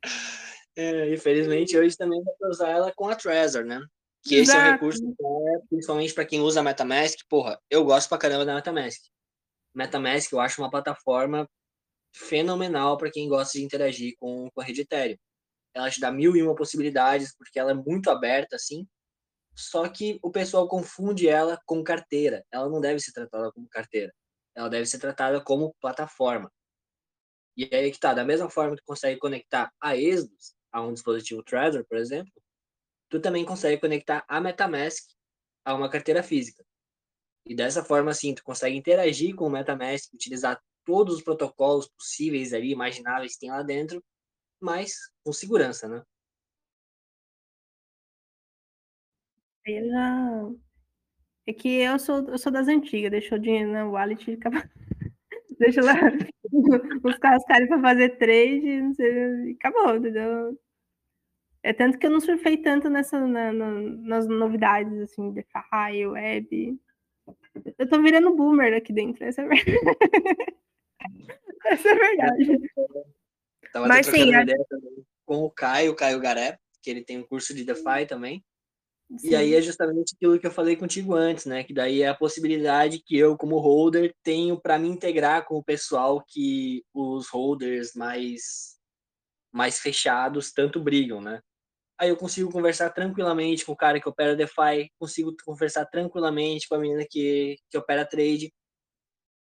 É, 0.78 1.14
infelizmente, 1.14 1.78
hoje 1.78 1.98
também 1.98 2.24
dá 2.24 2.32
para 2.40 2.50
usar 2.50 2.70
ela 2.70 2.94
com 2.96 3.10
a 3.10 3.16
Trezor, 3.16 3.66
né? 3.66 3.84
Que 4.24 4.36
esse 4.36 4.52
Exato. 4.52 4.60
é 4.60 4.70
um 4.70 4.72
recurso 4.74 5.04
é, 5.04 5.68
principalmente 5.70 6.14
para 6.14 6.26
quem 6.26 6.40
usa 6.40 6.60
a 6.60 6.64
MetaMask. 6.64 7.18
Porra, 7.28 7.60
eu 7.70 7.84
gosto 7.84 8.08
pra 8.08 8.18
caramba 8.18 8.46
da 8.46 8.56
MetaMask. 8.56 9.02
MetaMask 9.74 10.32
eu 10.32 10.40
acho 10.40 10.62
uma 10.62 10.70
plataforma 10.70 11.50
fenomenal 12.16 12.98
para 12.98 13.12
quem 13.12 13.28
gosta 13.28 13.58
de 13.58 13.66
interagir 13.66 14.14
com, 14.18 14.50
com 14.54 14.62
a 14.62 14.64
rede 14.64 14.82
Ethereum 14.82 15.18
ela 15.78 15.92
te 15.92 16.00
dá 16.00 16.12
mil 16.12 16.36
e 16.36 16.42
uma 16.42 16.56
possibilidades, 16.56 17.36
porque 17.38 17.60
ela 17.60 17.72
é 17.72 17.74
muito 17.74 18.10
aberta, 18.10 18.56
assim. 18.56 18.88
Só 19.56 19.88
que 19.88 20.20
o 20.22 20.32
pessoal 20.32 20.68
confunde 20.68 21.28
ela 21.28 21.60
com 21.66 21.84
carteira. 21.84 22.44
Ela 22.52 22.70
não 22.70 22.82
deve 22.82 23.00
ser 23.00 23.12
tratada 23.12 23.52
como 23.52 23.68
carteira. 23.70 24.14
Ela 24.56 24.70
deve 24.70 24.86
ser 24.86 25.00
tratada 25.00 25.42
como 25.42 25.76
plataforma. 25.80 26.52
E 27.56 27.64
aí 27.74 27.92
que 27.92 28.00
tá, 28.00 28.14
da 28.14 28.24
mesma 28.24 28.50
forma 28.50 28.76
que 28.76 28.82
tu 28.82 28.86
consegue 28.86 29.20
conectar 29.20 29.72
a 29.82 29.96
Exodus 29.96 30.56
a 30.78 30.82
um 30.82 30.94
dispositivo 30.94 31.44
Trezor, 31.44 31.84
por 31.86 31.98
exemplo, 31.98 32.32
tu 33.10 33.20
também 33.20 33.44
consegue 33.44 33.82
conectar 33.82 34.24
a 34.28 34.40
MetaMask 34.40 35.04
a 35.66 35.74
uma 35.74 35.90
carteira 35.90 36.22
física. 36.22 36.64
E 37.46 37.56
dessa 37.56 37.84
forma, 37.84 38.12
assim, 38.12 38.36
tu 38.36 38.44
consegue 38.44 38.78
interagir 38.78 39.36
com 39.36 39.48
o 39.48 39.50
MetaMask, 39.50 40.14
utilizar 40.14 40.62
todos 40.86 41.16
os 41.16 41.24
protocolos 41.24 41.88
possíveis 41.90 42.54
ali, 42.54 42.72
imagináveis 42.72 43.34
que 43.34 43.40
tem 43.42 43.50
lá 43.50 43.64
dentro, 43.64 44.04
mas 44.62 44.94
com 45.24 45.34
segurança, 45.34 45.88
né? 45.88 46.04
Eu 49.66 49.88
já... 49.88 50.50
É 51.48 51.54
que 51.54 51.70
eu 51.70 51.98
sou, 51.98 52.28
eu 52.30 52.38
sou 52.38 52.52
das 52.52 52.68
antigas, 52.68 53.12
deixou 53.12 53.38
o 53.38 53.42
dinheiro 53.42 53.72
na 53.72 53.86
wallet 53.88 54.30
e 54.30 54.34
acaba... 54.36 54.58
Deixa 55.60 55.82
lá 55.82 55.94
os 57.04 57.18
caras 57.18 57.44
para 57.68 57.82
fazer 57.82 58.18
trade, 58.18 58.82
não 58.82 58.94
sei, 58.94 59.54
acabou, 59.54 59.96
entendeu? 59.96 60.58
É 61.64 61.74
tanto 61.74 61.98
que 61.98 62.06
eu 62.06 62.12
não 62.12 62.20
surfei 62.20 62.58
tanto 62.58 62.90
nessa, 62.90 63.20
na, 63.26 63.52
na, 63.52 63.72
nas 63.72 64.28
novidades, 64.28 65.00
assim, 65.02 65.32
DeFi, 65.32 66.06
web. 66.06 66.80
Eu 67.78 67.90
tô 67.90 68.02
virando 68.02 68.36
boomer 68.36 68.74
aqui 68.74 68.94
dentro, 68.94 69.24
essa 69.24 69.42
é 69.42 69.48
verdade. 69.48 69.78
essa 71.66 71.90
é 71.90 71.96
verdade. 71.96 72.72
Tava 73.74 73.88
Mas 73.88 74.06
sim, 74.06 74.34
a... 74.34 74.46
com 75.26 75.44
o 75.44 75.52
Caio, 75.52 75.92
o 75.92 75.96
Caio 75.96 76.20
Garé, 76.20 76.58
que 76.82 76.90
ele 76.90 77.04
tem 77.04 77.18
um 77.18 77.28
curso 77.28 77.54
de 77.54 77.66
DeFi 77.66 78.06
também. 78.08 78.44
Sim. 79.18 79.30
E 79.30 79.36
aí 79.36 79.54
é 79.54 79.62
justamente 79.62 80.14
aquilo 80.16 80.38
que 80.38 80.46
eu 80.46 80.52
falei 80.52 80.76
contigo 80.76 81.14
antes, 81.14 81.46
né? 81.46 81.64
Que 81.64 81.74
daí 81.74 82.02
é 82.02 82.10
a 82.10 82.16
possibilidade 82.16 83.00
que 83.00 83.18
eu, 83.18 83.38
como 83.38 83.58
holder, 83.58 84.14
tenho 84.22 84.60
para 84.60 84.78
me 84.78 84.90
integrar 84.90 85.46
com 85.46 85.56
o 85.56 85.64
pessoal 85.64 86.24
que 86.28 86.84
os 86.94 87.30
holders 87.30 87.94
mais 87.96 88.76
mais 89.52 89.80
fechados 89.80 90.52
tanto 90.52 90.80
brigam, 90.80 91.22
né? 91.22 91.42
Aí 92.00 92.10
eu 92.10 92.18
consigo 92.18 92.52
conversar 92.52 92.92
tranquilamente 92.92 93.66
com 93.66 93.72
o 93.72 93.76
cara 93.76 94.00
que 94.00 94.08
opera 94.08 94.36
DeFi, 94.36 94.92
consigo 95.00 95.36
conversar 95.44 95.86
tranquilamente 95.86 96.68
com 96.68 96.76
a 96.76 96.80
menina 96.80 97.06
que, 97.10 97.58
que 97.70 97.78
opera 97.78 98.06
trade. 98.06 98.54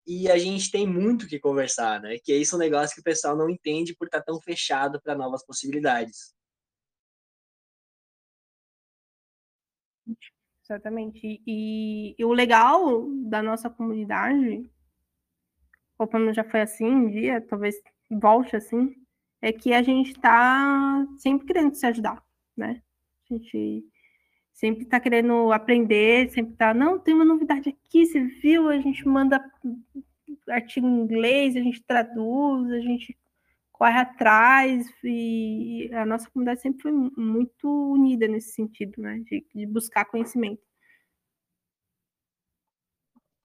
E 0.08 0.30
a 0.32 0.38
gente 0.38 0.72
tem 0.72 0.88
muito 0.88 1.28
que 1.28 1.40
conversar, 1.40 2.00
né? 2.02 2.18
Que 2.24 2.32
é 2.32 2.38
isso 2.38 2.56
um 2.56 2.60
negócio 2.60 2.96
que 2.96 3.02
o 3.02 3.04
pessoal 3.04 3.36
não 3.36 3.50
entende 3.50 3.96
por 3.96 4.06
estar 4.06 4.22
tão 4.22 4.40
fechado 4.40 5.02
para 5.02 5.16
novas 5.16 5.46
possibilidades. 5.46 6.34
Exatamente. 10.64 11.42
E, 11.46 12.16
e, 12.18 12.26
o 12.26 12.34
legal 12.34 13.08
da 13.30 13.42
nossa 13.42 13.70
comunidade, 13.70 14.70
ou 15.98 16.08
pelo 16.08 16.24
menos 16.24 16.36
já 16.36 16.44
foi 16.44 16.62
assim 16.62 16.86
um 16.86 17.10
dia, 17.10 17.42
talvez 17.42 17.76
volte 18.10 18.56
assim, 18.56 18.96
é 19.42 19.52
que 19.52 19.74
a 19.74 19.84
gente 19.84 20.12
está 20.12 21.06
sempre 21.18 21.48
querendo 21.48 21.76
se 21.76 21.86
ajudar, 21.86 22.25
né? 22.58 22.82
A 23.30 23.34
gente 23.34 23.86
sempre 24.54 24.84
está 24.84 25.00
querendo 25.00 25.52
aprender, 25.52 26.30
sempre 26.30 26.54
está, 26.54 26.74
não, 26.74 26.98
tem 26.98 27.14
uma 27.14 27.26
novidade 27.26 27.70
aqui, 27.70 28.06
você 28.06 28.22
viu? 28.22 28.70
A 28.70 28.80
gente 28.80 29.08
manda 29.08 29.44
artigo 30.50 30.88
em 30.88 31.02
inglês, 31.02 31.56
a 31.56 31.60
gente 31.60 31.84
traduz, 31.84 32.72
a 32.72 32.80
gente 32.80 33.18
corre 33.72 34.00
atrás 34.00 34.88
e 35.04 35.90
a 35.94 36.06
nossa 36.06 36.30
comunidade 36.30 36.62
sempre 36.62 36.82
foi 36.82 36.92
muito 36.92 37.68
unida 37.92 38.28
nesse 38.28 38.54
sentido, 38.54 39.02
né, 39.02 39.20
de, 39.20 39.46
de, 39.54 39.66
buscar 39.66 40.06
conhecimento. 40.06 40.62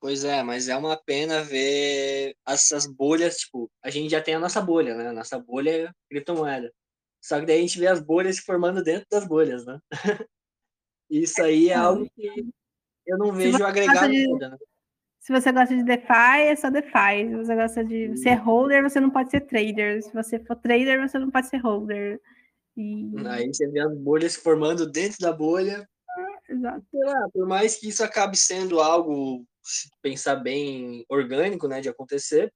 Pois 0.00 0.24
é, 0.24 0.42
mas 0.42 0.68
é 0.68 0.76
uma 0.76 0.96
pena 0.96 1.42
ver 1.42 2.34
essas 2.46 2.86
bolhas, 2.86 3.38
tipo, 3.38 3.70
a 3.82 3.90
gente 3.90 4.10
já 4.10 4.22
tem 4.22 4.34
a 4.34 4.38
nossa 4.38 4.60
bolha, 4.60 4.94
né, 4.94 5.08
a 5.08 5.12
nossa 5.12 5.38
bolha 5.38 5.88
é 5.88 5.92
criptomoeda, 6.08 6.72
só 7.20 7.40
que 7.40 7.46
daí 7.46 7.58
a 7.58 7.60
gente 7.62 7.78
vê 7.78 7.86
as 7.86 8.00
bolhas 8.00 8.36
se 8.36 8.42
formando 8.42 8.82
dentro 8.82 9.06
das 9.10 9.26
bolhas, 9.26 9.64
né. 9.64 9.78
Isso 11.10 11.42
aí 11.42 11.68
é 11.68 11.74
algo 11.74 12.08
que 12.14 12.48
eu 13.06 13.18
não 13.18 13.32
vejo 13.32 13.64
agregar 13.64 14.08
de... 14.08 14.26
nada, 14.28 14.50
né. 14.50 14.58
Se 15.20 15.32
você 15.32 15.52
gosta 15.52 15.76
de 15.76 15.84
DeFi, 15.84 16.40
é 16.48 16.56
só 16.56 16.70
DeFi. 16.70 17.28
Se 17.28 17.36
você 17.36 17.54
gosta 17.54 17.84
de 17.84 18.16
ser 18.16 18.34
holder, 18.34 18.82
você 18.82 18.98
não 18.98 19.10
pode 19.10 19.30
ser 19.30 19.42
trader. 19.42 20.02
Se 20.02 20.12
você 20.12 20.38
for 20.38 20.56
trader, 20.56 21.06
você 21.06 21.18
não 21.18 21.30
pode 21.30 21.48
ser 21.48 21.58
holder. 21.58 22.18
E... 22.74 23.12
Aí 23.26 23.46
você 23.46 23.68
vê 23.68 23.80
as 23.80 23.94
bolhas 23.98 24.32
se 24.32 24.40
formando 24.40 24.90
dentro 24.90 25.18
da 25.20 25.30
bolha. 25.30 25.86
Ah, 26.08 26.38
exato. 26.48 26.84
Lá, 26.94 27.28
por 27.32 27.46
mais 27.46 27.76
que 27.76 27.88
isso 27.88 28.02
acabe 28.02 28.36
sendo 28.36 28.80
algo, 28.80 29.44
se 29.62 29.90
pensar 30.00 30.36
bem, 30.36 31.04
orgânico, 31.08 31.68
né, 31.68 31.82
de 31.82 31.90
acontecer, 31.90 32.50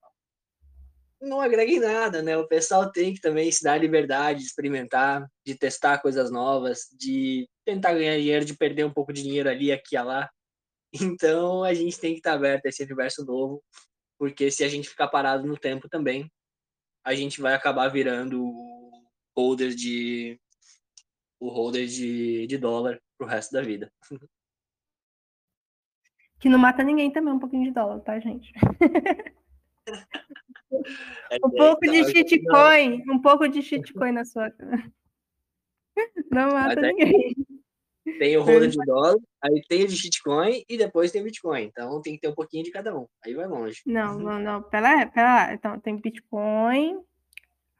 não 1.24 1.40
agrega 1.40 1.70
em 1.70 1.80
nada, 1.80 2.22
né? 2.22 2.36
O 2.36 2.46
pessoal 2.46 2.90
tem 2.90 3.14
que 3.14 3.20
também 3.20 3.50
se 3.50 3.62
dar 3.62 3.78
liberdade 3.78 4.40
de 4.40 4.46
experimentar, 4.46 5.26
de 5.44 5.56
testar 5.56 5.98
coisas 5.98 6.30
novas, 6.30 6.88
de 6.98 7.48
tentar 7.64 7.94
ganhar 7.94 8.16
dinheiro, 8.16 8.44
de 8.44 8.56
perder 8.56 8.84
um 8.84 8.92
pouco 8.92 9.12
de 9.12 9.22
dinheiro 9.22 9.48
ali, 9.48 9.72
aqui 9.72 9.96
e 9.96 10.02
lá. 10.02 10.30
Então 11.18 11.64
a 11.64 11.74
gente 11.74 11.98
tem 11.98 12.12
que 12.12 12.18
estar 12.18 12.34
aberto 12.34 12.66
a 12.66 12.68
esse 12.68 12.84
universo 12.84 13.24
novo, 13.24 13.60
porque 14.16 14.48
se 14.50 14.62
a 14.62 14.68
gente 14.68 14.88
ficar 14.88 15.08
parado 15.08 15.44
no 15.44 15.58
tempo 15.58 15.88
também, 15.88 16.30
a 17.04 17.14
gente 17.14 17.40
vai 17.40 17.52
acabar 17.52 17.88
virando 17.88 18.40
o 18.44 19.04
holder 19.36 19.74
de 19.74 20.38
o 21.40 21.48
holder 21.48 21.86
de, 21.86 22.46
de 22.46 22.56
dólar 22.56 23.00
pro 23.18 23.26
resto 23.26 23.52
da 23.52 23.60
vida. 23.60 23.92
Que 26.40 26.48
não 26.50 26.58
mata 26.58 26.82
ninguém 26.82 27.10
também, 27.10 27.32
um 27.32 27.38
pouquinho 27.38 27.64
de 27.64 27.70
dólar, 27.70 28.00
tá, 28.00 28.20
gente? 28.20 28.52
É 31.30 31.36
um 31.44 31.50
pouco 31.50 31.80
de 31.86 32.04
shitcoin, 32.04 33.02
um 33.08 33.20
pouco 33.20 33.48
de 33.48 33.62
shitcoin 33.62 34.12
na 34.12 34.24
sua. 34.24 34.52
Não 36.30 36.50
mata 36.50 36.80
ninguém. 36.80 37.34
Tem 38.18 38.36
o 38.36 38.42
holder 38.42 38.68
de 38.68 38.76
dólar, 38.84 39.16
aí 39.42 39.62
tem 39.66 39.84
o 39.84 39.88
de 39.88 39.96
shitcoin 39.96 40.62
e 40.68 40.76
depois 40.76 41.10
tem 41.10 41.22
o 41.22 41.24
Bitcoin. 41.24 41.64
Então 41.64 42.02
tem 42.02 42.14
que 42.14 42.20
ter 42.20 42.28
um 42.28 42.34
pouquinho 42.34 42.62
de 42.62 42.70
cada 42.70 42.94
um. 42.94 43.06
Aí 43.24 43.32
vai 43.34 43.46
longe. 43.46 43.80
Não, 43.86 44.18
não, 44.18 44.38
não. 44.38 44.62
Pera, 44.62 45.06
pera 45.06 45.54
Então 45.54 45.80
tem 45.80 45.96
Bitcoin, 45.96 47.00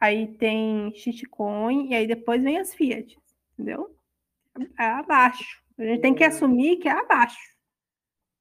aí 0.01 0.27
tem 0.39 0.95
shitcoin 0.95 1.91
e 1.91 1.95
aí 1.95 2.07
depois 2.07 2.43
vem 2.43 2.59
as 2.59 2.75
fiat. 2.75 3.19
Entendeu? 3.53 3.95
É 4.79 4.85
abaixo. 4.85 5.63
A 5.77 5.85
gente 5.85 6.01
tem 6.01 6.15
que 6.15 6.25
assumir 6.25 6.77
que 6.77 6.89
é 6.89 6.93
abaixo. 6.93 7.54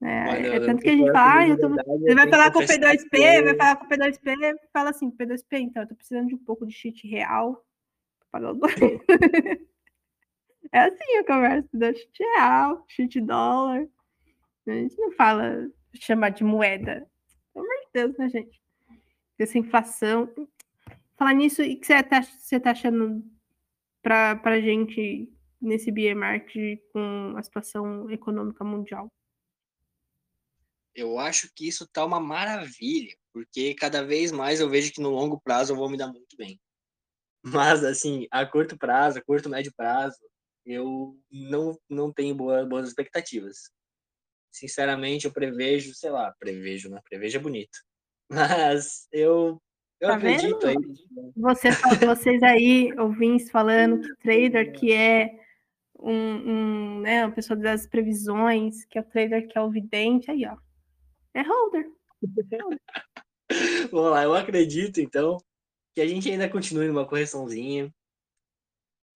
É, 0.04 0.30
Olha, 0.30 0.48
é 0.56 0.60
tanto 0.60 0.82
que 0.82 0.90
a 0.90 0.98
gente 0.98 1.12
fala, 1.12 1.44
ah, 1.44 1.58
tô... 1.58 1.70
você 1.70 2.16
vai 2.16 2.30
falar 2.30 2.52
com 2.52 2.60
o 2.60 2.64
P2P, 2.64 3.44
vai 3.44 3.56
falar 3.56 3.76
com 3.78 3.86
o 3.86 3.90
P2P, 3.90 4.56
fala 4.74 4.90
assim, 4.90 5.10
P2P, 5.12 5.60
então, 5.60 5.84
eu 5.84 5.88
tô 5.88 5.96
precisando 5.96 6.28
de 6.28 6.36
um 6.36 6.44
pouco 6.44 6.66
de 6.66 6.74
shit 6.74 7.08
real 7.08 7.64
para 8.30 8.52
o 8.52 8.60
É 10.72 10.80
assim 10.80 11.18
a 11.20 11.26
conversa 11.26 11.70
da 11.74 11.94
chute 11.94 12.24
real, 12.36 12.84
chute 12.88 13.22
dólar. 13.22 13.88
A 14.68 14.72
gente 14.72 14.98
não 14.98 15.12
fala 15.12 15.70
chamar 15.94 16.30
de 16.30 16.44
moeda. 16.44 17.08
Pelo 17.54 17.66
amor 17.66 17.80
de 17.86 17.90
Deus, 17.94 18.18
né, 18.18 18.30
gente? 18.30 18.60
Essa 19.38 19.60
inflação. 19.60 20.28
Falar 21.16 21.34
nisso, 21.34 21.62
e 21.62 21.76
que 21.76 21.86
você 21.86 22.02
tá, 22.02 22.24
você 22.24 22.60
tá 22.60 22.72
achando 22.72 23.24
para 24.02 24.40
a 24.44 24.60
gente 24.60 25.32
nesse 25.62 25.92
market 26.16 26.80
com 26.92 27.36
a 27.38 27.44
situação 27.44 28.10
econômica 28.10 28.64
mundial? 28.64 29.12
Eu 30.96 31.20
acho 31.20 31.50
que 31.56 31.68
isso 31.68 31.88
tá 31.88 32.06
uma 32.06 32.20
maravilha, 32.20 33.16
porque 33.34 33.74
cada 33.74 34.06
vez 34.06 34.32
mais 34.32 34.60
eu 34.60 34.70
vejo 34.70 34.92
que 34.94 35.02
no 35.02 35.10
longo 35.10 35.40
prazo 35.42 35.74
eu 35.74 35.78
vou 35.78 35.90
me 35.90 35.98
dar 35.98 36.08
muito 36.08 36.38
bem. 36.38 36.60
Mas, 37.44 37.84
assim, 37.84 38.28
a 38.32 38.46
curto 38.46 38.78
prazo, 38.78 39.20
a 39.20 39.22
curto, 39.22 39.50
médio 39.50 39.74
prazo, 39.76 40.18
eu 40.66 41.18
não, 41.30 41.78
não 41.90 42.14
tenho 42.14 42.34
boa, 42.34 42.66
boas 42.66 42.88
expectativas. 42.88 43.70
Sinceramente, 44.52 45.26
eu 45.26 45.34
prevejo, 45.34 45.94
sei 45.94 46.10
lá, 46.10 46.34
prevejo, 46.40 46.90
né? 46.90 47.02
Prevejo 47.10 47.38
é 47.38 47.42
bonito. 47.42 47.78
Mas 48.30 49.08
eu, 49.12 49.62
eu 50.00 50.08
tá 50.10 50.16
acredito 50.16 50.66
vendo? 50.66 50.68
aí. 50.68 51.32
Você, 51.36 51.70
vocês 52.06 52.42
aí, 52.44 52.94
ouvintes, 52.98 53.52
falando 53.52 54.02
que 54.02 54.16
trader 54.18 54.72
que 54.72 54.94
é 54.94 55.44
um, 56.00 56.12
um, 56.14 57.00
né, 57.02 57.26
uma 57.26 57.34
pessoa 57.34 57.58
das 57.58 57.88
previsões, 57.88 58.86
que 58.86 58.98
é 58.98 59.02
o 59.02 59.06
trader 59.06 59.48
que 59.48 59.58
é 59.58 59.62
o 59.62 59.70
vidente, 59.70 60.32
aí, 60.32 60.46
ó. 60.46 60.56
É 61.34 61.42
holder. 61.42 61.92
Vamos 63.92 64.12
lá, 64.12 64.24
eu 64.24 64.34
acredito, 64.34 65.00
então, 65.00 65.38
que 65.94 66.02
a 66.02 66.08
gente 66.08 66.30
ainda 66.30 66.50
continue 66.50 66.88
numa 66.88 67.08
correçãozinha 67.08 67.94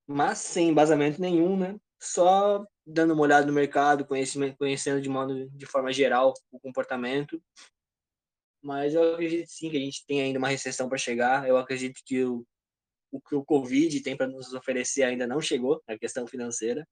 mas 0.07 0.39
sem 0.39 0.69
embasamento 0.69 1.19
nenhum, 1.19 1.57
né? 1.57 1.77
Só 2.01 2.65
dando 2.85 3.13
uma 3.13 3.23
olhada 3.23 3.45
no 3.45 3.51
mercado, 3.51 4.05
conhecendo 4.05 5.01
de 5.01 5.09
modo 5.09 5.49
de 5.49 5.65
forma 5.65 5.91
geral 5.91 6.33
o 6.49 6.59
comportamento. 6.59 7.43
Mas 8.63 8.93
eu 8.93 9.13
acredito 9.13 9.47
sim 9.49 9.69
que 9.69 9.77
a 9.77 9.79
gente 9.79 10.05
tem 10.05 10.21
ainda 10.21 10.39
uma 10.39 10.47
recessão 10.47 10.87
para 10.87 10.97
chegar. 10.97 11.47
Eu 11.47 11.57
acredito 11.57 12.01
que 12.05 12.23
o, 12.23 12.45
o 13.11 13.19
que 13.19 13.35
o 13.35 13.43
Covid 13.43 14.01
tem 14.01 14.15
para 14.15 14.27
nos 14.27 14.53
oferecer 14.53 15.03
ainda 15.03 15.27
não 15.27 15.41
chegou, 15.41 15.81
a 15.85 15.97
questão 15.97 16.25
financeira. 16.25 16.87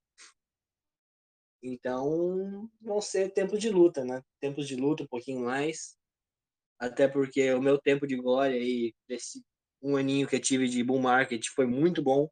Então, 1.68 2.70
vão 2.80 3.02
ser 3.02 3.34
tempos 3.34 3.60
de 3.60 3.72
luta, 3.72 4.06
né? 4.06 4.22
Tempos 4.40 4.68
de 4.68 4.76
luta 4.76 5.02
um 5.02 5.08
pouquinho 5.08 5.46
mais. 5.46 5.98
Até 6.78 7.08
porque 7.08 7.52
o 7.54 7.62
meu 7.62 7.80
tempo 7.80 8.06
de 8.06 8.16
glória 8.16 8.56
aí, 8.56 8.94
desse 9.08 9.44
um 9.82 9.98
aninho 9.98 10.28
que 10.28 10.36
eu 10.36 10.40
tive 10.40 10.68
de 10.68 10.84
bull 10.84 11.02
market, 11.02 11.48
foi 11.56 11.66
muito 11.66 12.04
bom. 12.04 12.30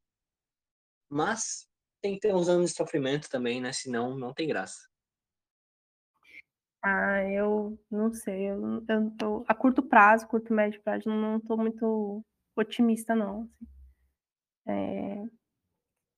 Mas 1.10 1.68
tem 2.00 2.14
que 2.14 2.20
ter 2.20 2.36
uns 2.36 2.48
anos 2.48 2.70
de 2.70 2.78
sofrimento 2.78 3.28
também, 3.28 3.60
né? 3.60 3.74
Senão, 3.74 4.16
não 4.16 4.36
tem 4.36 4.48
graça. 4.48 4.88
Ah, 6.84 7.24
eu 7.24 7.80
não 7.90 8.14
sei. 8.14 8.52
Eu, 8.52 8.86
eu 8.88 9.12
tô, 9.18 9.44
a 9.48 9.56
curto 9.56 9.82
prazo, 9.82 10.28
curto 10.28 10.54
médio 10.54 10.80
prazo, 10.84 11.10
não 11.10 11.38
estou 11.38 11.58
muito 11.58 12.24
otimista, 12.56 13.16
não. 13.16 13.42
Assim. 13.42 13.66
É, 14.68 15.24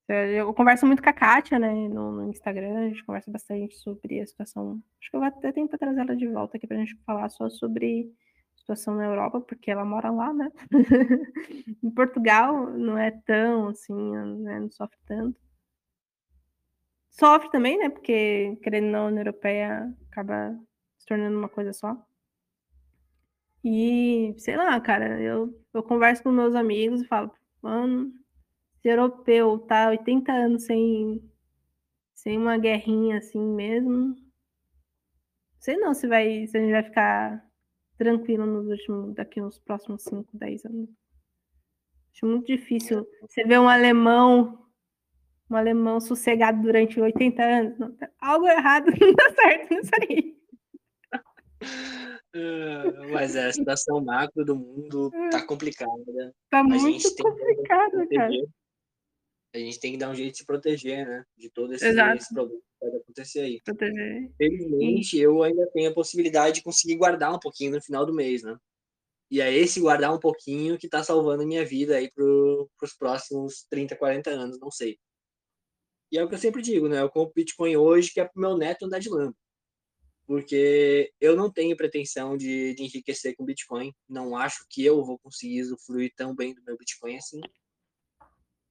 eu 0.08 0.54
converso 0.54 0.86
muito 0.86 1.02
com 1.02 1.10
a 1.10 1.14
Kátia, 1.14 1.58
né, 1.58 1.74
no, 1.90 2.12
no, 2.12 2.30
Instagram, 2.30 2.78
a 2.78 2.88
gente 2.90 3.04
conversa 3.04 3.32
bastante 3.32 3.76
sobre 3.76 4.22
a 4.22 4.28
situação. 4.28 4.82
Acho 5.00 5.10
que 5.10 5.16
eu 5.16 5.20
vou 5.20 5.28
até 5.28 5.52
tentar 5.52 5.78
trazer 5.78 6.02
ela 6.02 6.16
de 6.16 6.28
volta 6.28 6.58
aqui 6.58 6.68
para 6.68 6.78
a 6.78 6.80
gente 6.80 6.96
falar 7.06 7.28
só 7.30 7.50
sobre 7.50 8.12
a 8.56 8.60
situação 8.60 8.96
na 8.96 9.06
Europa, 9.06 9.42
porque 9.42 9.72
ela 9.72 9.84
mora 9.84 10.12
lá, 10.12 10.32
né? 10.34 10.52
em 11.84 11.90
Portugal 11.92 12.70
não 12.72 12.98
é 12.98 13.12
tão 13.12 13.70
assim, 13.70 13.94
né, 13.94 14.60
não 14.60 14.70
sofre 14.70 15.00
tanto. 15.06 15.40
Sofre 17.10 17.50
também, 17.50 17.78
né? 17.78 17.90
Porque, 17.90 18.58
querendo 18.62 18.86
ou 18.88 18.92
não, 18.92 19.06
a 19.06 19.08
União 19.08 19.22
Europeia 19.22 19.92
acaba 20.12 20.60
se 20.98 21.06
tornando 21.06 21.38
uma 21.38 21.50
coisa 21.50 21.72
só. 21.74 21.98
E, 23.64 24.36
sei 24.38 24.56
lá, 24.58 24.80
cara, 24.80 25.20
eu, 25.22 25.58
eu 25.74 25.82
converso 25.82 26.22
com 26.22 26.32
meus 26.32 26.54
amigos 26.54 27.02
e 27.02 27.08
falo, 27.08 27.32
mano, 27.62 28.14
europeu 28.88 29.60
tá 29.60 29.90
80 29.90 30.32
anos 30.32 30.64
sem, 30.66 31.22
sem 32.14 32.38
uma 32.38 32.58
guerrinha 32.58 33.18
assim 33.18 33.40
mesmo, 33.40 34.16
sei 35.60 35.78
não 35.78 35.94
se, 35.94 36.08
vai, 36.08 36.48
se 36.48 36.58
a 36.58 36.62
gente 36.62 36.72
vai 36.72 36.84
ficar 36.84 37.46
tranquilo 37.98 38.46
nos 38.46 38.68
últimos, 38.68 39.16
daqui 39.16 39.42
nos 39.42 39.58
próximos 39.60 40.04
5, 40.04 40.38
10 40.38 40.66
anos. 40.66 40.90
Acho 42.14 42.26
muito 42.28 42.48
difícil. 42.48 43.06
Você 43.22 43.44
vê 43.44 43.58
um 43.58 43.68
alemão 43.68 44.66
um 45.50 45.56
alemão 45.56 46.00
sossegado 46.00 46.62
durante 46.62 47.00
80 47.00 47.44
anos. 47.44 47.78
Não, 47.78 47.96
tá 47.96 48.10
algo 48.20 48.48
errado 48.48 48.86
não 49.00 49.14
dá 49.14 49.30
certo 49.36 49.74
nisso 49.74 49.92
aí. 50.02 50.36
Uh, 52.36 53.12
mas 53.14 53.36
é, 53.36 53.48
a 53.48 53.54
situação 53.54 54.04
macro 54.04 54.44
do 54.44 54.56
mundo 54.56 55.12
tá 55.32 55.46
complicada. 55.46 56.34
Tá 56.50 56.60
a 56.60 56.64
muito 56.64 57.16
complicada, 57.16 58.08
cara. 58.08 58.34
A 59.56 59.60
gente 59.60 59.80
tem 59.80 59.94
que 59.94 59.98
dar 59.98 60.10
um 60.10 60.16
jeito 60.16 60.34
de 60.34 60.40
se 60.40 60.46
proteger, 60.46 61.08
né? 61.08 61.24
De 61.38 61.50
todo 61.50 61.74
esse, 61.74 61.86
esse 61.88 62.34
problema 62.34 62.60
que 62.60 62.78
pode 62.78 62.98
acontecer 62.98 63.40
aí. 63.40 63.62
Proteger. 63.64 64.30
Felizmente, 64.38 65.18
eu 65.18 65.42
ainda 65.42 65.66
tenho 65.72 65.90
a 65.90 65.94
possibilidade 65.94 66.56
de 66.56 66.64
conseguir 66.64 66.98
guardar 66.98 67.34
um 67.34 67.40
pouquinho 67.40 67.72
no 67.72 67.82
final 67.82 68.06
do 68.06 68.14
mês, 68.14 68.44
né? 68.44 68.58
E 69.32 69.40
é 69.40 69.54
esse 69.54 69.80
guardar 69.80 70.14
um 70.14 70.20
pouquinho 70.20 70.78
que 70.78 70.90
tá 70.90 71.02
salvando 71.04 71.44
a 71.44 71.46
minha 71.46 71.66
vida 71.66 71.96
aí 71.96 72.12
pro, 72.12 72.70
pros 72.78 72.94
próximos 72.94 73.66
30, 73.70 73.96
40 73.96 74.30
anos, 74.30 74.60
não 74.60 74.70
sei. 74.70 75.00
E 76.12 76.18
é 76.18 76.24
o 76.24 76.28
que 76.28 76.36
eu 76.36 76.40
sempre 76.40 76.62
digo, 76.62 76.90
né? 76.90 77.02
Eu 77.02 77.10
compro 77.10 77.34
Bitcoin 77.34 77.78
hoje 77.78 78.12
que 78.12 78.20
é 78.20 78.26
pro 78.26 78.42
meu 78.42 78.58
neto 78.58 78.86
andar 78.86 79.00
de 79.00 79.10
Lambo. 79.10 79.38
Porque 80.28 81.14
eu 81.22 81.36
não 81.36 81.50
tenho 81.50 81.78
pretensão 81.78 82.36
de, 82.36 82.74
de 82.74 82.84
enriquecer 82.84 83.36
com 83.38 83.46
Bitcoin. 83.46 83.94
Não 84.08 84.36
acho 84.36 84.66
que 84.70 84.84
eu 84.84 85.02
vou 85.02 85.18
conseguir 85.20 85.62
usufruir 85.62 86.12
tão 86.14 86.36
bem 86.36 86.54
do 86.54 86.62
meu 86.64 86.78
Bitcoin 86.78 87.16
assim. 87.16 87.40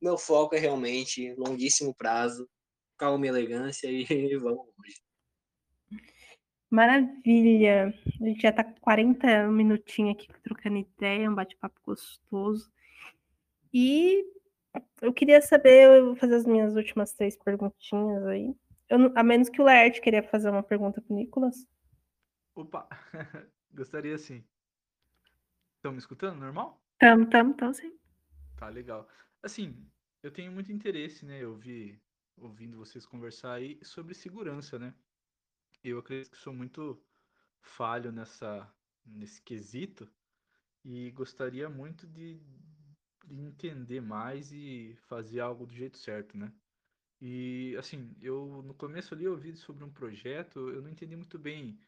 Meu 0.04 0.18
foco 0.18 0.54
é 0.54 0.58
realmente 0.58 1.32
longuíssimo 1.32 1.94
prazo, 1.94 2.46
calma 2.94 3.24
e 3.24 3.28
elegância 3.30 3.88
e 3.90 4.04
vamos 4.36 4.66
longe. 4.76 5.02
Maravilha! 6.68 7.86
A 8.20 8.24
gente 8.26 8.42
já 8.42 8.52
tá 8.52 8.62
com 8.62 8.78
40 8.80 9.48
minutinhos 9.48 10.14
aqui 10.14 10.28
trocando 10.42 10.76
ideia, 10.76 11.30
um 11.30 11.34
bate-papo 11.34 11.80
gostoso. 11.82 12.70
E 13.72 14.30
eu 15.00 15.10
queria 15.10 15.40
saber, 15.40 15.84
eu 15.86 16.06
vou 16.08 16.16
fazer 16.16 16.34
as 16.34 16.44
minhas 16.44 16.76
últimas 16.76 17.14
três 17.14 17.34
perguntinhas 17.38 18.26
aí. 18.26 18.54
Eu, 18.90 19.10
a 19.16 19.22
menos 19.22 19.48
que 19.48 19.62
o 19.62 19.64
Laerte 19.64 20.02
queria 20.02 20.22
fazer 20.22 20.50
uma 20.50 20.62
pergunta 20.62 21.00
para 21.00 21.14
o 21.14 21.16
Nicolas. 21.16 21.66
Opa, 22.54 22.86
gostaria 23.72 24.18
sim. 24.18 24.44
Estão 25.76 25.92
me 25.92 25.98
escutando, 25.98 26.40
normal? 26.40 26.78
Tamo, 26.98 27.26
tamo, 27.30 27.54
tamo 27.54 27.72
sim. 27.72 27.98
Tá, 28.58 28.68
legal. 28.68 29.08
Assim, 29.42 29.76
eu 30.24 30.30
tenho 30.30 30.50
muito 30.50 30.72
interesse, 30.72 31.26
né? 31.26 31.38
Eu 31.38 31.54
vi, 31.54 32.00
ouvindo 32.38 32.78
vocês 32.78 33.04
conversar 33.04 33.52
aí 33.52 33.78
sobre 33.84 34.14
segurança, 34.14 34.78
né? 34.78 34.94
Eu 35.82 35.98
acredito 35.98 36.30
que 36.30 36.38
sou 36.38 36.54
muito 36.54 36.98
falho 37.60 38.10
nessa, 38.10 38.66
nesse 39.04 39.42
quesito 39.42 40.10
e 40.82 41.10
gostaria 41.10 41.68
muito 41.68 42.06
de, 42.06 42.40
entender 43.30 44.00
mais 44.00 44.50
e 44.50 44.96
fazer 45.08 45.40
algo 45.40 45.66
do 45.66 45.74
jeito 45.74 45.98
certo, 45.98 46.38
né? 46.38 46.50
E 47.20 47.76
assim, 47.78 48.16
eu 48.22 48.62
no 48.62 48.72
começo 48.72 49.12
ali 49.12 49.24
eu 49.24 49.32
ouvi 49.32 49.54
sobre 49.54 49.84
um 49.84 49.92
projeto, 49.92 50.70
eu 50.70 50.80
não 50.80 50.88
entendi 50.88 51.16
muito 51.16 51.38
bem 51.38 51.78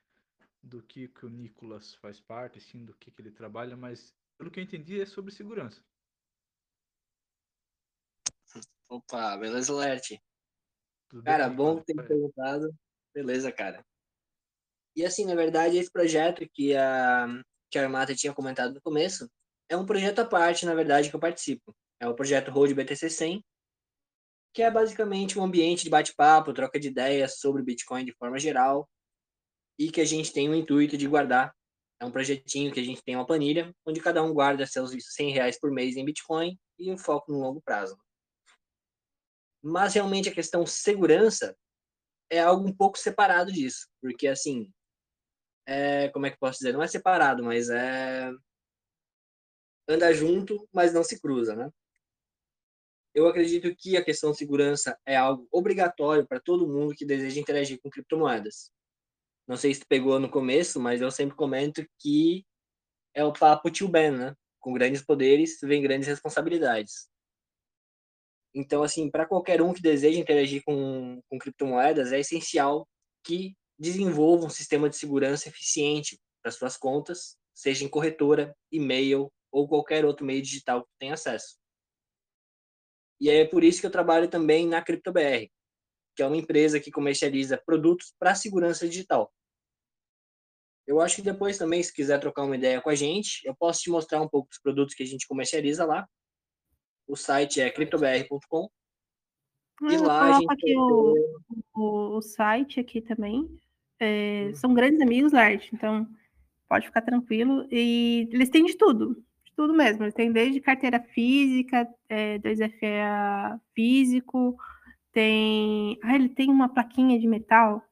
do 0.62 0.82
que, 0.82 1.08
que 1.08 1.24
o 1.24 1.30
Nicolas 1.30 1.94
faz 1.94 2.20
parte, 2.20 2.58
assim, 2.58 2.84
do 2.84 2.94
que, 2.94 3.10
que 3.10 3.22
ele 3.22 3.30
trabalha, 3.30 3.78
mas 3.78 4.14
pelo 4.36 4.50
que 4.50 4.60
eu 4.60 4.64
entendi 4.64 5.00
é 5.00 5.06
sobre 5.06 5.32
segurança. 5.32 5.82
Opa, 8.88 9.36
beleza, 9.36 9.72
Lerte? 9.72 10.22
Cara, 11.24 11.48
bem, 11.48 11.56
bom 11.56 11.80
ter 11.80 11.94
perguntado. 11.94 12.74
Beleza, 13.14 13.50
cara. 13.50 13.84
E 14.94 15.04
assim, 15.04 15.24
na 15.24 15.34
verdade, 15.34 15.76
esse 15.76 15.90
projeto 15.90 16.48
que 16.52 16.74
a, 16.74 17.26
que 17.70 17.78
a 17.78 17.82
Armata 17.82 18.14
tinha 18.14 18.32
comentado 18.32 18.74
no 18.74 18.80
começo, 18.80 19.28
é 19.68 19.76
um 19.76 19.84
projeto 19.86 20.20
à 20.20 20.24
parte, 20.24 20.64
na 20.64 20.74
verdade, 20.74 21.10
que 21.10 21.16
eu 21.16 21.20
participo. 21.20 21.74
É 22.00 22.08
o 22.08 22.14
projeto 22.14 22.50
Road 22.50 22.74
BTC 22.74 23.10
100, 23.10 23.44
que 24.54 24.62
é 24.62 24.70
basicamente 24.70 25.38
um 25.38 25.44
ambiente 25.44 25.84
de 25.84 25.90
bate-papo, 25.90 26.52
troca 26.54 26.78
de 26.78 26.88
ideias 26.88 27.38
sobre 27.38 27.62
Bitcoin 27.62 28.04
de 28.04 28.14
forma 28.14 28.38
geral, 28.38 28.88
e 29.78 29.90
que 29.90 30.00
a 30.00 30.04
gente 30.04 30.32
tem 30.32 30.48
o 30.48 30.54
intuito 30.54 30.96
de 30.96 31.06
guardar. 31.06 31.54
É 32.00 32.04
um 32.04 32.10
projetinho 32.10 32.72
que 32.72 32.80
a 32.80 32.84
gente 32.84 33.02
tem 33.02 33.16
uma 33.16 33.26
planilha, 33.26 33.74
onde 33.84 34.00
cada 34.00 34.22
um 34.22 34.32
guarda 34.32 34.66
seus 34.66 34.92
100 35.14 35.30
reais 35.30 35.58
por 35.58 35.70
mês 35.70 35.96
em 35.96 36.04
Bitcoin 36.04 36.58
e 36.78 36.90
o 36.90 36.98
foco 36.98 37.32
no 37.32 37.40
longo 37.40 37.60
prazo. 37.60 37.98
Mas 39.68 39.94
realmente 39.94 40.28
a 40.28 40.32
questão 40.32 40.64
segurança 40.64 41.56
é 42.30 42.38
algo 42.38 42.68
um 42.68 42.72
pouco 42.72 42.96
separado 42.96 43.50
disso, 43.50 43.88
porque 44.00 44.28
assim, 44.28 44.72
é, 45.66 46.08
como 46.10 46.24
é 46.24 46.30
que 46.30 46.38
posso 46.38 46.58
dizer? 46.58 46.72
Não 46.72 46.84
é 46.84 46.86
separado, 46.86 47.42
mas 47.42 47.68
é 47.68 48.30
anda 49.88 50.12
junto, 50.14 50.68
mas 50.72 50.94
não 50.94 51.02
se 51.02 51.20
cruza, 51.20 51.56
né? 51.56 51.68
Eu 53.12 53.26
acredito 53.26 53.74
que 53.76 53.96
a 53.96 54.04
questão 54.04 54.30
de 54.30 54.38
segurança 54.38 54.96
é 55.04 55.16
algo 55.16 55.48
obrigatório 55.50 56.24
para 56.24 56.38
todo 56.38 56.68
mundo 56.68 56.94
que 56.94 57.04
deseja 57.04 57.40
interagir 57.40 57.80
com 57.82 57.90
criptomoedas. 57.90 58.70
Não 59.48 59.56
sei 59.56 59.74
se 59.74 59.80
tu 59.80 59.86
pegou 59.88 60.20
no 60.20 60.30
começo, 60.30 60.78
mas 60.78 61.00
eu 61.00 61.10
sempre 61.10 61.34
comento 61.34 61.84
que 61.98 62.46
é 63.14 63.24
o 63.24 63.32
papo 63.32 63.68
tio 63.68 63.88
Ben, 63.88 64.12
né? 64.12 64.36
Com 64.60 64.72
grandes 64.74 65.02
poderes 65.02 65.58
vem 65.60 65.82
grandes 65.82 66.06
responsabilidades. 66.06 67.08
Então, 68.56 68.82
assim, 68.82 69.10
para 69.10 69.26
qualquer 69.26 69.60
um 69.60 69.74
que 69.74 69.82
deseja 69.82 70.18
interagir 70.18 70.62
com, 70.64 71.20
com 71.28 71.38
criptomoedas, 71.38 72.10
é 72.10 72.20
essencial 72.20 72.88
que 73.22 73.54
desenvolva 73.78 74.46
um 74.46 74.50
sistema 74.50 74.88
de 74.88 74.96
segurança 74.96 75.50
eficiente 75.50 76.18
para 76.42 76.50
suas 76.50 76.74
contas, 76.74 77.36
seja 77.54 77.84
em 77.84 77.88
corretora, 77.88 78.56
e-mail 78.72 79.30
ou 79.52 79.68
qualquer 79.68 80.06
outro 80.06 80.24
meio 80.24 80.40
digital 80.40 80.82
que 80.84 80.90
tenha 80.98 81.12
acesso. 81.12 81.58
E 83.20 83.28
é 83.28 83.44
por 83.44 83.62
isso 83.62 83.78
que 83.78 83.86
eu 83.86 83.90
trabalho 83.90 84.26
também 84.26 84.66
na 84.66 84.82
CryptoBR, 84.82 85.50
que 86.16 86.22
é 86.22 86.26
uma 86.26 86.36
empresa 86.38 86.80
que 86.80 86.90
comercializa 86.90 87.62
produtos 87.66 88.14
para 88.18 88.34
segurança 88.34 88.88
digital. 88.88 89.30
Eu 90.86 90.98
acho 90.98 91.16
que 91.16 91.22
depois 91.22 91.58
também, 91.58 91.82
se 91.82 91.92
quiser 91.92 92.18
trocar 92.20 92.44
uma 92.44 92.56
ideia 92.56 92.80
com 92.80 92.88
a 92.88 92.94
gente, 92.94 93.40
eu 93.44 93.54
posso 93.54 93.82
te 93.82 93.90
mostrar 93.90 94.22
um 94.22 94.28
pouco 94.28 94.48
dos 94.48 94.58
produtos 94.58 94.94
que 94.94 95.02
a 95.02 95.06
gente 95.06 95.26
comercializa 95.26 95.84
lá. 95.84 96.08
O 97.06 97.16
site 97.16 97.60
é 97.60 97.70
cryptobr.com. 97.70 98.68
Ah, 99.82 99.92
e 99.92 99.96
lá 99.98 100.22
a 100.22 100.32
gente 100.40 100.52
aqui 100.52 100.76
o, 100.76 101.40
o, 101.74 102.16
o, 102.16 102.22
site 102.22 102.80
aqui 102.80 103.00
também. 103.00 103.48
É, 103.98 104.48
hum. 104.48 104.54
São 104.54 104.74
grandes 104.74 105.00
amigos, 105.00 105.32
Lart, 105.32 105.72
então 105.72 106.08
pode 106.68 106.86
ficar 106.86 107.02
tranquilo. 107.02 107.66
E 107.70 108.28
eles 108.32 108.48
têm 108.48 108.64
de 108.64 108.76
tudo 108.76 109.22
tudo 109.56 109.72
mesmo. 109.74 110.04
Ele 110.04 110.12
tem 110.12 110.30
desde 110.30 110.60
carteira 110.60 111.00
física, 111.00 111.88
é, 112.08 112.38
2FA 112.38 113.58
físico, 113.74 114.56
tem. 115.10 115.98
Ah, 116.02 116.14
ele 116.14 116.28
tem 116.28 116.50
uma 116.50 116.68
plaquinha 116.68 117.18
de 117.18 117.26
metal 117.26 117.82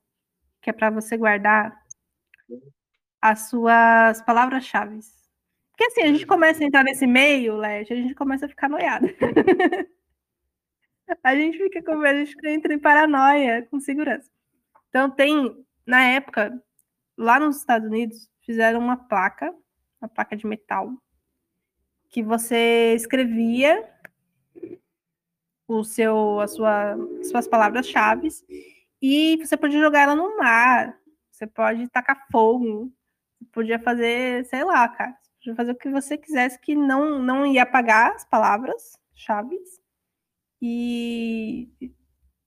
que 0.60 0.70
é 0.70 0.72
para 0.72 0.90
você 0.90 1.16
guardar 1.16 1.76
as 3.20 3.48
suas 3.48 4.22
palavras-chave. 4.22 5.00
Porque 5.76 5.86
assim, 5.86 6.02
a 6.02 6.12
gente 6.12 6.24
começa 6.24 6.62
a 6.62 6.66
entrar 6.66 6.84
nesse 6.84 7.04
meio, 7.04 7.56
Leste, 7.56 7.92
a 7.92 7.96
gente 7.96 8.14
começa 8.14 8.46
a 8.46 8.48
ficar 8.48 8.68
noiado. 8.68 9.08
a 11.22 11.34
gente 11.34 11.58
fica 11.58 11.82
com 11.82 12.00
a 12.00 12.14
gente 12.14 12.36
entra 12.46 12.72
em 12.72 12.78
paranoia 12.78 13.66
com 13.68 13.80
segurança. 13.80 14.30
Então 14.88 15.10
tem, 15.10 15.66
na 15.84 16.04
época, 16.04 16.62
lá 17.18 17.40
nos 17.40 17.56
Estados 17.56 17.88
Unidos, 17.88 18.30
fizeram 18.42 18.78
uma 18.78 18.96
placa, 18.96 19.52
uma 20.00 20.08
placa 20.08 20.36
de 20.36 20.46
metal, 20.46 20.92
que 22.08 22.22
você 22.22 22.94
escrevia 22.94 23.84
o 25.66 25.82
seu, 25.82 26.38
a 26.38 26.46
sua, 26.46 26.96
suas 27.24 27.48
palavras-chave 27.48 28.28
e 29.02 29.38
você 29.38 29.56
podia 29.56 29.80
jogar 29.80 30.02
ela 30.02 30.14
no 30.14 30.36
mar, 30.36 30.96
você 31.32 31.48
pode 31.48 31.88
tacar 31.88 32.28
fogo, 32.30 32.92
podia 33.50 33.80
fazer, 33.80 34.44
sei 34.44 34.62
lá, 34.62 34.88
cara, 34.88 35.16
podia 35.44 35.54
fazer 35.54 35.72
o 35.72 35.76
que 35.76 35.90
você 35.90 36.16
quisesse 36.16 36.58
que 36.58 36.74
não, 36.74 37.18
não 37.18 37.46
ia 37.46 37.62
apagar 37.64 38.12
as 38.12 38.24
palavras-chave 38.24 39.58
e 40.60 41.68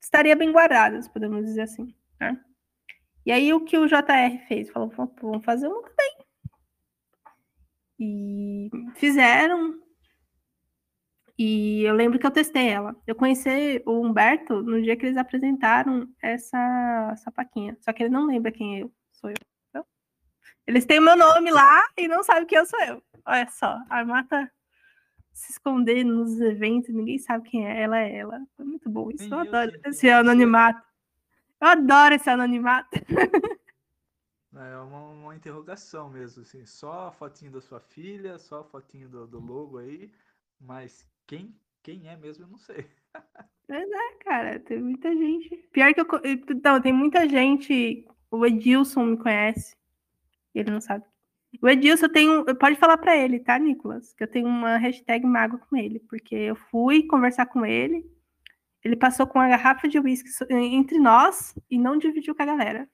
estaria 0.02 0.34
bem 0.34 0.50
guardadas, 0.50 1.06
podemos 1.06 1.44
dizer 1.44 1.62
assim, 1.62 1.94
né? 2.20 2.42
E 3.24 3.30
aí 3.30 3.52
o 3.52 3.64
que 3.64 3.78
o 3.78 3.86
JR 3.86 4.38
fez? 4.48 4.70
Falou, 4.70 4.90
vamos 5.20 5.44
fazer 5.44 5.68
uma 5.68 5.82
também. 5.82 6.18
E 8.00 8.70
fizeram. 8.96 9.80
E 11.38 11.82
eu 11.82 11.94
lembro 11.94 12.18
que 12.18 12.26
eu 12.26 12.30
testei 12.30 12.68
ela. 12.68 12.96
Eu 13.06 13.14
conheci 13.14 13.82
o 13.86 14.00
Humberto 14.00 14.62
no 14.62 14.82
dia 14.82 14.96
que 14.96 15.06
eles 15.06 15.16
apresentaram 15.16 16.08
essa, 16.22 17.14
plaquinha. 17.34 17.76
Só 17.80 17.92
que 17.92 18.02
ele 18.02 18.10
não 18.10 18.26
lembra 18.26 18.50
quem 18.50 18.80
eu 18.80 18.92
sou 19.12 19.30
eu. 19.30 19.36
Eles 20.68 20.84
têm 20.84 20.98
o 20.98 21.02
meu 21.02 21.16
nome 21.16 21.50
lá 21.50 21.82
e 21.96 22.06
não 22.06 22.22
sabem 22.22 22.44
quem 22.44 22.58
eu 22.58 22.66
sou 22.66 22.78
eu. 22.82 23.02
Olha 23.24 23.48
só, 23.50 23.80
a 23.88 24.04
Mata 24.04 24.52
se 25.32 25.52
esconder 25.52 26.04
nos 26.04 26.38
eventos, 26.42 26.94
ninguém 26.94 27.18
sabe 27.18 27.48
quem 27.48 27.66
é. 27.66 27.84
Ela 27.84 27.98
é 28.00 28.18
ela. 28.18 28.46
Foi 28.54 28.66
muito 28.66 28.90
bom 28.90 29.10
isso. 29.10 29.32
Eu 29.32 29.38
adoro 29.38 29.80
esse 29.86 30.10
anonimato. 30.10 30.86
Eu 31.58 31.68
adoro 31.68 32.14
esse 32.14 32.28
anonimato. 32.28 32.90
É 34.54 34.76
uma, 34.78 35.08
uma 35.10 35.36
interrogação 35.36 36.10
mesmo, 36.10 36.42
assim. 36.42 36.66
Só 36.66 37.08
a 37.08 37.12
fotinho 37.12 37.52
da 37.52 37.60
sua 37.60 37.80
filha, 37.80 38.38
só 38.38 38.60
a 38.60 38.64
fotinho 38.64 39.08
do, 39.08 39.26
do 39.26 39.38
logo 39.38 39.78
aí, 39.78 40.10
mas 40.60 41.08
quem, 41.26 41.54
quem 41.82 42.08
é 42.08 42.16
mesmo 42.16 42.44
eu 42.44 42.48
não 42.48 42.58
sei. 42.58 42.84
Mas 43.68 43.88
é, 43.88 44.14
cara, 44.24 44.58
tem 44.58 44.80
muita 44.80 45.14
gente. 45.14 45.56
Pior 45.70 45.94
que 45.94 46.00
eu. 46.00 46.06
Então, 46.24 46.80
tem 46.80 46.92
muita 46.92 47.28
gente. 47.28 48.04
O 48.30 48.44
Edilson 48.44 49.04
me 49.04 49.16
conhece. 49.16 49.78
Ele 50.54 50.70
não 50.70 50.80
sabe. 50.80 51.04
O 51.62 51.68
Edilson, 51.68 52.06
eu 52.06 52.12
tenho. 52.12 52.56
Pode 52.56 52.76
falar 52.76 52.98
para 52.98 53.16
ele, 53.16 53.40
tá, 53.40 53.58
Nicolas? 53.58 54.12
Que 54.14 54.24
eu 54.24 54.28
tenho 54.28 54.46
uma 54.46 54.76
hashtag 54.76 55.26
mágoa 55.26 55.58
com 55.58 55.76
ele, 55.76 56.00
porque 56.00 56.34
eu 56.34 56.56
fui 56.56 57.06
conversar 57.06 57.46
com 57.46 57.64
ele. 57.64 58.04
Ele 58.84 58.96
passou 58.96 59.26
com 59.26 59.40
a 59.40 59.48
garrafa 59.48 59.88
de 59.88 59.98
uísque 59.98 60.28
entre 60.50 60.98
nós 60.98 61.54
e 61.70 61.78
não 61.78 61.98
dividiu 61.98 62.34
com 62.34 62.42
a 62.42 62.46
galera. 62.46 62.88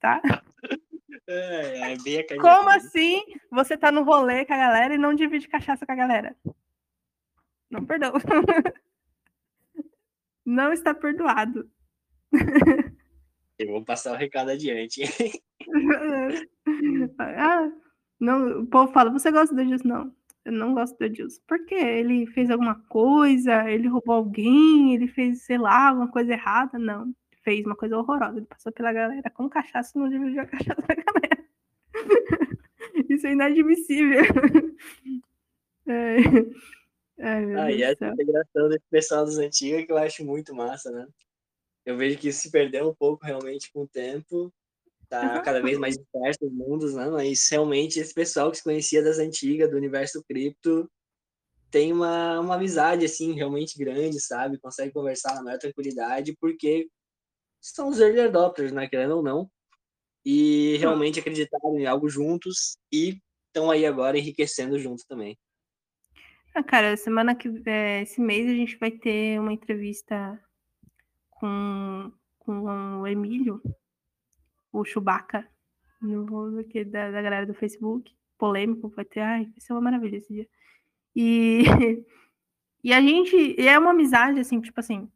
Tá? 0.00 0.20
É, 1.30 1.92
é 1.92 1.96
bem 1.98 2.20
a 2.20 2.40
Como 2.40 2.70
assim 2.70 3.22
você 3.50 3.76
tá 3.76 3.92
no 3.92 4.02
rolê 4.02 4.46
com 4.46 4.54
a 4.54 4.56
galera 4.56 4.94
e 4.94 4.98
não 4.98 5.14
divide 5.14 5.46
cachaça 5.46 5.84
com 5.84 5.92
a 5.92 5.94
galera? 5.94 6.34
Não 7.70 7.84
perdoa. 7.84 8.12
Não 10.44 10.72
está 10.72 10.94
perdoado. 10.94 11.70
Eu 13.58 13.68
vou 13.68 13.84
passar 13.84 14.12
o 14.12 14.16
recado 14.16 14.50
adiante. 14.50 15.02
ah, 17.18 17.70
não, 18.20 18.62
o 18.62 18.66
povo 18.66 18.92
fala, 18.92 19.10
você 19.10 19.30
gosta 19.32 19.54
do 19.54 19.60
Edilson? 19.60 19.88
Não, 19.88 20.14
eu 20.44 20.52
não 20.52 20.74
gosto 20.74 20.96
do 20.96 21.04
Edilson. 21.04 21.40
Por 21.46 21.64
quê? 21.66 21.74
Ele 21.74 22.26
fez 22.28 22.50
alguma 22.50 22.76
coisa? 22.88 23.68
Ele 23.68 23.88
roubou 23.88 24.14
alguém? 24.14 24.94
Ele 24.94 25.08
fez, 25.08 25.42
sei 25.42 25.58
lá, 25.58 25.88
alguma 25.88 26.08
coisa 26.08 26.32
errada? 26.32 26.78
Não, 26.78 27.12
fez 27.42 27.66
uma 27.66 27.76
coisa 27.76 27.98
horrorosa. 27.98 28.38
Ele 28.38 28.46
passou 28.46 28.72
pela 28.72 28.92
galera 28.92 29.28
com 29.30 29.48
cachaça 29.48 29.92
e 29.94 30.00
não 30.00 30.08
dividiu 30.08 30.42
a 30.42 30.46
cachaça 30.46 30.82
da 30.82 30.94
galera. 30.94 31.44
Isso 33.08 33.26
é 33.26 33.32
inadmissível. 33.32 34.22
É. 35.90 36.18
Ai, 37.18 37.54
ah, 37.54 37.72
e 37.72 37.82
essa 37.82 38.08
integração 38.08 38.68
desse 38.68 38.84
pessoal 38.90 39.24
dos 39.24 39.38
antigos 39.38 39.86
que 39.86 39.90
eu 39.90 39.96
acho 39.96 40.22
muito 40.22 40.54
massa, 40.54 40.90
né? 40.90 41.06
Eu 41.88 41.96
vejo 41.96 42.18
que 42.18 42.28
isso 42.28 42.40
se 42.40 42.50
perdeu 42.50 42.90
um 42.90 42.94
pouco 42.94 43.24
realmente 43.24 43.72
com 43.72 43.84
o 43.84 43.88
tempo, 43.88 44.52
tá 45.08 45.40
cada 45.40 45.62
vez 45.62 45.78
mais 45.78 45.96
disperso 45.96 46.38
os 46.42 46.52
mundos, 46.52 46.94
né? 46.94 47.08
Mas 47.08 47.48
realmente 47.48 47.98
esse 47.98 48.12
pessoal 48.12 48.50
que 48.50 48.58
se 48.58 48.62
conhecia 48.62 49.02
das 49.02 49.18
antigas, 49.18 49.70
do 49.70 49.76
universo 49.78 50.22
cripto, 50.28 50.86
tem 51.70 51.90
uma, 51.90 52.40
uma 52.40 52.56
amizade, 52.56 53.06
assim, 53.06 53.32
realmente 53.32 53.78
grande, 53.78 54.20
sabe? 54.20 54.58
Consegue 54.58 54.92
conversar 54.92 55.34
na 55.34 55.42
maior 55.42 55.58
tranquilidade, 55.58 56.36
porque 56.38 56.90
são 57.58 57.88
os 57.88 58.00
early 58.00 58.20
adopters, 58.20 58.70
né? 58.70 58.86
Querendo 58.86 59.16
ou 59.16 59.22
não. 59.22 59.50
E 60.26 60.76
realmente 60.76 61.20
acreditaram 61.20 61.78
em 61.78 61.86
algo 61.86 62.06
juntos 62.06 62.76
e 62.92 63.18
estão 63.46 63.70
aí 63.70 63.86
agora 63.86 64.18
enriquecendo 64.18 64.78
juntos 64.78 65.06
também. 65.06 65.38
Ah, 66.54 66.62
cara, 66.62 66.98
semana 66.98 67.34
que 67.34 67.48
é, 67.64 68.02
esse 68.02 68.20
mês 68.20 68.46
a 68.46 68.52
gente 68.52 68.76
vai 68.76 68.90
ter 68.90 69.40
uma 69.40 69.54
entrevista 69.54 70.38
com, 71.38 72.12
com 72.38 73.00
o 73.00 73.06
Emílio, 73.06 73.62
o 74.72 74.84
Chewbacca, 74.84 75.46
no, 76.00 76.58
aqui 76.58 76.84
da, 76.84 77.10
da 77.10 77.22
galera 77.22 77.46
do 77.46 77.54
Facebook, 77.54 78.14
polêmico, 78.36 78.88
vai 78.88 79.04
ter, 79.04 79.20
ai, 79.20 79.44
vai 79.44 79.60
ser 79.60 79.72
uma 79.72 79.80
maravilha 79.80 80.16
esse 80.16 80.32
dia. 80.32 80.48
E, 81.14 81.62
e 82.82 82.92
a 82.92 83.00
gente, 83.00 83.60
é 83.60 83.78
uma 83.78 83.90
amizade, 83.90 84.38
assim, 84.40 84.60
tipo 84.60 84.78
assim, 84.78 85.10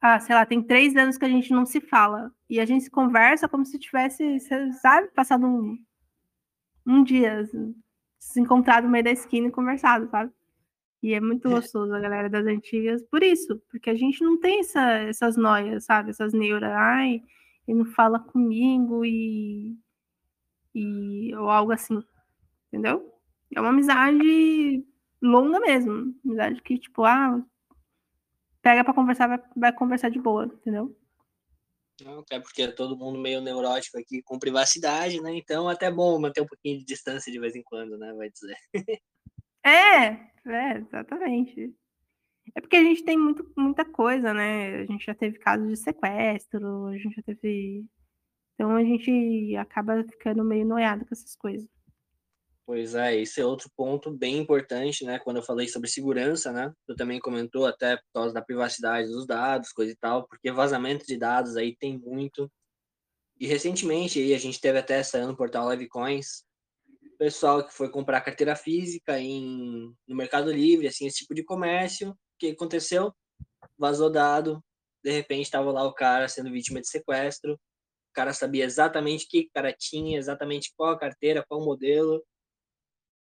ah, 0.00 0.20
sei 0.20 0.34
lá, 0.34 0.44
tem 0.44 0.62
três 0.62 0.94
anos 0.96 1.16
que 1.16 1.24
a 1.24 1.28
gente 1.28 1.50
não 1.52 1.64
se 1.64 1.80
fala, 1.80 2.32
e 2.48 2.60
a 2.60 2.64
gente 2.66 2.84
se 2.84 2.90
conversa 2.90 3.48
como 3.48 3.64
se 3.64 3.78
tivesse, 3.78 4.38
sabe, 4.80 5.08
passado 5.08 5.46
um, 5.46 5.78
um 6.86 7.02
dia, 7.02 7.40
assim, 7.40 7.74
se 8.18 8.40
encontrado 8.40 8.84
no 8.84 8.90
meio 8.90 9.04
da 9.04 9.10
esquina 9.10 9.48
e 9.48 9.52
conversado, 9.52 10.08
sabe? 10.10 10.32
E 11.04 11.12
é 11.12 11.20
muito 11.20 11.50
gostoso 11.50 11.92
a 11.92 12.00
galera 12.00 12.30
das 12.30 12.46
antigas 12.46 13.02
por 13.02 13.22
isso, 13.22 13.60
porque 13.70 13.90
a 13.90 13.94
gente 13.94 14.24
não 14.24 14.40
tem 14.40 14.60
essa, 14.60 14.80
essas 15.00 15.36
noias, 15.36 15.84
sabe? 15.84 16.08
Essas 16.08 16.32
neuras, 16.32 16.72
ai, 16.72 17.22
ele 17.68 17.80
não 17.80 17.84
fala 17.84 18.18
comigo 18.18 19.04
e, 19.04 19.76
e. 20.74 21.34
ou 21.36 21.50
algo 21.50 21.72
assim, 21.72 22.02
entendeu? 22.68 23.12
É 23.54 23.60
uma 23.60 23.68
amizade 23.68 24.82
longa 25.20 25.60
mesmo. 25.60 26.18
Amizade 26.24 26.62
que, 26.62 26.78
tipo, 26.78 27.04
ah, 27.04 27.38
pega 28.62 28.82
para 28.82 28.94
conversar, 28.94 29.28
vai, 29.28 29.42
vai 29.54 29.72
conversar 29.74 30.08
de 30.08 30.18
boa, 30.18 30.46
entendeu? 30.46 30.98
Não, 32.02 32.20
até 32.20 32.40
porque 32.40 32.62
é 32.62 32.72
todo 32.72 32.96
mundo 32.96 33.18
meio 33.18 33.42
neurótico 33.42 33.98
aqui 33.98 34.22
com 34.22 34.38
privacidade, 34.38 35.20
né? 35.20 35.36
Então 35.36 35.68
até 35.68 35.90
bom 35.90 36.18
manter 36.18 36.40
um 36.40 36.46
pouquinho 36.46 36.78
de 36.78 36.84
distância 36.86 37.30
de 37.30 37.38
vez 37.38 37.54
em 37.54 37.62
quando, 37.62 37.98
né? 37.98 38.10
Vai 38.14 38.30
dizer. 38.30 38.56
é, 39.64 40.06
é, 40.46 40.78
exatamente. 40.78 41.74
É 42.54 42.60
porque 42.60 42.76
a 42.76 42.82
gente 42.82 43.04
tem 43.04 43.18
muito, 43.18 43.50
muita 43.56 43.84
coisa, 43.84 44.34
né? 44.34 44.82
A 44.82 44.86
gente 44.86 45.04
já 45.04 45.14
teve 45.14 45.38
casos 45.38 45.68
de 45.68 45.76
sequestro, 45.76 46.86
a 46.86 46.96
gente 46.96 47.14
já 47.16 47.22
teve. 47.22 47.84
Então 48.54 48.76
a 48.76 48.84
gente 48.84 49.56
acaba 49.56 50.04
ficando 50.04 50.44
meio 50.44 50.64
noiado 50.64 51.04
com 51.04 51.14
essas 51.14 51.34
coisas. 51.34 51.68
Pois 52.66 52.94
é, 52.94 53.20
esse 53.20 53.40
é 53.40 53.44
outro 53.44 53.70
ponto 53.76 54.10
bem 54.10 54.38
importante, 54.38 55.04
né? 55.04 55.18
Quando 55.18 55.36
eu 55.36 55.42
falei 55.42 55.68
sobre 55.68 55.88
segurança, 55.88 56.50
né? 56.50 56.72
Tu 56.86 56.94
também 56.94 57.20
comentou 57.20 57.66
até 57.66 57.96
por 57.96 58.12
causa 58.14 58.32
da 58.32 58.40
privacidade 58.40 59.08
dos 59.08 59.26
dados, 59.26 59.72
coisa 59.72 59.92
e 59.92 59.96
tal, 59.96 60.26
porque 60.26 60.50
vazamento 60.50 61.06
de 61.06 61.18
dados 61.18 61.56
aí 61.56 61.76
tem 61.76 61.98
muito. 61.98 62.50
E 63.38 63.46
recentemente 63.46 64.18
aí 64.18 64.32
a 64.32 64.38
gente 64.38 64.60
teve 64.60 64.78
até 64.78 64.98
essa 65.00 65.26
no 65.26 65.36
portal 65.36 65.70
Livecoins, 65.70 66.44
pessoal 67.16 67.66
que 67.66 67.72
foi 67.72 67.90
comprar 67.90 68.20
carteira 68.20 68.56
física 68.56 69.18
em, 69.18 69.94
no 70.06 70.16
Mercado 70.16 70.52
Livre, 70.52 70.86
assim, 70.86 71.06
esse 71.06 71.18
tipo 71.18 71.34
de 71.34 71.44
comércio. 71.44 72.10
O 72.10 72.16
que 72.38 72.48
aconteceu? 72.48 73.12
Vazou 73.78 74.10
dado, 74.10 74.62
de 75.02 75.10
repente 75.10 75.44
estava 75.44 75.70
lá 75.72 75.84
o 75.84 75.94
cara 75.94 76.28
sendo 76.28 76.50
vítima 76.50 76.80
de 76.80 76.88
sequestro. 76.88 77.54
O 77.54 78.14
cara 78.14 78.32
sabia 78.32 78.64
exatamente 78.64 79.24
o 79.26 79.28
que 79.28 79.40
o 79.40 79.50
cara 79.52 79.72
tinha, 79.72 80.18
exatamente 80.18 80.72
qual 80.76 80.98
carteira, 80.98 81.44
qual 81.48 81.64
modelo 81.64 82.22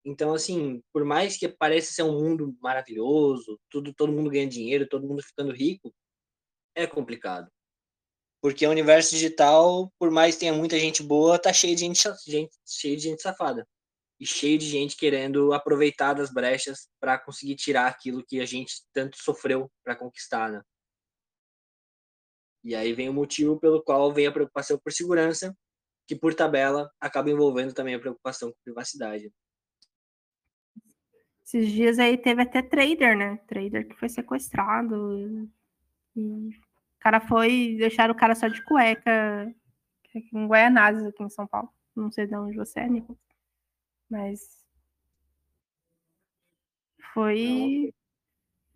então, 0.05 0.35
assim, 0.35 0.83
por 0.93 1.05
mais 1.05 1.37
que 1.37 1.49
pareça 1.49 1.93
ser 1.93 2.03
um 2.03 2.21
mundo 2.21 2.57
maravilhoso, 2.61 3.59
tudo, 3.71 3.95
todo 3.95 4.13
mundo 4.13 4.31
ganha 4.31 4.49
dinheiro, 4.49 4.89
todo 4.89 5.07
mundo 5.07 5.23
ficando 5.23 5.53
rico, 5.53 5.95
é 6.75 6.87
complicado. 6.87 7.49
Porque 8.41 8.67
o 8.67 8.71
universo 8.71 9.13
digital, 9.13 9.93
por 9.99 10.11
mais 10.11 10.35
que 10.35 10.41
tenha 10.41 10.53
muita 10.53 10.79
gente 10.79 11.03
boa, 11.03 11.39
tá 11.39 11.53
cheio 11.53 11.77
de 11.77 11.83
gente, 11.83 12.03
gente 12.27 12.53
cheio 12.67 12.97
de 12.97 13.03
gente 13.05 13.23
safada. 13.23 13.67
E 14.23 14.27
cheio 14.27 14.57
de 14.57 14.67
gente 14.67 14.97
querendo 14.97 15.53
aproveitar 15.53 16.15
das 16.15 16.33
brechas 16.33 16.89
para 17.01 17.19
conseguir 17.19 17.57
tirar 17.57 17.89
aquilo 17.89 18.25
que 18.25 18.41
a 18.41 18.47
gente 18.47 18.85
tanto 18.93 19.17
sofreu 19.17 19.69
para 19.83 19.97
conquistar, 19.97 20.49
né? 20.49 20.63
E 22.63 22.73
aí 22.77 22.93
vem 22.93 23.09
o 23.09 23.13
motivo 23.13 23.59
pelo 23.59 23.83
qual 23.83 24.13
vem 24.13 24.29
a 24.29 24.31
preocupação 24.31 24.79
por 24.79 24.93
segurança, 24.93 25.53
que 26.07 26.15
por 26.15 26.35
tabela 26.35 26.89
acaba 27.01 27.33
envolvendo 27.33 27.75
também 27.75 27.97
a 27.97 27.99
preocupação 27.99 28.53
com 28.53 28.59
privacidade. 28.63 29.29
Esses 31.45 31.73
dias 31.73 31.99
aí 31.99 32.17
teve 32.17 32.43
até 32.43 32.63
trader, 32.63 33.19
né? 33.19 33.39
Trader 33.49 33.89
que 33.89 33.99
foi 33.99 34.09
sequestrado. 34.09 35.51
E 36.15 36.21
o 36.21 36.51
cara 37.01 37.21
foi, 37.21 37.75
deixaram 37.77 38.15
o 38.15 38.17
cara 38.17 38.37
só 38.37 38.47
de 38.47 38.63
cueca 38.63 39.53
em 40.15 40.47
Guaianazes, 40.47 41.03
aqui 41.07 41.25
em 41.25 41.29
São 41.29 41.45
Paulo. 41.45 41.69
Não 41.97 42.09
sei 42.13 42.25
de 42.29 42.37
onde 42.37 42.57
você 42.57 42.79
é, 42.79 42.89
Nico. 42.89 43.19
Mas 44.13 44.63
foi. 47.15 47.95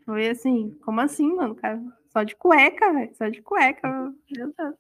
Foi 0.07 0.29
assim, 0.31 0.71
como 0.83 1.01
assim, 1.03 1.31
mano? 1.35 1.55
Cara, 1.55 1.79
só 2.11 2.23
de 2.23 2.35
cueca, 2.35 2.91
velho. 2.91 3.15
Só 3.15 3.29
de 3.29 3.43
cueca. 3.43 3.87
Meu 4.31 4.55
Deus. 4.57 4.75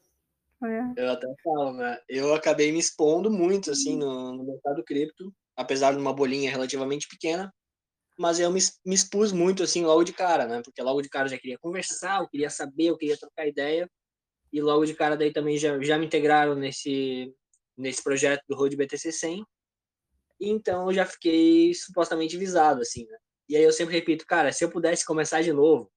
Eu 0.96 1.10
até 1.10 1.26
falo, 1.44 1.74
né? 1.74 2.00
Eu 2.08 2.34
acabei 2.34 2.72
me 2.72 2.78
expondo 2.78 3.30
muito, 3.30 3.70
assim, 3.70 3.98
no, 3.98 4.32
no 4.32 4.44
mercado 4.44 4.82
cripto, 4.82 5.30
apesar 5.54 5.92
de 5.92 5.98
uma 5.98 6.14
bolinha 6.14 6.50
relativamente 6.50 7.06
pequena, 7.06 7.52
mas 8.18 8.40
eu 8.40 8.50
me, 8.50 8.60
me 8.86 8.94
expus 8.94 9.32
muito, 9.32 9.62
assim, 9.62 9.84
logo 9.84 10.04
de 10.04 10.14
cara, 10.14 10.46
né? 10.46 10.62
Porque 10.64 10.80
logo 10.80 11.02
de 11.02 11.10
cara 11.10 11.26
eu 11.26 11.32
já 11.32 11.38
queria 11.38 11.58
conversar, 11.58 12.22
eu 12.22 12.28
queria 12.28 12.48
saber, 12.48 12.86
eu 12.86 12.96
queria 12.96 13.18
trocar 13.18 13.46
ideia, 13.46 13.90
e 14.50 14.62
logo 14.62 14.86
de 14.86 14.94
cara 14.94 15.18
daí 15.18 15.30
também 15.30 15.58
já, 15.58 15.78
já 15.82 15.98
me 15.98 16.06
integraram 16.06 16.54
nesse, 16.54 17.30
nesse 17.76 18.02
projeto 18.02 18.42
do 18.48 18.56
Road 18.56 18.74
BTC 18.74 19.12
100, 19.12 19.44
então 20.40 20.86
eu 20.88 20.94
já 20.94 21.06
fiquei 21.06 21.74
supostamente 21.74 22.36
visado, 22.36 22.80
assim, 22.82 23.06
né? 23.06 23.18
E 23.48 23.56
aí 23.56 23.62
eu 23.62 23.72
sempre 23.72 23.94
repito, 23.94 24.26
cara, 24.26 24.52
se 24.52 24.64
eu 24.64 24.70
pudesse 24.70 25.04
começar 25.04 25.42
de 25.42 25.52
novo, 25.52 25.90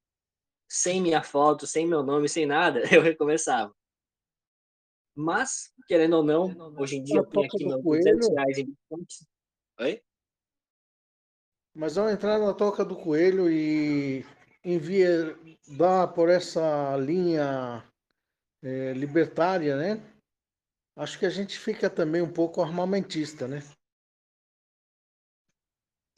sem 0.69 1.01
minha 1.01 1.23
foto, 1.23 1.65
sem 1.65 1.87
meu 1.87 2.03
nome, 2.03 2.29
sem 2.29 2.45
nada, 2.45 2.81
eu 2.95 3.01
recomeçava. 3.01 3.73
Mas, 5.15 5.73
querendo 5.87 6.17
ou 6.17 6.23
não, 6.23 6.73
hoje 6.77 6.97
em 6.97 7.03
dia 7.03 7.17
eu 7.17 7.25
tenho 7.25 7.45
aqui 7.45 7.65
meus 7.65 7.83
200 7.83 8.29
reais 8.29 8.57
em 8.57 8.77
Oi? 9.79 10.01
Mas 11.75 11.97
ao 11.97 12.09
entrar 12.09 12.39
na 12.39 12.53
toca 12.53 12.85
do 12.85 12.95
coelho 12.95 13.49
e 13.49 14.25
envia, 14.63 15.37
dá 15.77 16.07
por 16.07 16.29
essa 16.29 16.95
linha 16.97 17.83
é, 18.61 18.93
libertária, 18.93 19.75
né? 19.75 20.01
Acho 20.97 21.17
que 21.17 21.25
a 21.25 21.29
gente 21.29 21.57
fica 21.57 21.89
também 21.89 22.21
um 22.21 22.31
pouco 22.31 22.61
armamentista, 22.61 23.47
né? 23.47 23.61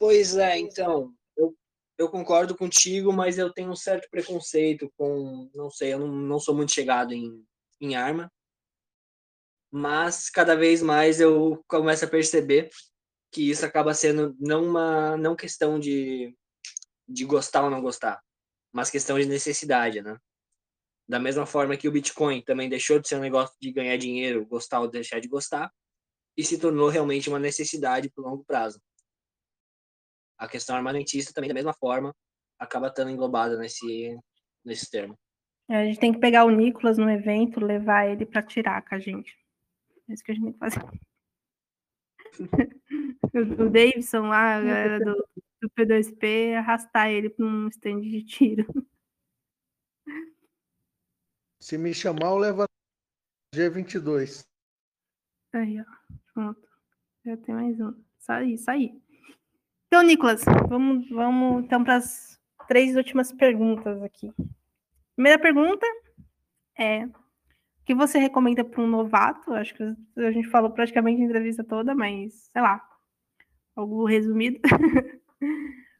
Pois 0.02 0.36
é, 0.36 0.58
então, 0.58 1.14
eu, 1.36 1.56
eu 1.96 2.08
concordo 2.08 2.56
contigo, 2.56 3.12
mas 3.12 3.38
eu 3.38 3.52
tenho 3.52 3.70
um 3.70 3.76
certo 3.76 4.10
preconceito 4.10 4.92
com, 4.96 5.48
não 5.54 5.70
sei, 5.70 5.92
eu 5.92 6.00
não, 6.00 6.08
não 6.08 6.40
sou 6.40 6.56
muito 6.56 6.72
chegado 6.72 7.12
em, 7.12 7.46
em 7.80 7.94
arma 7.94 8.28
mas 9.70 10.28
cada 10.28 10.56
vez 10.56 10.82
mais 10.82 11.20
eu 11.20 11.62
começo 11.68 12.04
a 12.04 12.08
perceber 12.08 12.68
que 13.30 13.48
isso 13.48 13.64
acaba 13.64 13.94
sendo 13.94 14.36
não 14.40 14.64
uma 14.64 15.16
não 15.16 15.36
questão 15.36 15.78
de, 15.78 16.36
de 17.08 17.24
gostar 17.24 17.62
ou 17.62 17.70
não 17.70 17.80
gostar, 17.80 18.20
mas 18.72 18.90
questão 18.90 19.20
de 19.20 19.26
necessidade, 19.26 20.02
né? 20.02 20.18
Da 21.08 21.20
mesma 21.20 21.46
forma 21.46 21.76
que 21.76 21.86
o 21.86 21.92
Bitcoin 21.92 22.42
também 22.42 22.68
deixou 22.68 22.98
de 22.98 23.06
ser 23.06 23.14
um 23.14 23.20
negócio 23.20 23.54
de 23.60 23.70
ganhar 23.70 23.96
dinheiro, 23.98 24.44
gostar 24.46 24.80
ou 24.80 24.90
deixar 24.90 25.20
de 25.20 25.28
gostar, 25.28 25.72
e 26.36 26.42
se 26.42 26.58
tornou 26.58 26.88
realmente 26.88 27.28
uma 27.28 27.38
necessidade 27.38 28.10
por 28.10 28.24
longo 28.24 28.44
prazo. 28.44 28.82
A 30.42 30.48
questão 30.48 30.74
armamentista 30.74 31.32
também, 31.32 31.46
da 31.46 31.54
mesma 31.54 31.72
forma, 31.72 32.12
acaba 32.58 32.88
estando 32.88 33.12
englobada 33.12 33.56
nesse, 33.56 34.18
nesse 34.64 34.90
termo. 34.90 35.16
É, 35.70 35.76
a 35.76 35.84
gente 35.84 36.00
tem 36.00 36.12
que 36.12 36.18
pegar 36.18 36.44
o 36.44 36.50
Nicolas 36.50 36.98
no 36.98 37.08
evento, 37.08 37.64
levar 37.64 38.08
ele 38.08 38.26
para 38.26 38.42
tirar 38.42 38.82
com 38.82 38.96
a 38.96 38.98
gente. 38.98 39.38
É 40.08 40.12
isso 40.12 40.24
que 40.24 40.32
a 40.32 40.34
gente 40.34 40.44
tem 40.44 40.52
que 40.52 40.58
fazer. 40.58 40.80
o 43.60 43.70
Davidson 43.70 44.22
lá, 44.22 44.56
a 44.56 44.60
galera 44.60 44.98
do, 44.98 45.28
do 45.60 45.70
P2P, 45.70 46.56
arrastar 46.56 47.08
ele 47.08 47.30
para 47.30 47.46
um 47.46 47.68
stand 47.68 48.00
de 48.00 48.24
tiro. 48.24 48.66
Se 51.60 51.78
me 51.78 51.94
chamar, 51.94 52.30
eu 52.30 52.38
levo 52.38 52.64
G22. 53.54 54.44
Aí, 55.52 55.80
ó. 55.80 55.84
Pronto. 56.34 56.68
Já 57.24 57.36
tem 57.36 57.54
mais 57.54 57.78
um. 57.80 57.92
Isso 58.18 58.32
aí, 58.32 58.54
isso 58.54 58.68
aí. 58.68 59.01
Então, 59.92 60.02
Nicolas, 60.02 60.42
vamos, 60.70 61.06
vamos 61.10 61.64
então 61.64 61.84
para 61.84 61.96
as 61.96 62.40
três 62.66 62.96
últimas 62.96 63.30
perguntas 63.30 64.02
aqui. 64.02 64.32
Primeira 65.14 65.38
pergunta 65.38 65.86
é: 66.78 67.04
o 67.04 67.12
que 67.84 67.94
você 67.94 68.18
recomenda 68.18 68.64
para 68.64 68.80
um 68.80 68.86
novato? 68.86 69.52
Acho 69.52 69.74
que 69.74 69.82
a 70.16 70.30
gente 70.30 70.48
falou 70.48 70.70
praticamente 70.70 71.20
a 71.20 71.24
entrevista 71.26 71.62
toda, 71.62 71.94
mas 71.94 72.48
sei 72.50 72.62
lá, 72.62 72.82
algo 73.76 74.06
resumido. 74.06 74.58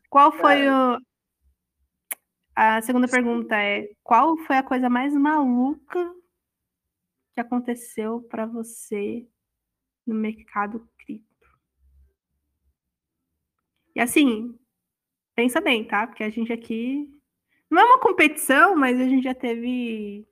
qual 0.09 0.33
foi 0.33 0.65
é. 0.65 0.73
o. 0.75 0.99
A 2.57 2.81
segunda 2.81 3.07
pergunta 3.07 3.55
é: 3.57 3.91
qual 4.03 4.39
foi 4.39 4.57
a 4.57 4.63
coisa 4.63 4.89
mais 4.89 5.13
maluca 5.15 6.15
que 7.35 7.43
aconteceu 7.43 8.23
para 8.23 8.47
você 8.47 9.29
no 10.07 10.15
mercado 10.15 10.89
cripto? 10.97 11.33
E 13.95 14.01
assim, 14.01 14.59
pensa 15.35 15.61
bem, 15.61 15.85
tá? 15.85 16.07
Porque 16.07 16.25
a 16.25 16.31
gente 16.31 16.53
aqui 16.53 17.09
não 17.71 17.81
é 17.81 17.85
uma 17.85 18.01
competição, 18.01 18.77
mas 18.77 19.01
a 19.01 19.05
gente 19.05 19.25
já 19.25 19.35
teve 19.35 20.27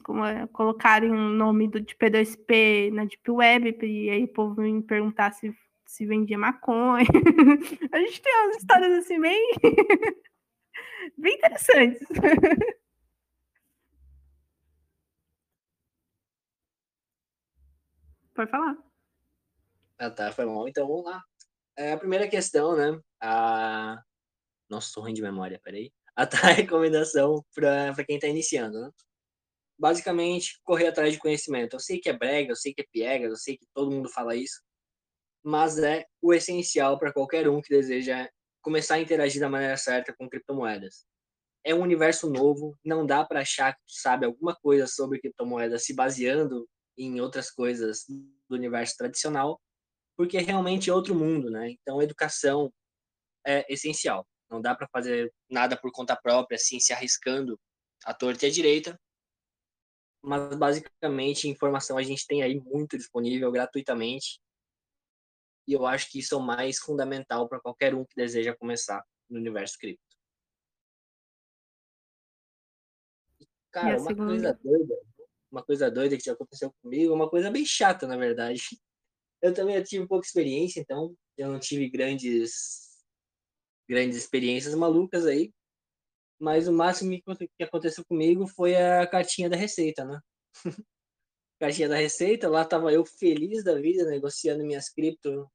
como 0.00 0.24
é, 0.24 0.46
colocarem 0.48 1.10
um 1.10 1.30
nome 1.30 1.68
do, 1.68 1.80
de 1.80 1.94
P2P 1.94 2.90
na 2.92 3.04
Deep 3.04 3.30
Web, 3.30 3.78
e 3.82 4.10
aí 4.10 4.24
o 4.24 4.28
povo 4.28 4.60
me 4.60 4.82
perguntar 4.82 5.32
se, 5.32 5.54
se 5.86 6.06
vendia 6.06 6.38
maconha. 6.38 7.06
a 7.92 7.98
gente 7.98 8.22
tem 8.22 8.34
umas 8.44 8.56
histórias 8.56 8.92
assim 8.98 9.20
bem, 9.20 9.52
bem 11.18 11.34
interessantes. 11.34 12.06
Pode 18.34 18.50
falar. 18.50 18.76
Ah, 19.98 20.10
tá, 20.10 20.32
foi 20.32 20.46
bom. 20.46 20.66
Então 20.66 20.86
vamos 20.86 21.04
lá. 21.04 21.22
É, 21.76 21.92
a 21.92 21.98
primeira 21.98 22.28
questão, 22.28 22.76
né? 22.76 23.00
A... 23.20 24.02
Nossa, 24.68 24.92
tô 24.94 25.00
ruim 25.00 25.14
de 25.14 25.22
memória, 25.22 25.60
peraí. 25.62 25.92
A 26.16 26.52
recomendação 26.52 27.42
para 27.54 28.04
quem 28.04 28.16
está 28.16 28.28
iniciando, 28.28 28.80
né? 28.80 28.90
basicamente 29.82 30.60
correr 30.62 30.86
atrás 30.86 31.12
de 31.12 31.18
conhecimento. 31.18 31.74
Eu 31.74 31.80
sei 31.80 31.98
que 31.98 32.08
é 32.08 32.12
brega, 32.12 32.52
eu 32.52 32.56
sei 32.56 32.72
que 32.72 32.82
é 32.82 32.86
piega, 32.92 33.26
eu 33.26 33.34
sei 33.34 33.56
que 33.56 33.66
todo 33.74 33.90
mundo 33.90 34.08
fala 34.08 34.36
isso, 34.36 34.62
mas 35.42 35.76
é 35.76 36.06
o 36.20 36.32
essencial 36.32 37.00
para 37.00 37.12
qualquer 37.12 37.48
um 37.48 37.60
que 37.60 37.68
deseja 37.74 38.28
começar 38.62 38.94
a 38.94 39.00
interagir 39.00 39.40
da 39.40 39.48
maneira 39.48 39.76
certa 39.76 40.14
com 40.16 40.28
criptomoedas. 40.28 41.04
É 41.64 41.74
um 41.74 41.80
universo 41.80 42.30
novo, 42.30 42.78
não 42.84 43.04
dá 43.04 43.24
para 43.24 43.40
achar 43.40 43.72
que 43.74 43.80
tu 43.80 43.94
sabe 44.00 44.24
alguma 44.24 44.54
coisa 44.54 44.86
sobre 44.86 45.20
criptomoedas 45.20 45.84
se 45.84 45.94
baseando 45.94 46.68
em 46.96 47.20
outras 47.20 47.50
coisas 47.50 48.04
do 48.08 48.54
universo 48.56 48.96
tradicional, 48.96 49.60
porque 50.16 50.36
é 50.36 50.40
realmente 50.40 50.90
outro 50.90 51.14
mundo, 51.14 51.50
né? 51.50 51.70
Então, 51.70 52.02
educação 52.02 52.72
é 53.46 53.70
essencial. 53.72 54.26
Não 54.50 54.60
dá 54.60 54.74
para 54.74 54.88
fazer 54.88 55.32
nada 55.50 55.76
por 55.76 55.90
conta 55.90 56.14
própria, 56.16 56.56
assim, 56.56 56.78
se 56.78 56.92
arriscando 56.92 57.58
à 58.04 58.12
torta 58.12 58.46
e 58.46 58.48
à 58.48 58.52
direita, 58.52 58.98
mas 60.22 60.54
basicamente 60.56 61.48
informação 61.48 61.98
a 61.98 62.02
gente 62.02 62.26
tem 62.26 62.42
aí 62.42 62.60
muito 62.60 62.96
disponível 62.96 63.50
gratuitamente. 63.50 64.40
E 65.66 65.72
eu 65.72 65.86
acho 65.86 66.10
que 66.10 66.18
isso 66.18 66.34
é 66.34 66.38
o 66.38 66.40
mais 66.40 66.78
fundamental 66.78 67.48
para 67.48 67.60
qualquer 67.60 67.94
um 67.94 68.04
que 68.04 68.14
deseja 68.14 68.54
começar 68.54 69.02
no 69.28 69.38
universo 69.38 69.76
cripto. 69.78 70.02
Cara, 73.70 73.98
uma 74.00 74.14
coisa 74.14 74.52
doida, 74.62 74.94
uma 75.50 75.62
coisa 75.62 75.90
doida 75.90 76.16
que 76.16 76.24
já 76.24 76.32
aconteceu 76.32 76.72
comigo, 76.82 77.14
uma 77.14 77.28
coisa 77.28 77.50
bem 77.50 77.64
chata, 77.64 78.06
na 78.06 78.16
verdade. 78.16 78.62
Eu 79.42 79.52
também 79.52 79.82
tive 79.82 80.06
pouca 80.06 80.26
experiência, 80.26 80.80
então 80.80 81.14
eu 81.36 81.50
não 81.50 81.58
tive 81.58 81.90
grandes 81.90 82.92
grandes 83.88 84.16
experiências 84.16 84.74
malucas 84.74 85.26
aí, 85.26 85.52
mas 86.40 86.68
o 86.68 86.72
máximo 86.72 87.20
que 87.56 87.62
aconteceu 87.64 88.04
comigo 88.04 88.46
foi 88.46 88.76
a 88.76 89.06
cartinha 89.06 89.50
da 89.50 89.56
Receita, 89.56 90.04
né? 90.04 90.20
cartinha 91.60 91.88
da 91.88 91.96
Receita, 91.96 92.48
lá 92.48 92.64
tava 92.64 92.92
eu 92.92 93.04
feliz 93.04 93.62
da 93.62 93.74
vida, 93.74 94.08
negociando 94.08 94.64
minhas 94.64 94.88
cripto, 94.88 95.50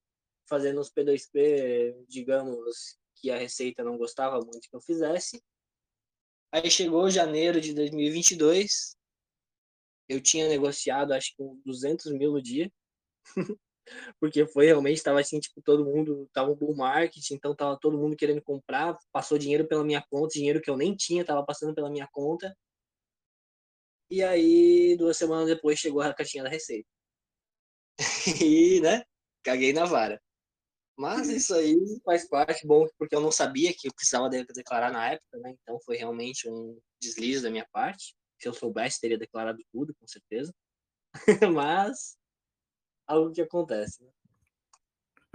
fazendo 0.47 0.79
os 0.79 0.91
P2P, 0.91 2.05
digamos, 2.07 2.97
que 3.15 3.31
a 3.31 3.37
Receita 3.37 3.83
não 3.83 3.97
gostava 3.97 4.39
muito 4.39 4.69
que 4.69 4.75
eu 4.75 4.81
fizesse. 4.81 5.41
Aí 6.51 6.69
chegou 6.71 7.09
janeiro 7.09 7.59
de 7.59 7.73
2022, 7.73 8.95
eu 10.07 10.21
tinha 10.21 10.47
negociado 10.47 11.13
acho 11.13 11.35
que 11.35 11.43
uns 11.43 11.61
200 11.65 12.11
mil 12.13 12.31
no 12.31 12.41
dia. 12.41 12.71
porque 14.19 14.45
foi 14.47 14.65
realmente 14.65 14.97
estava 14.97 15.19
assim, 15.19 15.39
tipo, 15.39 15.61
todo 15.61 15.85
mundo 15.85 16.29
tava 16.33 16.51
um 16.51 16.55
bull 16.55 16.75
market, 16.75 17.31
então 17.31 17.55
tava 17.55 17.77
todo 17.79 17.97
mundo 17.97 18.15
querendo 18.15 18.41
comprar, 18.41 18.97
passou 19.11 19.37
dinheiro 19.37 19.67
pela 19.67 19.83
minha 19.83 20.03
conta, 20.09 20.33
dinheiro 20.33 20.61
que 20.61 20.69
eu 20.69 20.77
nem 20.77 20.95
tinha, 20.95 21.25
tava 21.25 21.45
passando 21.45 21.73
pela 21.75 21.89
minha 21.89 22.07
conta. 22.11 22.55
E 24.09 24.23
aí, 24.23 24.95
duas 24.97 25.17
semanas 25.17 25.47
depois 25.47 25.79
chegou 25.79 26.01
a 26.01 26.13
caixinha 26.13 26.43
da 26.43 26.49
receita. 26.49 26.87
e, 28.43 28.79
né, 28.81 29.03
caguei 29.43 29.73
na 29.73 29.85
vara. 29.85 30.21
Mas 30.97 31.29
isso 31.29 31.53
aí 31.53 31.75
faz 32.03 32.27
parte, 32.27 32.65
bom, 32.65 32.87
porque 32.97 33.15
eu 33.15 33.21
não 33.21 33.31
sabia 33.31 33.73
que 33.73 33.87
eu 33.87 33.93
precisava 33.93 34.29
declarar 34.29 34.91
na 34.91 35.11
época, 35.11 35.37
né? 35.37 35.55
Então 35.61 35.79
foi 35.81 35.95
realmente 35.95 36.49
um 36.49 36.79
deslize 36.99 37.43
da 37.43 37.51
minha 37.51 37.67
parte. 37.71 38.15
Se 38.39 38.47
eu 38.47 38.53
soubesse, 38.53 38.99
teria 38.99 39.17
declarado 39.17 39.59
tudo, 39.71 39.93
com 39.95 40.07
certeza. 40.07 40.51
Mas 41.55 42.16
algo 43.07 43.31
que 43.31 43.41
acontece, 43.41 44.03
né? 44.03 44.09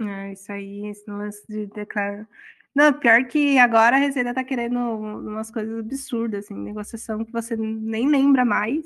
É, 0.01 0.33
isso 0.33 0.51
aí, 0.51 0.87
esse 0.87 1.09
lance 1.09 1.45
de 1.47 1.65
declarar. 1.67 2.27
Não, 2.75 2.91
pior 2.91 3.25
que 3.25 3.57
agora 3.59 3.95
a 3.95 3.99
Receita 3.99 4.33
tá 4.33 4.43
querendo 4.43 4.79
umas 4.79 5.51
coisas 5.51 5.79
absurdas, 5.79 6.45
assim, 6.45 6.55
negociação 6.55 7.23
que 7.23 7.31
você 7.31 7.55
nem 7.55 8.09
lembra 8.09 8.43
mais. 8.43 8.83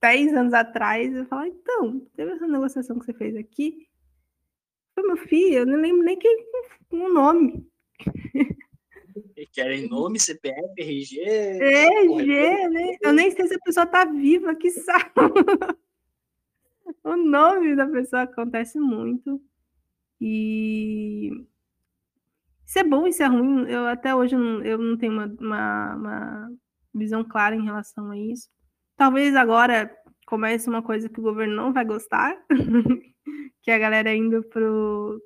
Dez 0.00 0.32
anos 0.34 0.52
atrás, 0.52 1.12
eu 1.12 1.26
falo, 1.26 1.46
então, 1.46 2.00
teve 2.14 2.32
essa 2.32 2.46
negociação 2.46 2.98
que 2.98 3.06
você 3.06 3.14
fez 3.14 3.34
aqui? 3.36 3.88
Foi 4.94 5.06
meu 5.06 5.16
filho, 5.16 5.58
eu 5.58 5.66
não 5.66 5.76
lembro 5.76 6.04
nem 6.04 6.18
que 6.18 6.28
o 6.90 7.08
nome. 7.08 7.66
Querem 9.52 9.88
nome, 9.88 10.20
CPF, 10.20 10.74
RG. 10.78 11.20
RG, 11.20 12.68
né? 12.68 12.96
Eu 13.02 13.12
nem 13.12 13.30
sei 13.30 13.48
se 13.48 13.54
a 13.54 13.58
pessoa 13.60 13.86
tá 13.86 14.04
viva, 14.04 14.54
que 14.54 14.70
sabe. 14.70 15.12
O 17.04 17.16
nome 17.16 17.76
da 17.76 17.86
pessoa 17.86 18.22
acontece 18.22 18.78
muito. 18.78 19.40
E 20.20 21.30
isso 22.66 22.78
é 22.78 22.84
bom, 22.84 23.06
isso 23.06 23.22
é 23.22 23.26
ruim. 23.26 23.68
Eu 23.68 23.86
até 23.86 24.14
hoje 24.14 24.36
não, 24.36 24.62
eu 24.62 24.78
não 24.78 24.96
tenho 24.96 25.12
uma, 25.12 25.26
uma, 25.40 25.96
uma, 25.96 26.50
visão 26.94 27.24
clara 27.24 27.56
em 27.56 27.64
relação 27.64 28.10
a 28.10 28.18
isso. 28.18 28.50
Talvez 28.96 29.34
agora 29.36 29.90
comece 30.26 30.68
uma 30.68 30.82
coisa 30.82 31.08
que 31.08 31.20
o 31.20 31.22
governo 31.22 31.56
não 31.56 31.72
vai 31.72 31.84
gostar, 31.84 32.36
que 33.62 33.70
é 33.70 33.74
a 33.74 33.78
galera 33.78 34.14
indo 34.14 34.42
para 34.44 34.62
o 34.62 35.18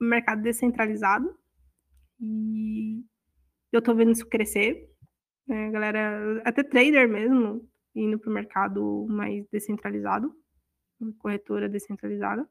mercado 0.00 0.42
descentralizado. 0.42 1.28
E 2.20 3.04
eu 3.72 3.80
estou 3.80 3.94
vendo 3.94 4.12
isso 4.12 4.26
crescer. 4.26 4.88
Né? 5.46 5.66
A 5.66 5.70
galera, 5.70 6.42
até 6.44 6.62
trader 6.62 7.08
mesmo, 7.08 7.68
indo 7.94 8.18
para 8.18 8.30
o 8.30 8.34
mercado 8.34 9.06
mais 9.08 9.44
descentralizado, 9.50 10.34
corretora 11.18 11.68
descentralizada. 11.68 12.48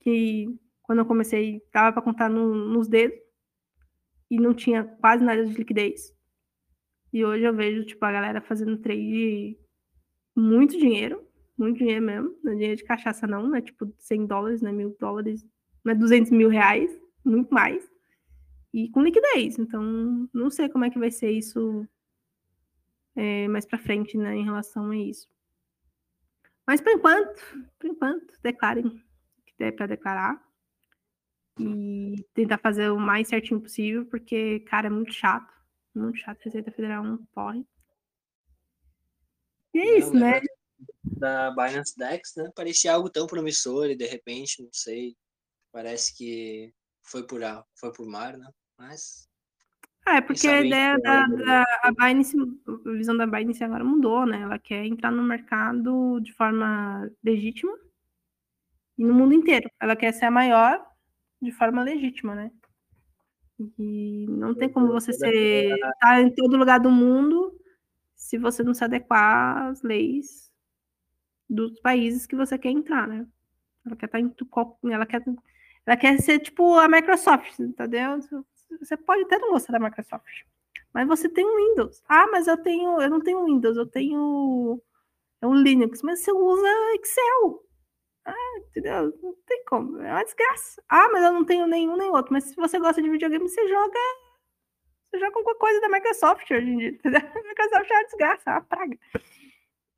Que 0.00 0.48
quando 0.82 0.98
eu 0.98 1.06
comecei, 1.06 1.62
dava 1.72 1.92
para 1.92 2.02
contar 2.02 2.28
no, 2.28 2.54
nos 2.54 2.88
dedos 2.88 3.18
e 4.30 4.38
não 4.38 4.54
tinha 4.54 4.84
quase 4.84 5.24
nada 5.24 5.44
de 5.44 5.54
liquidez. 5.54 6.12
E 7.12 7.24
hoje 7.24 7.44
eu 7.44 7.54
vejo, 7.54 7.84
tipo, 7.84 8.04
a 8.04 8.12
galera 8.12 8.40
fazendo 8.40 8.76
trade 8.78 9.56
muito 10.36 10.76
dinheiro, 10.78 11.24
muito 11.56 11.78
dinheiro 11.78 12.04
mesmo, 12.04 12.36
não 12.42 12.52
é 12.52 12.54
dinheiro 12.56 12.76
de 12.76 12.84
cachaça 12.84 13.26
não, 13.26 13.48
né? 13.48 13.60
Tipo, 13.60 13.92
100 13.98 14.26
dólares, 14.26 14.60
né? 14.60 14.72
Mil 14.72 14.96
dólares, 14.98 15.46
não 15.84 15.92
é 15.92 15.94
200 15.94 16.32
mil 16.32 16.48
reais, 16.48 16.90
muito 17.24 17.54
mais. 17.54 17.88
E 18.72 18.90
com 18.90 19.02
liquidez, 19.02 19.56
então 19.58 20.28
não 20.32 20.50
sei 20.50 20.68
como 20.68 20.84
é 20.84 20.90
que 20.90 20.98
vai 20.98 21.10
ser 21.10 21.30
isso 21.30 21.86
é, 23.14 23.46
mais 23.46 23.64
para 23.64 23.78
frente, 23.78 24.18
né, 24.18 24.34
em 24.36 24.44
relação 24.44 24.90
a 24.90 24.96
isso. 24.96 25.28
Mas 26.66 26.80
por 26.80 26.92
enquanto, 26.92 27.40
por 27.78 27.90
enquanto, 27.90 28.34
declarem 28.42 28.86
o 28.86 29.42
que 29.44 29.54
der 29.58 29.72
para 29.72 29.86
declarar 29.86 30.42
e 31.58 32.16
tentar 32.34 32.58
fazer 32.58 32.90
o 32.90 32.98
mais 32.98 33.28
certinho 33.28 33.60
possível, 33.60 34.06
porque, 34.06 34.60
cara, 34.60 34.86
é 34.88 34.90
muito 34.90 35.12
chato. 35.12 35.52
Muito 35.94 36.18
chato. 36.18 36.42
Receita 36.42 36.72
Federal 36.72 37.04
não 37.04 37.24
corre. 37.26 37.64
E 39.72 39.78
é 39.78 39.98
isso, 39.98 40.12
né? 40.12 40.40
Da 41.02 41.50
Binance 41.50 41.96
Dex, 41.96 42.34
né? 42.36 42.50
Parecia 42.54 42.92
algo 42.92 43.10
tão 43.10 43.26
promissor 43.26 43.86
e 43.90 43.96
de 43.96 44.06
repente, 44.06 44.62
não 44.62 44.72
sei, 44.72 45.16
parece 45.70 46.16
que 46.16 46.72
foi 47.02 47.26
por, 47.26 47.40
foi 47.74 47.92
por 47.92 48.06
mar, 48.06 48.36
né? 48.36 48.48
Mas. 48.78 49.28
É, 50.06 50.20
porque 50.20 50.46
a 50.46 50.60
ideia 50.60 50.98
da, 50.98 51.26
da 51.26 51.64
a 51.82 51.90
Binance, 51.90 52.36
a 52.38 52.90
visão 52.90 53.16
da 53.16 53.26
Binance 53.26 53.64
agora 53.64 53.82
mudou, 53.82 54.26
né? 54.26 54.42
Ela 54.42 54.58
quer 54.58 54.84
entrar 54.84 55.10
no 55.10 55.22
mercado 55.22 56.20
de 56.20 56.32
forma 56.32 57.10
legítima 57.22 57.72
e 58.98 59.04
no 59.04 59.14
mundo 59.14 59.32
inteiro. 59.32 59.70
Ela 59.80 59.96
quer 59.96 60.12
ser 60.12 60.26
a 60.26 60.30
maior 60.30 60.84
de 61.40 61.50
forma 61.52 61.82
legítima, 61.82 62.34
né? 62.34 62.50
E 63.78 64.26
não 64.28 64.54
tem 64.54 64.68
como 64.68 64.88
você 64.88 65.12
ser 65.12 65.72
estar 65.72 65.92
tá 66.00 66.20
em 66.20 66.34
todo 66.34 66.56
lugar 66.56 66.80
do 66.80 66.90
mundo 66.90 67.58
se 68.14 68.36
você 68.36 68.62
não 68.62 68.74
se 68.74 68.84
adequar 68.84 69.68
às 69.68 69.82
leis 69.82 70.52
dos 71.48 71.78
países 71.80 72.26
que 72.26 72.36
você 72.36 72.58
quer 72.58 72.70
entrar, 72.70 73.06
né? 73.06 73.26
Ela 73.86 73.96
quer 73.96 74.06
estar 74.06 74.18
tá 74.18 74.24
em 74.24 74.92
ela 74.92 75.06
quer 75.06 75.22
ela 75.86 75.96
quer 75.96 76.18
ser 76.20 76.40
tipo 76.40 76.78
a 76.78 76.88
Microsoft, 76.88 77.58
entendeu? 77.58 78.18
Você 78.80 78.96
pode 78.96 79.22
até 79.22 79.38
não 79.38 79.50
gostar 79.50 79.72
da 79.72 79.78
Microsoft, 79.78 80.42
mas 80.92 81.06
você 81.06 81.28
tem 81.28 81.46
um 81.46 81.56
Windows. 81.56 82.02
Ah, 82.08 82.26
mas 82.30 82.46
eu 82.46 82.56
tenho, 82.56 83.00
eu 83.00 83.10
não 83.10 83.20
tenho 83.20 83.44
Windows, 83.44 83.76
eu 83.76 83.86
tenho 83.86 84.80
é 85.44 85.46
um 85.46 85.54
Linux, 85.54 86.00
mas 86.02 86.20
você 86.20 86.32
usa 86.32 86.68
Excel. 86.94 87.62
Ah, 88.24 88.58
entendeu? 88.66 89.12
Não 89.22 89.34
tem 89.46 89.62
como. 89.66 90.00
É 90.00 90.10
uma 90.10 90.24
desgraça. 90.24 90.82
Ah, 90.88 91.08
mas 91.12 91.22
eu 91.22 91.32
não 91.34 91.44
tenho 91.44 91.66
nenhum 91.66 91.96
nem 91.98 92.10
outro. 92.10 92.32
Mas 92.32 92.44
se 92.44 92.56
você 92.56 92.78
gosta 92.78 93.02
de 93.02 93.10
videogame, 93.10 93.46
você 93.46 93.68
joga. 93.68 93.98
Você 95.10 95.18
joga 95.20 95.32
qualquer 95.32 95.58
coisa 95.58 95.80
da 95.82 95.90
Microsoft 95.90 96.50
hoje 96.50 96.66
em 96.66 96.78
dia. 96.78 96.98
A 97.04 97.10
Microsoft 97.46 97.90
é 97.90 97.94
uma 97.94 98.04
desgraça, 98.04 98.42
é 98.46 98.52
uma 98.54 98.62
praga. 98.62 98.98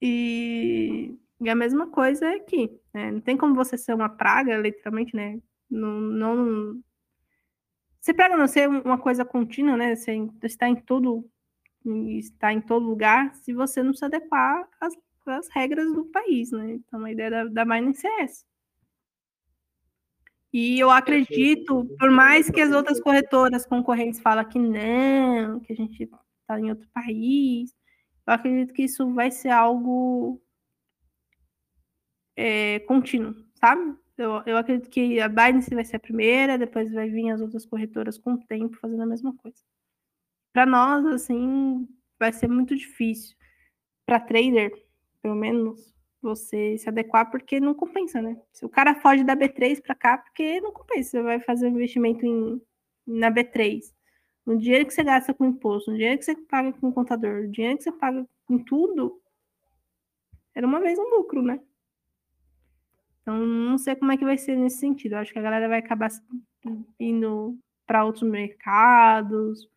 E, 0.02 1.16
e 1.40 1.48
a 1.48 1.54
mesma 1.54 1.86
coisa 1.92 2.28
aqui. 2.34 2.68
Né? 2.92 3.12
Não 3.12 3.20
tem 3.20 3.36
como 3.36 3.54
você 3.54 3.78
ser 3.78 3.94
uma 3.94 4.08
praga, 4.08 4.56
literalmente, 4.58 5.14
né? 5.14 5.40
Não. 5.70 6.00
não... 6.00 6.82
Você 8.06 8.14
pega 8.14 8.36
não 8.36 8.46
ser 8.46 8.68
uma 8.68 8.96
coisa 8.96 9.24
contínua, 9.24 9.76
né? 9.76 9.96
Você 9.96 10.16
está 10.44 10.68
em 10.68 10.76
todo 10.76 11.28
está 11.84 12.52
em 12.52 12.60
todo 12.60 12.86
lugar 12.86 13.34
se 13.34 13.52
você 13.52 13.82
não 13.82 13.92
se 13.92 14.04
adequar 14.04 14.68
às 14.80 14.94
as 15.26 15.48
regras 15.48 15.92
do 15.92 16.04
país, 16.04 16.52
né? 16.52 16.74
Então 16.74 17.04
a 17.04 17.10
ideia 17.10 17.30
da, 17.30 17.44
da 17.46 17.64
Binance 17.64 18.06
é 18.06 18.22
essa. 18.22 18.44
E 20.52 20.78
eu 20.78 20.88
acredito, 20.88 21.84
por 21.98 22.12
mais 22.12 22.48
que 22.48 22.60
as 22.60 22.72
outras 22.72 23.00
corretoras 23.00 23.66
concorrentes 23.66 24.20
falem 24.20 24.48
que 24.48 24.58
não, 24.60 25.58
que 25.58 25.72
a 25.72 25.76
gente 25.76 26.04
está 26.04 26.60
em 26.60 26.70
outro 26.70 26.88
país, 26.94 27.74
eu 28.24 28.32
acredito 28.32 28.72
que 28.72 28.84
isso 28.84 29.12
vai 29.12 29.32
ser 29.32 29.48
algo 29.48 30.40
é, 32.36 32.78
contínuo, 32.80 33.34
sabe? 33.56 33.96
Eu, 34.18 34.42
eu 34.46 34.56
acredito 34.56 34.88
que 34.88 35.20
a 35.20 35.28
Binance 35.28 35.74
vai 35.74 35.84
ser 35.84 35.96
a 35.96 36.00
primeira, 36.00 36.56
depois 36.56 36.90
vai 36.92 37.08
vir 37.08 37.30
as 37.30 37.40
outras 37.40 37.66
corretoras 37.66 38.16
com 38.16 38.32
o 38.32 38.46
tempo 38.46 38.76
fazendo 38.76 39.02
a 39.02 39.06
mesma 39.06 39.34
coisa. 39.36 39.58
Para 40.52 40.64
nós, 40.64 41.04
assim, 41.06 41.86
vai 42.18 42.32
ser 42.32 42.48
muito 42.48 42.74
difícil. 42.74 43.36
Para 44.06 44.20
trader, 44.20 44.72
pelo 45.20 45.34
menos, 45.34 45.94
você 46.22 46.78
se 46.78 46.88
adequar, 46.88 47.30
porque 47.30 47.60
não 47.60 47.74
compensa, 47.74 48.22
né? 48.22 48.40
Se 48.52 48.64
o 48.64 48.68
cara 48.68 48.94
foge 48.94 49.22
da 49.22 49.36
B3 49.36 49.82
para 49.82 49.94
cá, 49.94 50.18
porque 50.18 50.60
não 50.60 50.72
compensa. 50.72 51.10
Você 51.10 51.22
vai 51.22 51.40
fazer 51.40 51.66
um 51.66 51.70
investimento 51.70 52.24
em, 52.24 52.60
na 53.06 53.30
B3. 53.30 53.92
No 54.46 54.56
dinheiro 54.56 54.86
que 54.86 54.94
você 54.94 55.04
gasta 55.04 55.34
com 55.34 55.44
imposto, 55.44 55.90
no 55.90 55.96
dinheiro 55.96 56.18
que 56.18 56.24
você 56.24 56.36
paga 56.46 56.72
com 56.72 56.92
contador, 56.92 57.42
no 57.42 57.50
dinheiro 57.50 57.76
que 57.76 57.84
você 57.84 57.92
paga 57.92 58.26
com 58.46 58.58
tudo, 58.58 59.20
era 60.54 60.66
uma 60.66 60.80
vez 60.80 60.98
um 60.98 61.10
lucro, 61.16 61.42
né? 61.42 61.60
Então, 63.26 63.44
não 63.44 63.76
sei 63.76 63.96
como 63.96 64.12
é 64.12 64.16
que 64.16 64.24
vai 64.24 64.38
ser 64.38 64.54
nesse 64.56 64.78
sentido. 64.78 65.14
Eu 65.14 65.18
acho 65.18 65.32
que 65.32 65.38
a 65.40 65.42
galera 65.42 65.68
vai 65.68 65.80
acabar 65.80 66.08
indo 67.00 67.58
para 67.84 68.04
outros 68.04 68.22
mercados, 68.22 69.68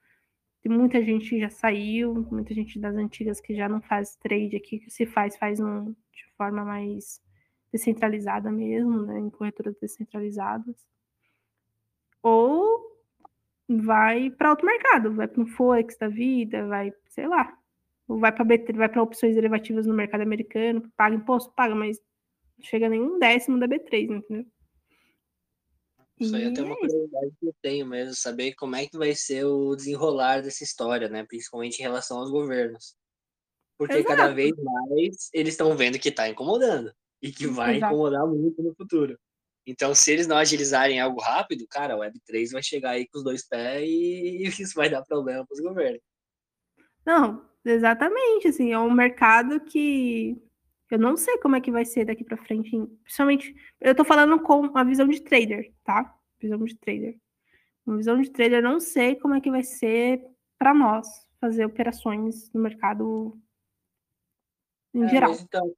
tem 0.61 0.71
muita 0.71 1.03
gente 1.03 1.39
já 1.39 1.49
saiu, 1.49 2.27
muita 2.31 2.53
gente 2.53 2.79
das 2.79 2.95
antigas 2.95 3.41
que 3.41 3.55
já 3.55 3.67
não 3.67 3.81
faz 3.81 4.15
trade 4.17 4.55
aqui, 4.55 4.77
que 4.77 4.91
se 4.91 5.03
faz, 5.07 5.35
faz 5.35 5.59
um, 5.59 5.93
de 6.13 6.25
forma 6.37 6.63
mais 6.63 7.19
descentralizada 7.71 8.51
mesmo, 8.51 9.01
né, 9.03 9.17
em 9.19 9.31
corretoras 9.31 9.75
descentralizadas. 9.81 10.75
Ou 12.21 12.99
vai 13.67 14.29
para 14.29 14.51
outro 14.51 14.67
mercado, 14.67 15.11
vai 15.13 15.27
para 15.27 15.41
um 15.41 15.47
Forex 15.47 15.97
da 15.97 16.07
vida, 16.07 16.67
vai, 16.67 16.93
sei 17.07 17.27
lá, 17.27 17.51
ou 18.07 18.19
vai 18.19 18.31
para 18.31 18.45
vai 18.45 18.89
para 18.89 19.01
opções 19.01 19.33
derivativas 19.33 19.87
no 19.87 19.93
mercado 19.93 20.21
americano, 20.21 20.87
paga 20.95 21.15
imposto, 21.15 21.51
paga, 21.55 21.73
mas 21.73 21.99
não 22.59 22.65
chega 22.65 22.89
nem 22.89 23.01
um 23.01 23.17
décimo 23.17 23.59
da 23.59 23.67
B3, 23.67 24.17
entendeu? 24.17 24.45
Isso 26.19 26.35
aí 26.35 26.43
é 26.43 26.47
até 26.47 26.61
uma 26.61 26.75
curiosidade 26.75 27.31
que 27.39 27.47
eu 27.47 27.55
tenho 27.61 27.85
mesmo, 27.85 28.13
saber 28.13 28.53
como 28.55 28.75
é 28.75 28.85
que 28.85 28.97
vai 28.97 29.15
ser 29.15 29.45
o 29.45 29.73
desenrolar 29.73 30.41
dessa 30.41 30.65
história, 30.65 31.07
né? 31.07 31.23
Principalmente 31.23 31.79
em 31.79 31.81
relação 31.81 32.17
aos 32.17 32.29
governos. 32.29 32.93
Porque 33.77 33.95
Exato. 33.95 34.09
cada 34.09 34.33
vez 34.33 34.51
mais 34.57 35.29
eles 35.33 35.53
estão 35.53 35.75
vendo 35.77 35.97
que 35.97 36.09
está 36.09 36.27
incomodando 36.27 36.93
e 37.21 37.31
que 37.31 37.47
vai 37.47 37.77
Exato. 37.77 37.93
incomodar 37.93 38.27
muito 38.27 38.61
no 38.61 38.75
futuro. 38.75 39.17
Então, 39.65 39.95
se 39.95 40.11
eles 40.11 40.27
não 40.27 40.35
agilizarem 40.35 40.99
algo 40.99 41.21
rápido, 41.21 41.65
cara, 41.69 41.95
o 41.95 41.99
Web3 41.99 42.51
vai 42.51 42.63
chegar 42.63 42.91
aí 42.91 43.07
com 43.07 43.19
os 43.19 43.23
dois 43.23 43.47
pés 43.47 43.87
e 43.87 44.43
isso 44.61 44.73
vai 44.75 44.89
dar 44.89 45.03
problema 45.03 45.45
para 45.45 45.55
os 45.55 45.61
governos. 45.61 46.01
Não, 47.05 47.49
exatamente, 47.63 48.49
assim, 48.49 48.73
é 48.73 48.79
um 48.79 48.91
mercado 48.91 49.61
que 49.61 50.37
Eu 50.89 50.97
não 50.97 51.15
sei 51.15 51.37
como 51.37 51.55
é 51.55 51.61
que 51.61 51.71
vai 51.71 51.85
ser 51.85 52.05
daqui 52.05 52.23
para 52.23 52.37
frente, 52.37 52.71
principalmente, 53.03 53.55
eu 53.79 53.93
tô 53.93 54.03
falando 54.03 54.41
com 54.41 54.75
a 54.75 54.83
visão 54.83 55.07
de 55.07 55.21
trader, 55.21 55.71
tá? 55.83 56.15
Visão 56.41 56.63
de 56.63 56.75
trader. 56.77 57.17
Uma 57.85 57.97
visão 57.97 58.19
de 58.19 58.29
trader, 58.31 58.63
não 58.63 58.79
sei 58.79 59.15
como 59.15 59.35
é 59.35 59.41
que 59.41 59.51
vai 59.51 59.63
ser 59.63 60.21
para 60.57 60.73
nós 60.73 61.07
fazer 61.39 61.65
operações 61.65 62.51
no 62.53 62.61
mercado 62.61 63.39
em 64.93 65.03
é, 65.03 65.07
geral. 65.07 65.31
então, 65.33 65.71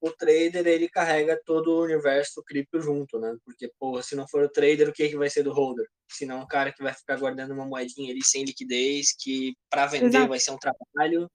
o 0.00 0.10
trader 0.12 0.66
ele 0.66 0.88
carrega 0.88 1.40
todo 1.44 1.72
o 1.72 1.82
universo 1.82 2.42
cripto 2.44 2.80
junto, 2.80 3.18
né? 3.18 3.36
Porque, 3.44 3.70
pô, 3.78 4.00
se 4.00 4.14
não 4.14 4.28
for 4.28 4.44
o 4.44 4.48
trader, 4.48 4.88
o 4.88 4.92
que, 4.92 5.08
que 5.08 5.16
vai 5.16 5.28
ser 5.28 5.42
do 5.42 5.52
holder? 5.52 5.88
Se 6.08 6.24
não, 6.24 6.42
um 6.42 6.46
cara 6.46 6.72
que 6.72 6.82
vai 6.82 6.94
ficar 6.94 7.18
guardando 7.18 7.52
uma 7.52 7.66
moedinha 7.66 8.12
ali 8.12 8.24
sem 8.24 8.44
liquidez, 8.44 9.12
que 9.18 9.56
para 9.68 9.86
vender 9.86 10.06
Exato. 10.06 10.28
vai 10.28 10.38
ser 10.38 10.52
um 10.52 10.58
trabalho 10.58 11.28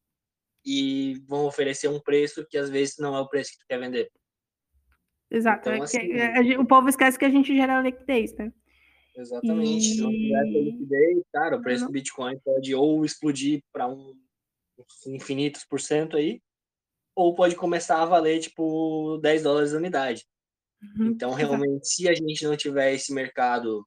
e 0.69 1.15
vão 1.27 1.45
oferecer 1.45 1.87
um 1.87 1.99
preço 1.99 2.45
que 2.47 2.55
às 2.55 2.69
vezes 2.69 2.97
não 2.99 3.15
é 3.15 3.19
o 3.19 3.27
preço 3.27 3.53
que 3.53 3.57
tu 3.57 3.65
quer 3.67 3.79
vender. 3.79 4.11
Exato. 5.31 5.67
Então, 5.67 5.73
é 5.73 5.83
assim, 5.83 6.11
é, 6.11 6.59
o 6.59 6.65
povo 6.65 6.87
esquece 6.87 7.17
que 7.17 7.25
a 7.25 7.29
gente 7.29 7.55
gera 7.55 7.81
liquidez, 7.81 8.35
né? 8.35 8.53
Exatamente. 9.15 9.87
E... 9.87 9.95
Se 9.95 10.01
não 10.01 10.11
tiver 10.11 10.43
liquidez, 10.43 11.23
cara, 11.33 11.57
o 11.57 11.61
preço 11.61 11.81
não. 11.81 11.87
do 11.89 11.93
Bitcoin 11.93 12.39
pode 12.45 12.75
ou 12.75 13.03
explodir 13.03 13.63
para 13.73 13.87
um 13.87 14.15
infinitos 15.07 15.65
por 15.65 15.81
cento 15.81 16.15
aí, 16.15 16.39
ou 17.15 17.33
pode 17.33 17.55
começar 17.55 18.01
a 18.01 18.05
valer 18.05 18.39
tipo 18.39 19.17
10 19.17 19.43
dólares 19.43 19.73
a 19.73 19.77
unidade. 19.77 20.25
Uhum. 20.81 21.07
Então, 21.07 21.33
realmente, 21.33 21.87
se 21.87 22.07
a 22.07 22.13
gente 22.13 22.45
não 22.45 22.55
tiver 22.55 22.93
esse 22.93 23.11
mercado, 23.11 23.85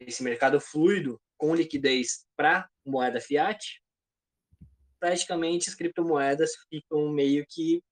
esse 0.00 0.22
mercado 0.22 0.60
fluido 0.60 1.18
com 1.38 1.54
liquidez 1.54 2.26
para 2.36 2.68
moeda 2.84 3.20
fiat, 3.20 3.81
praticamente 5.02 5.68
as 5.68 5.74
criptomoedas 5.74 6.52
ficam 6.70 7.08
meio 7.08 7.44
que 7.48 7.82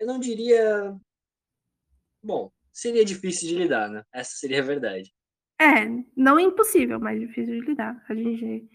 eu 0.00 0.08
não 0.08 0.18
diria 0.18 0.92
bom, 2.20 2.50
seria 2.72 3.04
difícil 3.04 3.48
de 3.48 3.54
lidar, 3.54 3.88
né? 3.88 4.04
Essa 4.12 4.32
seria 4.32 4.58
a 4.58 4.64
verdade. 4.66 5.14
É, 5.60 5.86
não 6.16 6.40
impossível, 6.40 6.98
mas 6.98 7.20
difícil 7.20 7.60
de 7.60 7.66
lidar. 7.66 8.04
A 8.08 8.14
gente 8.14 8.68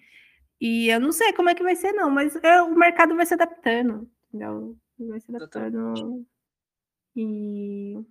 e 0.62 0.88
eu 0.88 1.00
não 1.02 1.12
sei 1.12 1.34
como 1.34 1.50
é 1.50 1.56
que 1.56 1.62
vai 1.64 1.76
ser, 1.76 1.92
não, 1.92 2.10
mas 2.10 2.38
é, 2.38 2.62
o 2.62 2.74
mercado 2.74 3.18
vai 3.18 3.26
se 3.26 3.34
adaptando. 3.34 4.10
Entendeu? 4.30 4.78
Vai 4.98 5.20
se 5.20 5.36
adaptando. 5.36 6.26
E 7.18 8.02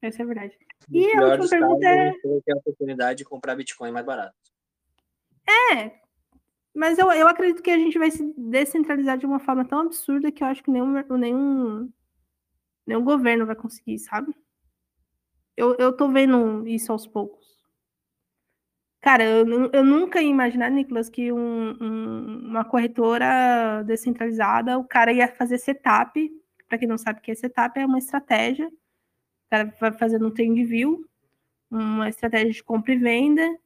essa 0.00 0.22
é 0.22 0.24
a 0.24 0.26
verdade. 0.26 0.58
E 0.90 1.16
a 1.18 1.26
última 1.26 1.48
pergunta 1.50 1.86
é. 1.86 2.12
ter 2.12 2.52
a 2.52 2.56
oportunidade 2.56 3.18
de 3.18 3.24
comprar 3.26 3.56
Bitcoin 3.56 3.92
mais 3.92 4.06
barato. 4.06 4.34
É, 5.74 6.00
mas 6.78 6.96
eu, 6.96 7.10
eu 7.10 7.26
acredito 7.26 7.60
que 7.60 7.70
a 7.70 7.76
gente 7.76 7.98
vai 7.98 8.08
se 8.08 8.32
descentralizar 8.36 9.18
de 9.18 9.26
uma 9.26 9.40
forma 9.40 9.64
tão 9.64 9.80
absurda 9.80 10.30
que 10.30 10.44
eu 10.44 10.46
acho 10.46 10.62
que 10.62 10.70
nenhum, 10.70 10.92
nenhum, 11.18 11.92
nenhum 12.86 13.04
governo 13.04 13.44
vai 13.44 13.56
conseguir, 13.56 13.98
sabe? 13.98 14.32
Eu, 15.56 15.74
eu 15.76 15.92
tô 15.92 16.08
vendo 16.08 16.64
isso 16.68 16.92
aos 16.92 17.04
poucos. 17.04 17.44
Cara, 19.00 19.24
eu, 19.24 19.70
eu 19.72 19.84
nunca 19.84 20.22
ia 20.22 20.30
imaginar, 20.30 20.70
Nicolas, 20.70 21.08
que 21.08 21.32
um, 21.32 21.76
um, 21.82 22.48
uma 22.48 22.64
corretora 22.64 23.82
descentralizada, 23.84 24.78
o 24.78 24.84
cara 24.84 25.12
ia 25.12 25.26
fazer 25.26 25.58
setup. 25.58 26.30
Para 26.68 26.78
quem 26.78 26.86
não 26.86 26.98
sabe 26.98 27.18
o 27.18 27.22
que 27.22 27.32
é 27.32 27.34
setup, 27.34 27.76
é 27.76 27.86
uma 27.86 27.98
estratégia. 27.98 28.68
O 28.68 29.50
cara 29.50 29.74
vai 29.80 29.92
fazendo 29.92 30.28
um 30.28 30.30
trend 30.30 30.64
view, 30.64 31.04
uma 31.68 32.08
estratégia 32.08 32.52
de 32.52 32.62
compra 32.62 32.92
e 32.92 32.98
venda. 32.98 33.58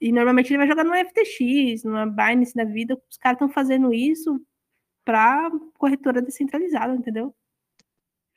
E 0.00 0.10
normalmente 0.12 0.50
ele 0.50 0.58
vai 0.58 0.66
jogar 0.66 0.84
no 0.84 0.94
FTX, 0.94 1.84
numa 1.84 2.06
Binance 2.06 2.54
da 2.54 2.64
vida. 2.64 3.00
Os 3.10 3.18
caras 3.18 3.36
estão 3.36 3.48
fazendo 3.50 3.92
isso 3.92 4.40
para 5.04 5.50
corretora 5.78 6.22
descentralizada, 6.22 6.94
entendeu? 6.94 7.34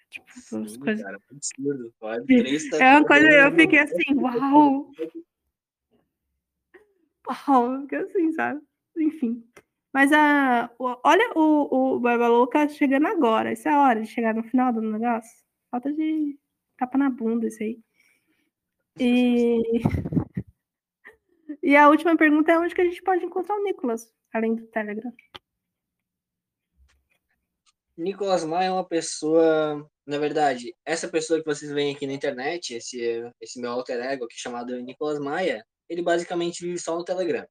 Tipo, 0.09 0.31
Sim, 0.31 0.79
coisas... 0.79 1.03
cara, 1.03 1.19
absurdo. 1.31 1.93
É 2.79 2.97
uma 2.97 3.05
coisa, 3.05 3.27
eu 3.27 3.51
fiquei 3.55 3.79
assim, 3.79 4.13
uau! 4.19 4.91
Uau, 7.27 7.81
fiquei 7.81 7.97
assim, 7.99 8.31
sabe? 8.33 8.61
Enfim. 8.97 9.43
Mas 9.93 10.11
a, 10.11 10.69
olha 10.79 11.31
o, 11.35 11.95
o 11.95 11.99
Barba 11.99 12.27
Louca 12.27 12.67
chegando 12.67 13.07
agora. 13.07 13.51
Essa 13.51 13.69
é 13.69 13.73
a 13.73 13.81
hora 13.81 14.01
de 14.01 14.07
chegar 14.07 14.33
no 14.33 14.43
final 14.43 14.73
do 14.73 14.81
negócio. 14.81 15.43
Falta 15.71 15.93
de 15.93 16.37
tapa 16.77 16.97
na 16.97 17.09
bunda 17.09 17.47
isso 17.47 17.63
aí. 17.63 17.79
E, 18.99 19.81
e 21.63 21.75
a 21.77 21.87
última 21.87 22.17
pergunta 22.17 22.51
é 22.51 22.59
onde 22.59 22.75
que 22.75 22.81
a 22.81 22.85
gente 22.85 23.01
pode 23.01 23.25
encontrar 23.25 23.55
o 23.55 23.63
Nicolas, 23.63 24.13
além 24.33 24.55
do 24.55 24.67
Telegram? 24.67 25.11
Nicolas 27.95 28.43
Maia 28.43 28.67
é 28.67 28.71
uma 28.71 28.87
pessoa, 28.87 29.89
na 30.05 30.17
verdade, 30.17 30.75
essa 30.83 31.07
pessoa 31.07 31.39
que 31.39 31.45
vocês 31.45 31.71
veem 31.71 31.95
aqui 31.95 32.05
na 32.05 32.13
internet, 32.13 32.73
esse, 32.73 32.99
esse 33.39 33.61
meu 33.61 33.71
alter 33.71 33.99
ego 34.03 34.25
aqui 34.25 34.35
chamado 34.35 34.77
Nicolas 34.81 35.19
Maia, 35.19 35.65
ele 35.87 36.01
basicamente 36.01 36.65
vive 36.65 36.79
só 36.79 36.97
no 36.97 37.05
Telegram. 37.05 37.45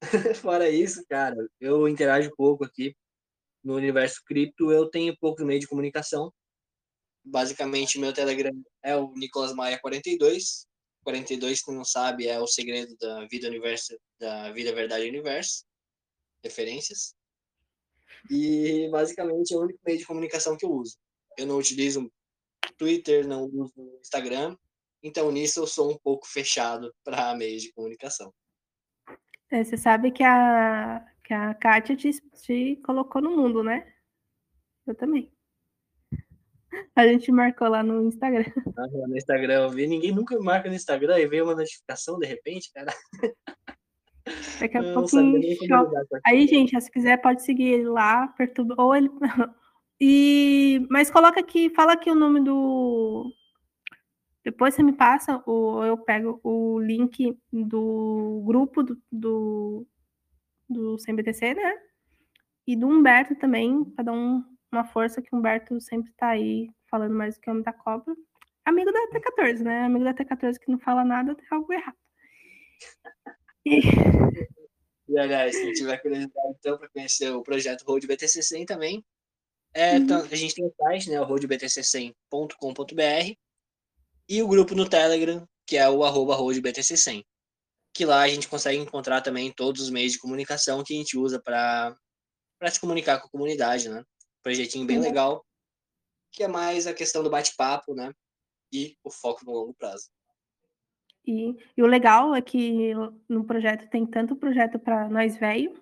Fora 0.40 0.70
isso, 0.70 1.04
cara, 1.08 1.36
eu 1.60 1.88
interajo 1.88 2.30
pouco 2.36 2.64
aqui 2.64 2.96
no 3.62 3.74
universo 3.74 4.22
cripto, 4.24 4.72
eu 4.72 4.88
tenho 4.88 5.16
pouco 5.18 5.44
meio 5.44 5.60
de 5.60 5.68
comunicação. 5.68 6.32
Basicamente, 7.24 7.98
meu 7.98 8.12
Telegram 8.12 8.52
é 8.82 8.96
o 8.96 9.12
Nicolas 9.14 9.54
Maia 9.54 9.78
42. 9.78 10.66
42, 11.02 11.60
se 11.60 11.72
não 11.72 11.84
sabe, 11.84 12.26
é 12.26 12.38
o 12.38 12.46
segredo 12.46 12.96
da 12.96 13.26
vida 13.26 13.48
universo, 13.48 13.98
da 14.18 14.52
vida 14.52 14.72
verdade 14.72 15.08
universo. 15.08 15.64
Referências. 16.42 17.14
E 18.30 18.88
basicamente 18.90 19.52
é 19.52 19.56
o 19.56 19.62
único 19.62 19.80
meio 19.84 19.98
de 19.98 20.06
comunicação 20.06 20.56
que 20.56 20.64
eu 20.64 20.70
uso. 20.70 20.96
Eu 21.36 21.46
não 21.46 21.58
utilizo 21.58 22.10
Twitter, 22.76 23.26
não 23.26 23.44
uso 23.44 23.98
Instagram. 24.00 24.56
Então 25.02 25.30
nisso 25.32 25.60
eu 25.60 25.66
sou 25.66 25.92
um 25.92 25.98
pouco 25.98 26.26
fechado 26.26 26.94
para 27.04 27.34
meios 27.34 27.62
de 27.62 27.72
comunicação. 27.72 28.32
É, 29.50 29.62
você 29.62 29.76
sabe 29.76 30.10
que 30.10 30.22
a, 30.22 31.04
que 31.24 31.34
a 31.34 31.54
Kátia 31.54 31.96
te, 31.96 32.10
te 32.42 32.76
colocou 32.84 33.20
no 33.20 33.36
mundo, 33.36 33.62
né? 33.62 33.92
Eu 34.86 34.94
também. 34.94 35.30
A 36.96 37.06
gente 37.06 37.30
marcou 37.30 37.68
lá 37.68 37.82
no 37.82 38.06
Instagram. 38.06 38.50
Ah, 38.76 38.86
no 39.08 39.16
Instagram 39.16 39.54
eu 39.54 39.70
vi, 39.70 39.86
ninguém 39.86 40.12
nunca 40.12 40.38
marca 40.40 40.68
no 40.68 40.74
Instagram 40.74 41.18
e 41.18 41.26
veio 41.26 41.44
uma 41.44 41.54
notificação 41.54 42.18
de 42.18 42.26
repente, 42.26 42.72
cara. 42.72 42.92
Daqui 44.60 44.78
a 44.78 44.92
pouquinho. 44.94 45.40
Aí, 46.24 46.46
gente, 46.46 46.80
se 46.80 46.90
quiser, 46.90 47.20
pode 47.20 47.42
seguir 47.42 47.64
ele 47.64 47.88
lá, 47.88 48.28
perturba. 48.28 48.74
Ou 48.78 48.94
ele. 48.94 49.10
E... 50.04 50.84
Mas 50.90 51.12
coloca 51.12 51.38
aqui, 51.38 51.70
fala 51.70 51.92
aqui 51.92 52.10
o 52.10 52.14
nome 52.16 52.40
do. 52.40 53.32
Depois 54.44 54.74
você 54.74 54.82
me 54.82 54.92
passa, 54.92 55.40
ou 55.46 55.84
eu 55.84 55.96
pego 55.96 56.40
o 56.42 56.80
link 56.80 57.38
do 57.52 58.42
grupo 58.44 58.82
do, 58.82 59.00
do, 59.12 59.86
do 60.68 60.96
CMBTC, 60.96 61.54
né? 61.54 61.74
E 62.66 62.74
do 62.74 62.88
Humberto 62.88 63.36
também, 63.36 63.84
para 63.84 64.06
dar 64.06 64.12
um, 64.12 64.42
uma 64.72 64.84
força 64.84 65.20
que 65.20 65.28
o 65.32 65.38
Humberto 65.38 65.80
sempre 65.80 66.10
está 66.10 66.30
aí 66.30 66.70
falando 66.90 67.14
mais 67.14 67.34
do 67.34 67.40
que 67.40 67.48
o 67.48 67.52
homem 67.52 67.62
da 67.62 67.72
cobra. 67.72 68.14
Amigo 68.64 68.92
da 68.92 69.00
T14, 69.08 69.60
né? 69.60 69.84
Amigo 69.84 70.04
da 70.04 70.14
T14 70.14 70.58
que 70.58 70.70
não 70.70 70.78
fala 70.78 71.04
nada, 71.04 71.34
tem 71.34 71.46
algo 71.50 71.72
errado. 71.72 71.96
E... 73.64 73.80
e 75.08 75.18
aliás, 75.18 75.54
se 75.54 75.72
tiver 75.72 75.98
curiosidade, 75.98 76.56
então, 76.58 76.78
para 76.78 76.88
conhecer 76.88 77.30
o 77.30 77.42
projeto 77.42 77.82
Road 77.82 78.06
BTC 78.06 78.42
100 78.42 78.66
também, 78.66 79.04
é, 79.74 79.92
uhum. 79.92 79.98
então, 79.98 80.22
a 80.22 80.36
gente 80.36 80.54
tem 80.54 80.66
o 80.66 80.74
site, 80.76 81.10
né, 81.10 81.20
o 81.20 81.26
roadbtc100.com.br, 81.26 83.36
e 84.28 84.42
o 84.42 84.48
grupo 84.48 84.74
no 84.74 84.88
Telegram, 84.88 85.46
que 85.66 85.76
é 85.76 85.88
o 85.88 86.04
arroba 86.04 86.36
roadbtc100, 86.36 87.24
que 87.94 88.04
lá 88.04 88.22
a 88.22 88.28
gente 88.28 88.48
consegue 88.48 88.78
encontrar 88.78 89.22
também 89.22 89.52
todos 89.52 89.82
os 89.82 89.90
meios 89.90 90.12
de 90.12 90.18
comunicação 90.18 90.82
que 90.84 90.94
a 90.94 90.96
gente 90.96 91.16
usa 91.16 91.40
para 91.40 91.96
se 92.70 92.80
comunicar 92.80 93.20
com 93.20 93.26
a 93.26 93.30
comunidade, 93.30 93.88
né? 93.88 94.04
Projetinho 94.42 94.86
bem 94.86 94.96
uhum. 94.96 95.02
legal, 95.02 95.46
que 96.30 96.42
é 96.42 96.48
mais 96.48 96.86
a 96.86 96.94
questão 96.94 97.22
do 97.22 97.30
bate-papo, 97.30 97.94
né? 97.94 98.12
E 98.72 98.96
o 99.04 99.10
foco 99.10 99.44
no 99.44 99.52
longo 99.52 99.74
prazo. 99.74 100.10
E, 101.24 101.54
e 101.76 101.82
o 101.82 101.86
legal 101.86 102.34
é 102.34 102.42
que 102.42 102.92
no 103.28 103.44
projeto 103.44 103.88
tem 103.88 104.04
tanto 104.04 104.34
projeto 104.34 104.78
para 104.78 105.08
nós 105.08 105.36
velho 105.36 105.80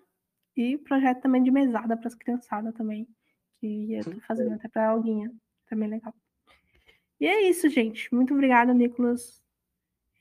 e 0.57 0.77
projeto 0.77 1.23
também 1.23 1.43
de 1.43 1.51
mesada 1.51 1.97
para 1.97 2.09
as 2.09 2.15
criançadas 2.15 2.75
também, 2.75 3.09
que 3.59 3.95
eu 3.95 4.05
tô 4.05 4.21
fazendo 4.21 4.55
até 4.55 4.69
para 4.69 4.91
alguém, 4.91 5.31
também 5.67 5.89
legal. 5.89 6.15
E 7.19 7.27
é 7.27 7.49
isso, 7.49 7.69
gente. 7.69 8.13
Muito 8.15 8.35
obrigada, 8.35 8.75
Nicolas. 8.75 9.43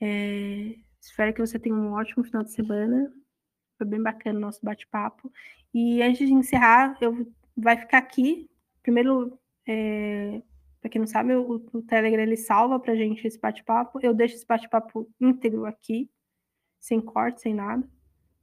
É, 0.00 0.74
espero 1.00 1.34
que 1.34 1.40
você 1.40 1.58
tenha 1.58 1.74
um 1.74 1.92
ótimo 1.92 2.24
final 2.24 2.42
de 2.42 2.52
semana. 2.52 3.12
Foi 3.76 3.86
bem 3.86 4.02
bacana 4.02 4.38
o 4.38 4.42
nosso 4.42 4.60
bate-papo. 4.62 5.30
E 5.72 6.02
antes 6.02 6.26
de 6.26 6.32
encerrar, 6.32 6.96
eu 7.00 7.30
vai 7.60 7.76
ficar 7.76 7.98
aqui. 7.98 8.50
Primeiro, 8.82 9.38
é, 9.66 10.42
para 10.80 10.90
quem 10.90 11.00
não 11.00 11.06
sabe, 11.06 11.34
o, 11.34 11.62
o 11.72 11.82
Telegram 11.82 12.22
ele 12.22 12.36
salva 12.36 12.78
para 12.80 12.94
gente 12.96 13.26
esse 13.26 13.38
bate-papo. 13.38 14.00
Eu 14.02 14.14
deixo 14.14 14.34
esse 14.34 14.46
bate-papo 14.46 15.08
íntegro 15.20 15.66
aqui, 15.66 16.10
sem 16.78 17.00
corte, 17.00 17.40
sem 17.40 17.54
nada. 17.54 17.88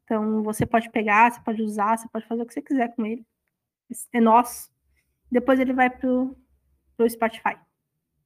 Então 0.04 0.44
você 0.44 0.66
pode 0.66 0.90
pegar, 0.90 1.32
você 1.32 1.42
pode 1.42 1.62
usar, 1.62 1.98
você 1.98 2.08
pode 2.10 2.26
fazer 2.28 2.42
o 2.44 2.46
que 2.46 2.54
você 2.54 2.62
quiser 2.62 2.96
com 2.96 3.06
ele. 3.06 3.26
É 4.14 4.22
nosso. 4.22 4.72
Depois 5.32 5.60
ele 5.60 5.74
vai 5.74 5.90
pro, 5.90 6.38
do 6.98 7.10
Spotify. 7.10 7.58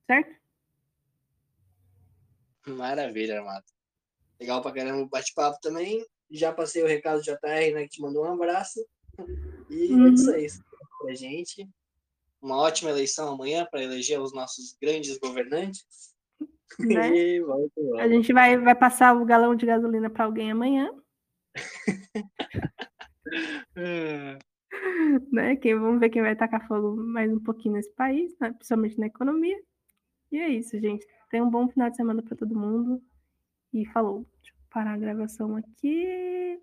Certo? 0.05 0.35
Maravilha, 2.67 3.39
Armado. 3.39 3.65
Legal 4.39 4.61
pra 4.61 4.71
caramba 4.71 5.01
o 5.03 5.09
bate-papo 5.09 5.59
também. 5.61 6.05
Já 6.29 6.53
passei 6.53 6.83
o 6.83 6.87
recado 6.87 7.19
do 7.19 7.23
JR, 7.23 7.73
né, 7.73 7.83
que 7.83 7.89
te 7.89 8.01
mandou 8.01 8.25
um 8.25 8.33
abraço. 8.33 8.79
E 9.69 9.93
Uhum. 9.93 10.07
é 10.07 10.09
isso 10.11 10.31
aí. 10.31 10.47
Pra 11.01 11.13
gente. 11.13 11.67
Uma 12.41 12.57
ótima 12.57 12.89
eleição 12.89 13.33
amanhã 13.33 13.67
para 13.69 13.83
eleger 13.83 14.19
os 14.19 14.33
nossos 14.33 14.75
grandes 14.81 15.17
governantes. 15.17 15.85
Né? 16.79 17.15
E 17.15 17.43
A 17.99 18.07
gente 18.07 18.33
vai, 18.33 18.57
vai 18.57 18.73
passar 18.73 19.15
o 19.15 19.25
galão 19.25 19.55
de 19.55 19.65
gasolina 19.65 20.09
para 20.09 20.25
alguém 20.25 20.51
amanhã, 20.51 20.89
né? 25.31 25.55
Quem, 25.57 25.75
vamos 25.75 25.99
ver 25.99 26.09
quem 26.09 26.21
vai 26.21 26.35
tacar 26.35 26.67
fogo 26.67 26.95
mais 26.95 27.31
um 27.31 27.39
pouquinho 27.39 27.75
nesse 27.75 27.93
país, 27.93 28.35
né? 28.39 28.51
principalmente 28.53 28.99
na 28.99 29.07
economia. 29.07 29.57
E 30.31 30.37
é 30.37 30.49
isso, 30.49 30.79
gente. 30.79 31.05
Tenha 31.29 31.43
um 31.43 31.49
bom 31.49 31.67
final 31.69 31.89
de 31.89 31.97
semana 31.97 32.23
para 32.23 32.37
todo 32.37 32.57
mundo. 32.57 33.03
E 33.73 33.85
falou. 33.87 34.25
Deixa 34.41 34.55
eu 34.55 34.61
parar 34.69 34.93
a 34.93 34.97
gravação 34.97 35.55
aqui. 35.55 36.59